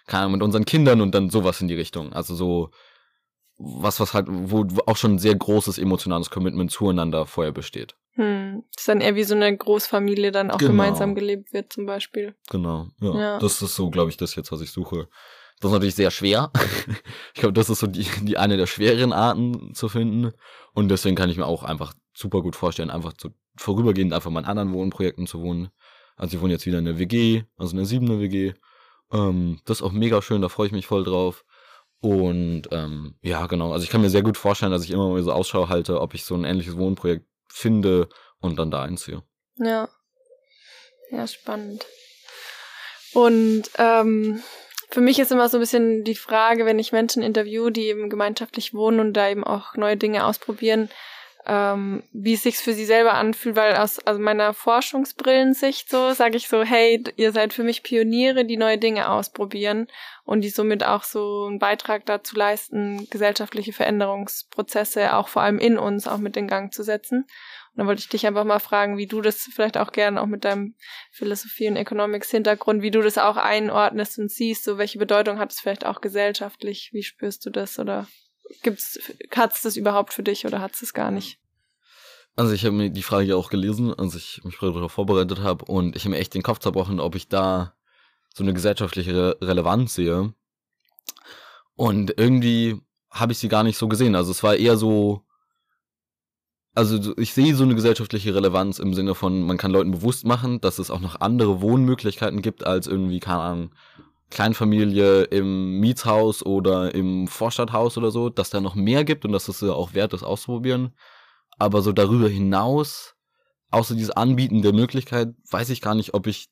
keine 0.10 0.24
Ahnung, 0.24 0.34
mit 0.34 0.44
unseren 0.44 0.66
Kindern 0.66 1.02
und 1.02 1.14
dann 1.16 1.30
sowas 1.30 1.62
in 1.62 1.68
die 1.68 1.76
Richtung. 1.76 2.12
Also 2.12 2.36
so 2.36 2.72
was, 3.60 4.00
was 4.00 4.14
halt, 4.14 4.28
wo 4.30 4.66
auch 4.86 4.98
schon 4.98 5.16
ein 5.16 5.20
sehr 5.20 5.36
großes 5.36 5.78
emotionales 5.78 6.30
Commitment 6.30 6.72
zueinander 6.72 7.26
vorher 7.26 7.52
besteht. 7.52 7.96
Hm. 8.14 8.64
Das 8.74 8.82
ist 8.82 8.88
dann 8.88 9.02
eher 9.02 9.16
wie 9.16 9.24
so 9.24 9.36
eine 9.36 9.56
Großfamilie 9.56 10.32
dann 10.32 10.50
auch 10.50 10.58
genau. 10.58 10.72
gemeinsam 10.72 11.14
gelebt 11.14 11.54
wird, 11.54 11.72
zum 11.72 11.86
Beispiel. 11.86 12.36
Genau, 12.50 12.88
ja. 13.02 13.20
ja. 13.20 13.40
Das 13.40 13.62
ist 13.62 13.76
so, 13.76 13.90
glaube 13.90 14.10
ich, 14.10 14.18
das 14.18 14.36
jetzt, 14.36 14.52
was 14.52 14.62
ich 14.62 14.72
suche. 14.72 15.10
Das 15.60 15.70
ist 15.70 15.74
natürlich 15.74 15.96
sehr 15.96 16.10
schwer. 16.10 16.52
ich 17.34 17.42
glaube, 17.42 17.54
das 17.54 17.70
ist 17.70 17.80
so 17.80 17.88
die, 17.88 18.08
die 18.22 18.38
eine 18.38 18.56
der 18.56 18.66
schwereren 18.66 19.12
Arten 19.12 19.74
zu 19.74 19.90
finden. 19.90 20.32
Und 20.74 20.88
deswegen 20.88 21.18
kann 21.18 21.30
ich 21.30 21.38
mir 21.38 21.46
auch 21.46 21.64
einfach 21.64 21.94
super 22.14 22.42
gut 22.42 22.56
vorstellen, 22.56 22.90
einfach 22.90 23.14
zu, 23.14 23.30
vorübergehend 23.58 24.14
einfach 24.14 24.32
mal 24.32 24.40
in 24.40 24.46
anderen 24.46 24.72
Wohnprojekten 24.72 25.28
zu 25.28 25.42
wohnen. 25.42 25.70
Also 26.16 26.38
ich 26.38 26.42
wohne 26.42 26.54
jetzt 26.54 26.66
wieder 26.66 26.80
in 26.80 26.86
der 26.86 26.98
WG, 26.98 27.44
also 27.58 27.72
in 27.72 27.78
der 27.78 27.86
siebener 27.86 28.22
WG. 28.22 28.54
Ähm, 29.12 29.60
das 29.66 29.80
ist 29.80 29.84
auch 29.84 29.92
mega 29.92 30.22
schön, 30.22 30.42
da 30.42 30.50
freue 30.50 30.68
ich 30.68 30.74
mich 30.74 30.88
voll 30.88 31.04
drauf. 31.04 31.46
Und 32.02 32.64
ähm, 32.72 33.16
ja, 33.22 33.48
genau. 33.48 33.74
Also 33.74 33.84
ich 33.84 33.90
kann 33.90 34.02
mir 34.02 34.10
sehr 34.10 34.24
gut 34.24 34.38
vorstellen, 34.38 34.72
dass 34.72 34.84
ich 34.84 34.92
immer 34.92 35.10
mal 35.10 35.22
so 35.22 35.32
Ausschau 35.32 35.68
halte, 35.68 36.00
ob 36.00 36.14
ich 36.14 36.24
so 36.24 36.36
ein 36.36 36.46
ähnliches 36.46 36.78
Wohnprojekt 36.78 37.26
finde 37.52 38.08
und 38.40 38.58
dann 38.58 38.72
da 38.72 38.84
einziehe. 38.84 39.24
Ja. 39.58 39.90
Ja, 41.12 41.28
spannend. 41.28 41.86
Und 43.14 43.64
ähm, 43.78 44.42
für 44.90 45.02
mich 45.02 45.20
ist 45.20 45.32
immer 45.32 45.50
so 45.50 45.58
ein 45.58 45.62
bisschen 45.62 46.04
die 46.04 46.16
Frage, 46.16 46.66
wenn 46.66 46.80
ich 46.80 46.92
Menschen 46.92 47.24
interview, 47.24 47.70
die 47.70 47.88
eben 47.88 48.10
gemeinschaftlich 48.10 48.74
wohnen 48.74 49.00
und 49.00 49.14
da 49.14 49.30
eben 49.30 49.44
auch 49.44 49.76
neue 49.76 49.98
Dinge 49.98 50.26
ausprobieren, 50.26 50.90
ähm, 51.50 52.04
wie 52.14 52.36
es 52.36 52.44
sich 52.44 52.58
für 52.58 52.74
sie 52.74 52.86
selber 52.86 53.16
anfühlt, 53.16 53.56
weil 53.56 53.76
aus 53.76 53.98
also 54.06 54.22
meiner 54.22 54.54
Forschungsbrillensicht 54.54 55.90
so 55.90 56.14
sage 56.14 56.38
ich 56.38 56.48
so, 56.48 56.62
hey, 56.62 57.04
ihr 57.16 57.32
seid 57.32 57.54
für 57.54 57.64
mich 57.64 57.82
Pioniere, 57.82 58.46
die 58.46 58.58
neue 58.58 58.78
Dinge 58.78 59.10
ausprobieren 59.10 59.88
und 60.26 60.42
die 60.42 60.50
somit 60.50 60.84
auch 60.84 61.04
so 61.04 61.48
einen 61.48 61.58
Beitrag 61.58 62.06
dazu 62.06 62.36
leisten, 62.36 63.08
gesellschaftliche 63.10 63.74
Veränderungsprozesse 63.74 65.16
auch 65.16 65.28
vor 65.28 65.42
allem 65.42 65.58
in 65.58 65.80
uns 65.80 66.08
auch 66.08 66.20
mit 66.20 66.38
in 66.38 66.48
Gang 66.48 66.72
zu 66.72 66.84
setzen. 66.84 67.24
Und 67.24 67.78
dann 67.78 67.88
wollte 67.88 68.02
ich 68.02 68.10
dich 68.10 68.28
einfach 68.28 68.44
mal 68.44 68.60
fragen, 68.60 68.98
wie 68.98 69.08
du 69.08 69.22
das 69.22 69.50
vielleicht 69.52 69.78
auch 69.78 69.92
gerne 69.92 70.22
auch 70.22 70.28
mit 70.28 70.46
deinem 70.46 70.76
Philosophie 71.12 71.68
und 71.68 71.78
Economics 71.78 72.30
Hintergrund, 72.30 72.84
wie 72.84 72.92
du 72.92 73.02
das 73.02 73.18
auch 73.18 73.38
einordnest 73.38 74.20
und 74.20 74.30
siehst, 74.30 74.64
so 74.66 74.78
welche 74.78 75.00
Bedeutung 75.00 75.40
hat 75.40 75.52
es 75.52 75.60
vielleicht 75.60 75.86
auch 75.86 76.00
gesellschaftlich, 76.00 76.92
wie 76.94 77.04
spürst 77.04 77.44
du 77.48 77.50
das 77.50 77.80
oder 77.80 78.08
gibt's, 78.62 79.00
hat's 79.36 79.62
das 79.62 79.76
überhaupt 79.76 80.14
für 80.14 80.24
dich 80.24 80.46
oder 80.46 80.62
hat's 80.62 80.80
das 80.80 80.94
gar 80.94 81.12
nicht? 81.12 81.40
Also 82.36 82.54
ich 82.54 82.66
habe 82.66 82.76
mir 82.76 82.90
die 82.90 83.04
Frage 83.04 83.36
auch 83.36 83.50
gelesen, 83.50 83.94
als 83.94 84.16
ich 84.16 84.42
mich 84.44 84.58
darauf 84.60 84.92
vorbereitet 84.92 85.40
habe 85.40 85.66
und 85.66 85.96
ich 85.96 86.04
habe 86.04 86.12
mir 86.12 86.20
echt 86.20 86.34
den 86.34 86.44
Kopf 86.44 86.60
zerbrochen, 86.60 87.00
ob 87.00 87.16
ich 87.16 87.28
da 87.28 87.74
so 88.34 88.44
eine 88.44 88.54
gesellschaftliche 88.54 89.14
Re 89.14 89.38
Relevanz 89.42 89.94
sehe. 89.94 90.34
Und 91.76 92.14
irgendwie 92.18 92.82
habe 93.10 93.32
ich 93.32 93.40
sie 93.40 93.50
gar 93.50 93.64
nicht 93.64 93.78
so 93.78 93.88
gesehen. 93.88 94.16
Also 94.16 94.32
es 94.32 94.44
war 94.44 94.56
eher 94.56 94.78
so, 94.78 95.26
also 96.76 97.18
ich 97.18 97.34
sehe 97.34 97.56
so 97.56 97.64
eine 97.64 97.76
gesellschaftliche 97.76 98.34
Relevanz 98.34 98.80
im 98.80 98.94
Sinne 98.94 99.16
von, 99.16 99.44
man 99.44 99.58
kann 99.58 99.72
Leuten 99.72 99.92
bewusst 99.92 100.26
machen, 100.26 100.62
dass 100.62 100.80
es 100.80 100.92
auch 100.92 101.00
noch 101.00 101.20
andere 101.20 101.62
Wohnmöglichkeiten 101.62 102.42
gibt 102.42 102.66
als 102.66 102.88
irgendwie, 102.88 103.20
keine 103.20 103.42
Ahnung, 103.42 103.76
Kleinfamilie 104.30 105.24
im 105.24 105.80
Mietshaus 105.80 106.46
oder 106.46 106.94
im 106.94 107.28
Vorstadthaus 107.28 107.98
oder 107.98 108.12
so, 108.12 108.30
dass 108.30 108.50
da 108.50 108.62
noch 108.62 108.76
mehr 108.76 109.04
gibt 109.04 109.26
und 109.26 109.32
dass 109.32 109.48
es 109.48 109.62
ja 109.62 109.72
auch 109.72 109.94
wert 109.94 110.14
ist 110.14 110.24
auszuprobieren. 110.24 110.94
Aber 111.58 111.82
so 111.82 111.92
darüber 111.92 112.30
hinaus, 112.30 113.16
außer 113.72 113.96
dieses 113.96 114.12
Anbieten 114.12 114.62
der 114.62 114.74
Möglichkeit, 114.74 115.34
weiß 115.50 115.70
ich 115.72 115.82
gar 115.82 115.96
nicht, 115.96 116.14
ob 116.14 116.28
ich, 116.28 116.48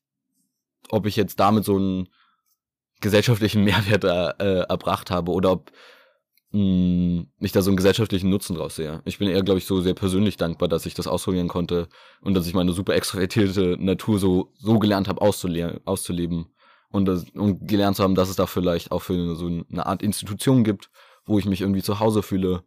ob 0.89 1.05
ich 1.05 1.15
jetzt 1.15 1.39
damit 1.39 1.65
so 1.65 1.75
einen 1.75 2.07
gesellschaftlichen 2.99 3.63
Mehrwert 3.63 4.03
äh, 4.03 4.61
erbracht 4.61 5.11
habe 5.11 5.31
oder 5.31 5.51
ob 5.51 5.71
mh, 6.51 6.59
hm, 6.59 7.31
ich 7.39 7.51
da 7.51 7.61
so 7.61 7.69
einen 7.69 7.77
gesellschaftlichen 7.77 8.31
Nutzen 8.31 8.55
draus 8.55 8.75
sehe. 8.75 9.03
Ich 9.05 9.19
bin 9.19 9.29
eher, 9.29 9.43
glaube 9.43 9.59
ich, 9.59 9.67
so 9.67 9.81
sehr 9.81 9.93
persönlich 9.93 10.35
dankbar, 10.35 10.67
dass 10.67 10.87
ich 10.87 10.95
das 10.95 11.07
ausprobieren 11.07 11.47
konnte 11.47 11.89
und 12.21 12.33
dass 12.33 12.47
ich 12.47 12.55
meine 12.55 12.73
super 12.73 12.95
extrovertierte 12.95 13.77
Natur 13.79 14.17
so, 14.17 14.51
so 14.57 14.79
gelernt 14.79 15.07
habe 15.07 15.21
auszule 15.21 15.79
auszuleben 15.85 16.47
und, 16.89 17.35
und 17.35 17.67
gelernt 17.67 17.97
zu 17.97 18.03
haben, 18.03 18.15
dass 18.15 18.29
es 18.29 18.35
da 18.35 18.45
vielleicht 18.45 18.91
auch 18.91 19.01
für 19.01 19.35
so 19.35 19.47
eine 19.47 19.85
Art 19.85 20.01
Institution 20.01 20.63
gibt, 20.63 20.89
wo 21.25 21.39
ich 21.39 21.45
mich 21.45 21.61
irgendwie 21.61 21.83
zu 21.83 21.99
Hause 21.99 22.23
fühle. 22.23 22.63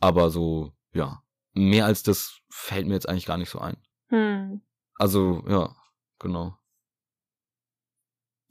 Aber 0.00 0.30
so, 0.30 0.72
ja, 0.92 1.22
mehr 1.52 1.86
als 1.86 2.02
das 2.02 2.38
fällt 2.48 2.86
mir 2.86 2.94
jetzt 2.94 3.08
eigentlich 3.08 3.26
gar 3.26 3.36
nicht 3.36 3.50
so 3.50 3.58
ein. 3.58 3.76
Hm. 4.08 4.62
Also, 4.96 5.44
ja, 5.48 5.74
genau. 6.18 6.56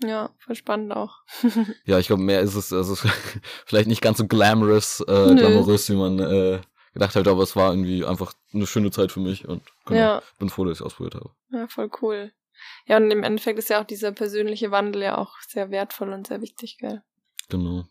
Ja, 0.04 0.30
voll 0.38 0.56
spannend 0.56 0.94
auch. 0.94 1.24
ja, 1.86 1.98
ich 1.98 2.08
glaube, 2.08 2.22
mehr 2.22 2.42
ist 2.42 2.56
es, 2.56 2.72
also 2.72 2.96
vielleicht 3.66 3.88
nicht 3.88 4.02
ganz 4.02 4.20
so 4.20 4.28
glamorous, 4.28 5.02
äh, 5.02 5.36
glamourös, 5.36 5.90
wie 5.90 5.96
man 5.96 6.20
äh, 6.20 6.62
gedacht 6.94 7.16
hat, 7.16 7.28
aber 7.28 7.44
es 7.44 7.56
war 7.56 7.72
irgendwie 7.72 8.06
einfach 8.06 8.34
eine 8.54 8.68
schöne 8.68 8.92
Zeit 8.92 9.12
für 9.12 9.20
mich 9.20 9.48
und 9.48 9.64
genau, 9.86 10.00
ja. 10.00 10.24
bin 10.38 10.50
froh, 10.50 10.66
dass 10.66 10.74
ich 10.74 10.82
es 10.82 10.86
ausprobiert 10.86 11.16
habe. 11.16 11.32
Ja, 11.52 11.68
voll 11.68 11.90
cool. 12.02 12.32
Ja, 12.86 12.98
und 12.98 13.12
im 13.12 13.24
Endeffekt 13.24 13.60
ist 13.60 13.70
ja 13.70 13.82
auch 13.82 13.86
dieser 13.86 14.12
persönliche 14.12 14.72
Wandel 14.72 15.04
ja 15.04 15.17
auch 15.17 15.34
sehr 15.48 15.72
wertvoll 15.72 16.13
und 16.13 16.28
sehr 16.28 16.41
wichtig, 16.41 16.78
gell? 16.80 17.02
Genau. 17.50 17.86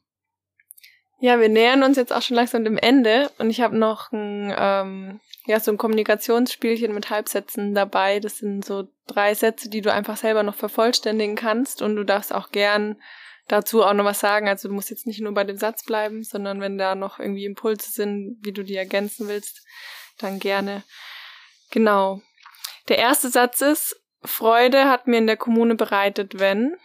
Ja, 1.19 1.41
wir 1.41 1.49
nähern 1.49 1.83
uns 1.83 1.97
jetzt 1.97 2.13
auch 2.13 2.21
schon 2.21 2.37
langsam 2.37 2.65
dem 2.65 2.77
Ende 2.77 3.31
und 3.39 3.49
ich 3.49 3.63
habe 3.63 3.77
noch 3.77 4.13
ein, 4.13 4.55
ähm, 4.57 5.21
ja, 5.47 5.61
so 5.61 5.71
ein 5.71 5.79
Kommunikationsspielchen 5.79 6.93
mit 6.93 7.09
Halbsätzen 7.09 7.75
dabei. 7.75 8.21
Das 8.21 8.39
sind 8.39 8.65
so 8.65 8.89
drei 9.07 9.35
Sätze, 9.35 9.71
die 9.71 9.81
du 9.81 9.91
einfach 9.91 10.19
selber 10.19 10.43
noch 10.43 10.55
vervollständigen 10.55 11.37
kannst 11.37 11.81
und 11.81 11.97
du 11.97 12.05
darfst 12.05 12.35
auch 12.35 12.51
gern 12.51 12.97
dazu 13.49 13.83
auch 13.83 13.95
noch 13.95 14.05
was 14.05 14.21
sagen. 14.21 14.49
Also 14.49 14.69
du 14.69 14.75
musst 14.75 14.91
jetzt 14.91 15.07
nicht 15.07 15.21
nur 15.21 15.33
bei 15.33 15.45
dem 15.45 15.57
Satz 15.57 15.85
bleiben, 15.85 16.23
sondern 16.23 16.61
wenn 16.61 16.77
da 16.77 16.95
noch 16.95 17.19
irgendwie 17.19 17.47
Impulse 17.47 17.91
sind, 17.91 18.39
wie 18.43 18.53
du 18.53 18.63
die 18.63 18.77
ergänzen 18.77 19.29
willst, 19.29 19.65
dann 20.19 20.39
gerne. 20.39 20.83
Genau. 21.71 22.21
Der 22.89 22.99
erste 22.99 23.31
Satz 23.31 23.61
ist, 23.63 24.01
Freude 24.27 24.85
hat 24.85 25.07
mir 25.07 25.19
in 25.19 25.27
der 25.27 25.37
Kommune 25.37 25.75
bereitet, 25.75 26.39
wenn 26.39 26.77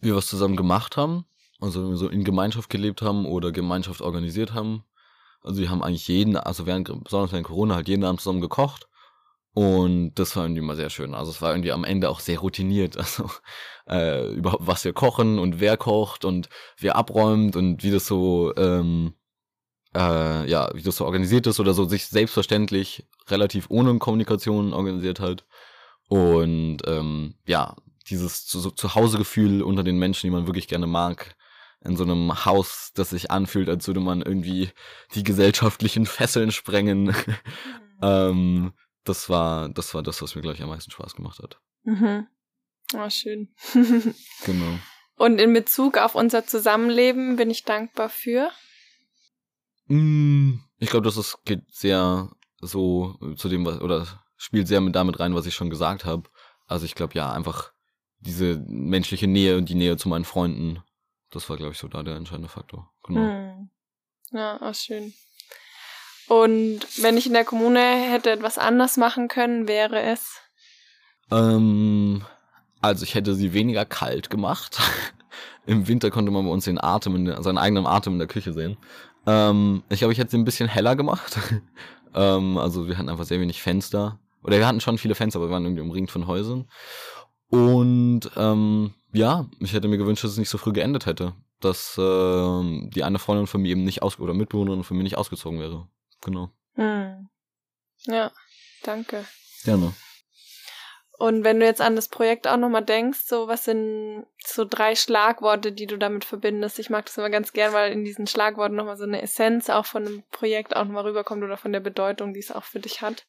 wir 0.00 0.16
was 0.16 0.26
zusammen 0.26 0.56
gemacht 0.56 0.96
haben, 0.96 1.26
also 1.60 1.94
so 1.96 2.08
in 2.08 2.24
Gemeinschaft 2.24 2.70
gelebt 2.70 3.02
haben 3.02 3.26
oder 3.26 3.52
Gemeinschaft 3.52 4.00
organisiert 4.00 4.54
haben 4.54 4.84
also 5.42 5.60
wir 5.60 5.70
haben 5.70 5.82
eigentlich 5.82 6.08
jeden, 6.08 6.36
also 6.36 6.66
während, 6.66 6.88
besonders 7.04 7.32
während 7.32 7.46
Corona 7.46 7.74
halt 7.76 7.88
jeden 7.88 8.04
Abend 8.04 8.20
zusammen 8.20 8.40
gekocht. 8.40 8.88
Und 9.52 10.14
das 10.14 10.36
war 10.36 10.44
irgendwie 10.44 10.60
immer 10.60 10.76
sehr 10.76 10.90
schön. 10.90 11.12
Also 11.14 11.32
es 11.32 11.42
war 11.42 11.50
irgendwie 11.50 11.72
am 11.72 11.84
Ende 11.84 12.08
auch 12.08 12.20
sehr 12.20 12.38
routiniert. 12.38 12.96
Also 13.06 13.30
äh, 13.88 14.32
überhaupt, 14.34 14.66
was 14.66 14.84
wir 14.84 14.92
kochen 14.92 15.40
und 15.40 15.58
wer 15.58 15.76
kocht 15.76 16.24
und 16.24 16.48
wer 16.78 16.94
abräumt 16.94 17.56
und 17.56 17.82
wie 17.82 17.90
das 17.90 18.06
so, 18.06 18.54
ähm, 18.56 19.14
äh, 19.96 20.48
ja, 20.48 20.70
wie 20.74 20.82
das 20.82 20.96
so 20.96 21.06
organisiert 21.06 21.48
ist 21.48 21.58
oder 21.58 21.74
so 21.74 21.84
sich 21.86 22.06
selbstverständlich 22.06 23.08
relativ 23.28 23.66
ohne 23.68 23.98
Kommunikation 23.98 24.72
organisiert 24.72 25.18
halt. 25.18 25.44
Und 26.10 26.78
ähm, 26.86 27.36
ja, 27.46 27.76
dieses 28.08 28.44
Zuhausegefühl 28.46 29.62
unter 29.62 29.84
den 29.84 29.96
Menschen, 29.96 30.26
die 30.26 30.32
man 30.32 30.46
wirklich 30.46 30.66
gerne 30.66 30.88
mag, 30.88 31.36
in 31.82 31.96
so 31.96 32.02
einem 32.02 32.44
Haus, 32.44 32.90
das 32.94 33.10
sich 33.10 33.30
anfühlt, 33.30 33.68
als 33.68 33.86
würde 33.86 34.00
man 34.00 34.20
irgendwie 34.20 34.70
die 35.14 35.22
gesellschaftlichen 35.22 36.06
Fesseln 36.06 36.50
sprengen. 36.50 37.04
Mhm. 37.04 37.14
ähm, 38.02 38.72
das 39.04 39.28
war, 39.30 39.68
das 39.68 39.94
war 39.94 40.02
das, 40.02 40.20
was 40.20 40.34
mir, 40.34 40.42
glaube 40.42 40.56
ich, 40.56 40.62
am 40.62 40.68
meisten 40.68 40.90
Spaß 40.90 41.14
gemacht 41.14 41.38
hat. 41.38 41.60
Mhm. 41.84 42.26
Oh, 42.94 43.08
schön. 43.08 43.54
genau. 44.44 44.78
Und 45.14 45.40
in 45.40 45.52
Bezug 45.52 45.96
auf 45.96 46.16
unser 46.16 46.44
Zusammenleben 46.44 47.36
bin 47.36 47.50
ich 47.50 47.64
dankbar 47.64 48.08
für? 48.08 48.50
Mm, 49.86 50.54
ich 50.78 50.90
glaube, 50.90 51.04
das 51.04 51.16
ist, 51.16 51.44
geht 51.44 51.62
sehr 51.70 52.30
so 52.60 53.16
zu 53.36 53.48
dem, 53.48 53.64
was, 53.64 53.80
oder 53.80 54.06
spielt 54.42 54.68
sehr 54.68 54.80
mit 54.80 54.94
damit 54.94 55.20
rein, 55.20 55.34
was 55.34 55.46
ich 55.46 55.54
schon 55.54 55.70
gesagt 55.70 56.04
habe. 56.04 56.28
Also 56.66 56.84
ich 56.84 56.94
glaube, 56.94 57.14
ja, 57.14 57.32
einfach 57.32 57.72
diese 58.20 58.62
menschliche 58.66 59.26
Nähe 59.26 59.56
und 59.56 59.68
die 59.68 59.74
Nähe 59.74 59.96
zu 59.96 60.08
meinen 60.08 60.24
Freunden 60.24 60.82
das 61.30 61.48
war, 61.48 61.56
glaube 61.56 61.72
ich, 61.72 61.78
so 61.78 61.88
da 61.88 62.02
der 62.02 62.16
entscheidende 62.16 62.48
Faktor. 62.48 62.92
Genau. 63.04 63.20
Hm. 63.20 63.70
Ja, 64.32 64.60
auch 64.60 64.74
schön. 64.74 65.12
Und 66.28 66.80
wenn 67.02 67.16
ich 67.16 67.26
in 67.26 67.32
der 67.32 67.44
Kommune 67.44 67.80
hätte 67.80 68.30
etwas 68.30 68.58
anders 68.58 68.96
machen 68.96 69.28
können, 69.28 69.66
wäre 69.66 70.02
es? 70.02 70.40
Ähm, 71.30 72.24
also 72.80 73.04
ich 73.04 73.14
hätte 73.14 73.34
sie 73.34 73.52
weniger 73.52 73.84
kalt 73.84 74.30
gemacht. 74.30 74.78
Im 75.66 75.88
Winter 75.88 76.10
konnte 76.10 76.30
man 76.30 76.44
bei 76.44 76.50
uns 76.50 76.64
den 76.64 76.82
Atem, 76.82 77.16
in 77.16 77.24
der, 77.26 77.42
seinen 77.42 77.58
eigenen 77.58 77.86
Atem 77.86 78.14
in 78.14 78.18
der 78.18 78.28
Küche 78.28 78.52
sehen. 78.52 78.76
Ähm, 79.26 79.82
ich 79.88 79.98
glaube, 80.00 80.12
ich 80.12 80.18
hätte 80.18 80.30
sie 80.30 80.38
ein 80.38 80.44
bisschen 80.44 80.68
heller 80.68 80.96
gemacht. 80.96 81.38
ähm, 82.14 82.58
also 82.58 82.88
wir 82.88 82.98
hatten 82.98 83.08
einfach 83.08 83.24
sehr 83.24 83.40
wenig 83.40 83.62
Fenster. 83.62 84.18
Oder 84.42 84.58
wir 84.58 84.66
hatten 84.66 84.80
schon 84.80 84.98
viele 84.98 85.14
Fenster, 85.14 85.38
aber 85.38 85.48
wir 85.48 85.52
waren 85.52 85.64
irgendwie 85.64 85.82
umringt 85.82 86.10
von 86.10 86.26
Häusern. 86.26 86.68
Und 87.48 88.30
ähm, 88.36 88.94
ja, 89.12 89.46
ich 89.58 89.72
hätte 89.72 89.88
mir 89.88 89.98
gewünscht, 89.98 90.24
dass 90.24 90.32
es 90.32 90.38
nicht 90.38 90.48
so 90.48 90.58
früh 90.58 90.72
geendet 90.72 91.06
hätte. 91.06 91.34
Dass 91.60 91.98
äh, 91.98 92.88
die 92.88 93.02
eine 93.02 93.18
Freundin 93.18 93.46
von 93.46 93.60
mir 93.60 93.68
eben 93.68 93.84
nicht 93.84 94.02
aus 94.02 94.18
oder 94.18 94.34
Mitbewohnerin 94.34 94.84
von 94.84 94.96
mir 94.96 95.02
nicht 95.02 95.18
ausgezogen 95.18 95.60
wäre. 95.60 95.88
Genau. 96.22 96.50
Hm. 96.74 97.28
Ja, 98.06 98.30
danke. 98.82 99.24
Gerne. 99.64 99.92
Und 101.18 101.44
wenn 101.44 101.60
du 101.60 101.66
jetzt 101.66 101.82
an 101.82 101.96
das 101.96 102.08
Projekt 102.08 102.48
auch 102.48 102.56
nochmal 102.56 102.82
denkst, 102.82 103.26
so 103.26 103.46
was 103.46 103.66
sind 103.66 104.24
so 104.42 104.64
drei 104.64 104.94
Schlagworte, 104.94 105.70
die 105.70 105.86
du 105.86 105.98
damit 105.98 106.24
verbindest? 106.24 106.78
Ich 106.78 106.88
mag 106.88 107.04
das 107.04 107.18
immer 107.18 107.28
ganz 107.28 107.52
gern, 107.52 107.74
weil 107.74 107.92
in 107.92 108.06
diesen 108.06 108.26
Schlagworten 108.26 108.74
nochmal 108.74 108.96
so 108.96 109.04
eine 109.04 109.20
Essenz 109.20 109.68
auch 109.68 109.84
von 109.84 110.06
einem 110.06 110.22
Projekt 110.30 110.74
auch 110.74 110.84
nochmal 110.84 111.04
rüberkommt 111.04 111.42
oder 111.44 111.58
von 111.58 111.72
der 111.72 111.80
Bedeutung, 111.80 112.32
die 112.32 112.40
es 112.40 112.50
auch 112.50 112.64
für 112.64 112.80
dich 112.80 113.02
hat. 113.02 113.26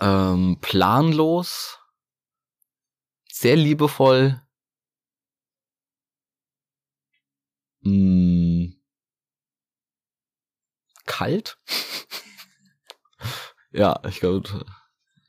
Ähm, 0.00 0.58
planlos, 0.60 1.78
sehr 3.28 3.56
liebevoll, 3.56 4.42
Mh, 7.84 7.90
hm. 7.90 8.82
kalt? 11.06 11.58
ja, 13.72 14.00
ich 14.06 14.20
glaube, 14.20 14.64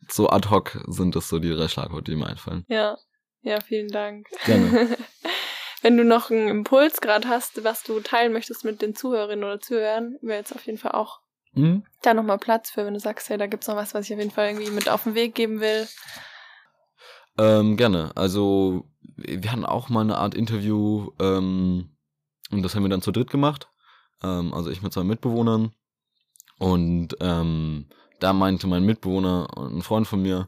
so 0.09 0.29
ad 0.29 0.49
hoc 0.49 0.77
sind 0.87 1.15
das 1.15 1.29
so 1.29 1.39
die 1.39 1.49
drei 1.49 1.67
Schlagworte, 1.67 2.11
die 2.11 2.17
mir 2.17 2.27
einfallen. 2.27 2.65
Ja, 2.67 2.97
ja, 3.41 3.59
vielen 3.61 3.89
Dank. 3.89 4.27
Gerne. 4.45 4.97
Wenn 5.81 5.97
du 5.97 6.05
noch 6.05 6.31
einen 6.31 6.47
Impuls 6.47 7.01
gerade 7.01 7.27
hast, 7.27 7.65
was 7.65 7.83
du 7.83 7.99
teilen 7.99 8.31
möchtest 8.31 8.63
mit 8.63 8.81
den 8.81 8.95
Zuhörerinnen 8.95 9.43
oder 9.43 9.59
Zuhörern, 9.59 10.17
wäre 10.21 10.39
jetzt 10.39 10.55
auf 10.55 10.65
jeden 10.65 10.77
Fall 10.77 10.93
auch 10.93 11.19
mhm. 11.53 11.83
da 12.01 12.13
nochmal 12.13 12.37
Platz 12.37 12.71
für, 12.71 12.85
wenn 12.85 12.93
du 12.93 12.99
sagst, 12.99 13.29
hey, 13.29 13.37
da 13.37 13.47
gibt's 13.47 13.67
noch 13.67 13.75
was, 13.75 13.93
was 13.93 14.05
ich 14.05 14.13
auf 14.13 14.19
jeden 14.19 14.31
Fall 14.31 14.47
irgendwie 14.47 14.71
mit 14.71 14.89
auf 14.89 15.03
den 15.03 15.15
Weg 15.15 15.35
geben 15.35 15.59
will. 15.59 15.87
Ähm, 17.37 17.77
gerne. 17.77 18.11
Also, 18.15 18.85
wir 19.15 19.51
hatten 19.51 19.65
auch 19.65 19.89
mal 19.89 20.01
eine 20.01 20.17
Art 20.17 20.35
Interview, 20.35 21.11
ähm, 21.19 21.89
und 22.51 22.61
das 22.61 22.75
haben 22.75 22.83
wir 22.83 22.89
dann 22.89 23.01
zu 23.01 23.11
dritt 23.11 23.29
gemacht. 23.29 23.69
Ähm, 24.21 24.53
also 24.53 24.69
ich 24.69 24.81
mit 24.81 24.93
zwei 24.93 25.03
Mitbewohnern. 25.03 25.73
Und 26.59 27.17
ähm, 27.19 27.87
da 28.19 28.31
meinte 28.31 28.67
mein 28.67 28.85
Mitbewohner 28.85 29.57
und 29.57 29.77
ein 29.77 29.81
Freund 29.81 30.07
von 30.07 30.21
mir, 30.21 30.47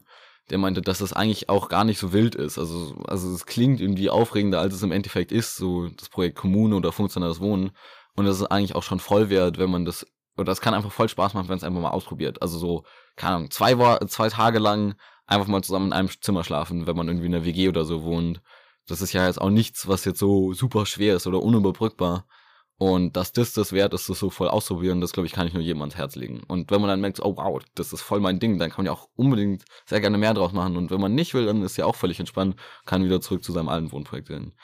der 0.50 0.58
meinte, 0.58 0.80
dass 0.80 0.98
das 0.98 1.12
eigentlich 1.12 1.48
auch 1.48 1.68
gar 1.68 1.84
nicht 1.84 1.98
so 1.98 2.12
wild 2.12 2.36
ist. 2.36 2.58
Also, 2.58 2.96
also 3.06 3.32
es 3.34 3.46
klingt 3.46 3.80
irgendwie 3.80 4.08
aufregender, 4.08 4.60
als 4.60 4.74
es 4.74 4.82
im 4.82 4.92
Endeffekt 4.92 5.32
ist, 5.32 5.56
so 5.56 5.88
das 5.88 6.08
Projekt 6.08 6.36
Kommune 6.36 6.76
oder 6.76 6.92
funktionales 6.92 7.40
Wohnen. 7.40 7.72
Und 8.14 8.24
das 8.24 8.36
ist 8.36 8.46
eigentlich 8.46 8.76
auch 8.76 8.84
schon 8.84 9.00
voll 9.00 9.28
wert, 9.28 9.58
wenn 9.58 9.70
man 9.70 9.84
das, 9.84 10.06
oder 10.36 10.44
das 10.44 10.60
kann 10.60 10.74
einfach 10.74 10.92
voll 10.92 11.08
Spaß 11.08 11.34
machen, 11.34 11.48
wenn 11.48 11.56
es 11.56 11.64
einfach 11.64 11.80
mal 11.80 11.90
ausprobiert. 11.90 12.42
Also 12.42 12.58
so, 12.58 12.84
keine 13.16 13.36
Ahnung, 13.36 13.50
zwei, 13.50 13.74
zwei 14.06 14.28
Tage 14.28 14.58
lang 14.58 14.94
einfach 15.26 15.46
mal 15.48 15.62
zusammen 15.62 15.86
in 15.88 15.92
einem 15.92 16.10
Zimmer 16.20 16.44
schlafen, 16.44 16.86
wenn 16.86 16.96
man 16.96 17.08
irgendwie 17.08 17.26
in 17.26 17.34
einer 17.34 17.44
WG 17.44 17.68
oder 17.68 17.84
so 17.84 18.02
wohnt 18.02 18.40
das 18.86 19.02
ist 19.02 19.12
ja 19.12 19.26
jetzt 19.26 19.40
auch 19.40 19.50
nichts, 19.50 19.88
was 19.88 20.04
jetzt 20.04 20.18
so 20.18 20.52
super 20.52 20.86
schwer 20.86 21.16
ist 21.16 21.26
oder 21.26 21.42
unüberbrückbar. 21.42 22.26
Und 22.78 23.16
dass 23.16 23.32
das 23.32 23.54
das 23.54 23.72
wert 23.72 23.94
ist, 23.94 24.10
das 24.10 24.18
so 24.18 24.28
voll 24.28 24.48
auszuprobieren, 24.48 25.00
das 25.00 25.12
glaube 25.12 25.26
ich, 25.26 25.32
kann 25.32 25.46
ich 25.46 25.54
nur 25.54 25.62
jedem 25.62 25.80
ans 25.80 25.96
Herz 25.96 26.14
legen. 26.14 26.42
Und 26.46 26.70
wenn 26.70 26.80
man 26.82 26.90
dann 26.90 27.00
merkt, 27.00 27.20
oh 27.20 27.34
wow, 27.36 27.62
das 27.74 27.94
ist 27.94 28.02
voll 28.02 28.20
mein 28.20 28.38
Ding, 28.38 28.58
dann 28.58 28.68
kann 28.68 28.84
man 28.84 28.86
ja 28.86 28.92
auch 28.92 29.08
unbedingt 29.16 29.64
sehr 29.86 30.02
gerne 30.02 30.18
mehr 30.18 30.34
draus 30.34 30.52
machen. 30.52 30.76
Und 30.76 30.90
wenn 30.90 31.00
man 31.00 31.14
nicht 31.14 31.32
will, 31.32 31.46
dann 31.46 31.62
ist 31.62 31.78
ja 31.78 31.86
auch 31.86 31.94
völlig 31.94 32.20
entspannt, 32.20 32.56
kann 32.84 33.02
wieder 33.02 33.22
zurück 33.22 33.42
zu 33.42 33.52
seinem 33.52 33.70
alten 33.70 33.92
Wohnprojekt 33.92 34.28
gehen. 34.28 34.54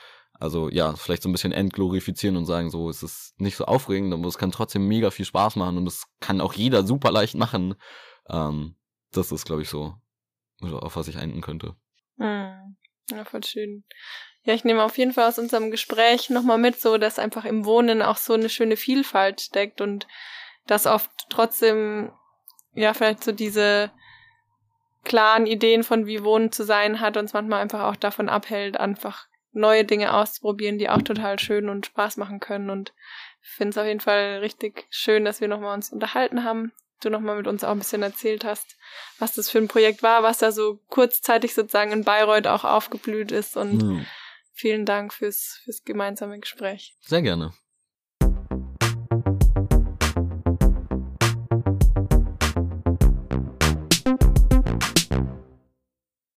Also 0.42 0.68
ja, 0.70 0.96
vielleicht 0.96 1.22
so 1.22 1.28
ein 1.28 1.32
bisschen 1.32 1.52
entglorifizieren 1.52 2.36
und 2.36 2.46
sagen, 2.46 2.68
so, 2.68 2.90
es 2.90 3.04
ist 3.04 3.32
nicht 3.38 3.54
so 3.54 3.64
aufregend, 3.64 4.12
aber 4.12 4.26
es 4.26 4.38
kann 4.38 4.50
trotzdem 4.50 4.88
mega 4.88 5.12
viel 5.12 5.24
Spaß 5.24 5.54
machen 5.54 5.76
und 5.76 5.86
es 5.86 6.04
kann 6.18 6.40
auch 6.40 6.52
jeder 6.52 6.84
super 6.84 7.12
leicht 7.12 7.36
machen. 7.36 7.76
Ähm, 8.28 8.74
das 9.12 9.30
ist, 9.30 9.46
glaube 9.46 9.62
ich, 9.62 9.68
so, 9.68 9.94
auf 10.60 10.96
was 10.96 11.06
ich 11.06 11.14
enden 11.14 11.42
könnte. 11.42 11.76
Hm. 12.18 12.76
Ja, 13.10 13.24
voll 13.24 13.44
schön. 13.44 13.84
Ja, 14.42 14.54
ich 14.54 14.64
nehme 14.64 14.82
auf 14.82 14.98
jeden 14.98 15.12
Fall 15.12 15.28
aus 15.28 15.38
unserem 15.38 15.70
Gespräch 15.70 16.28
nochmal 16.28 16.58
mit, 16.58 16.80
so 16.80 16.98
dass 16.98 17.20
einfach 17.20 17.44
im 17.44 17.64
Wohnen 17.64 18.02
auch 18.02 18.16
so 18.16 18.32
eine 18.32 18.48
schöne 18.48 18.76
Vielfalt 18.76 19.40
steckt 19.40 19.80
und 19.80 20.08
dass 20.66 20.86
oft 20.86 21.10
trotzdem 21.30 22.10
ja, 22.74 22.94
vielleicht 22.94 23.22
so 23.22 23.30
diese 23.30 23.92
klaren 25.04 25.46
Ideen 25.46 25.84
von 25.84 26.06
wie 26.06 26.24
Wohnen 26.24 26.50
zu 26.50 26.64
sein 26.64 26.98
hat 27.00 27.16
uns 27.16 27.32
manchmal 27.32 27.60
einfach 27.60 27.82
auch 27.84 27.96
davon 27.96 28.28
abhält, 28.28 28.76
einfach 28.76 29.28
neue 29.52 29.84
Dinge 29.84 30.14
auszuprobieren, 30.14 30.78
die 30.78 30.88
auch 30.88 31.02
total 31.02 31.38
schön 31.38 31.68
und 31.68 31.86
Spaß 31.86 32.16
machen 32.16 32.40
können. 32.40 32.70
Und 32.70 32.92
ich 33.42 33.50
finde 33.50 33.70
es 33.70 33.78
auf 33.78 33.86
jeden 33.86 34.00
Fall 34.00 34.38
richtig 34.38 34.86
schön, 34.90 35.24
dass 35.24 35.40
wir 35.40 35.48
nochmal 35.48 35.74
uns 35.74 35.92
unterhalten 35.92 36.44
haben. 36.44 36.72
Du 37.00 37.10
nochmal 37.10 37.36
mit 37.36 37.48
uns 37.48 37.64
auch 37.64 37.72
ein 37.72 37.78
bisschen 37.78 38.02
erzählt 38.02 38.44
hast, 38.44 38.76
was 39.18 39.34
das 39.34 39.50
für 39.50 39.58
ein 39.58 39.68
Projekt 39.68 40.02
war, 40.02 40.22
was 40.22 40.38
da 40.38 40.52
so 40.52 40.80
kurzzeitig 40.88 41.52
sozusagen 41.52 41.90
in 41.90 42.04
Bayreuth 42.04 42.46
auch 42.46 42.64
aufgeblüht 42.64 43.32
ist. 43.32 43.56
Und 43.56 43.82
mhm. 43.82 44.06
vielen 44.52 44.86
Dank 44.86 45.12
fürs, 45.12 45.60
fürs 45.64 45.82
gemeinsame 45.84 46.38
Gespräch. 46.38 46.96
Sehr 47.00 47.22
gerne. 47.22 47.52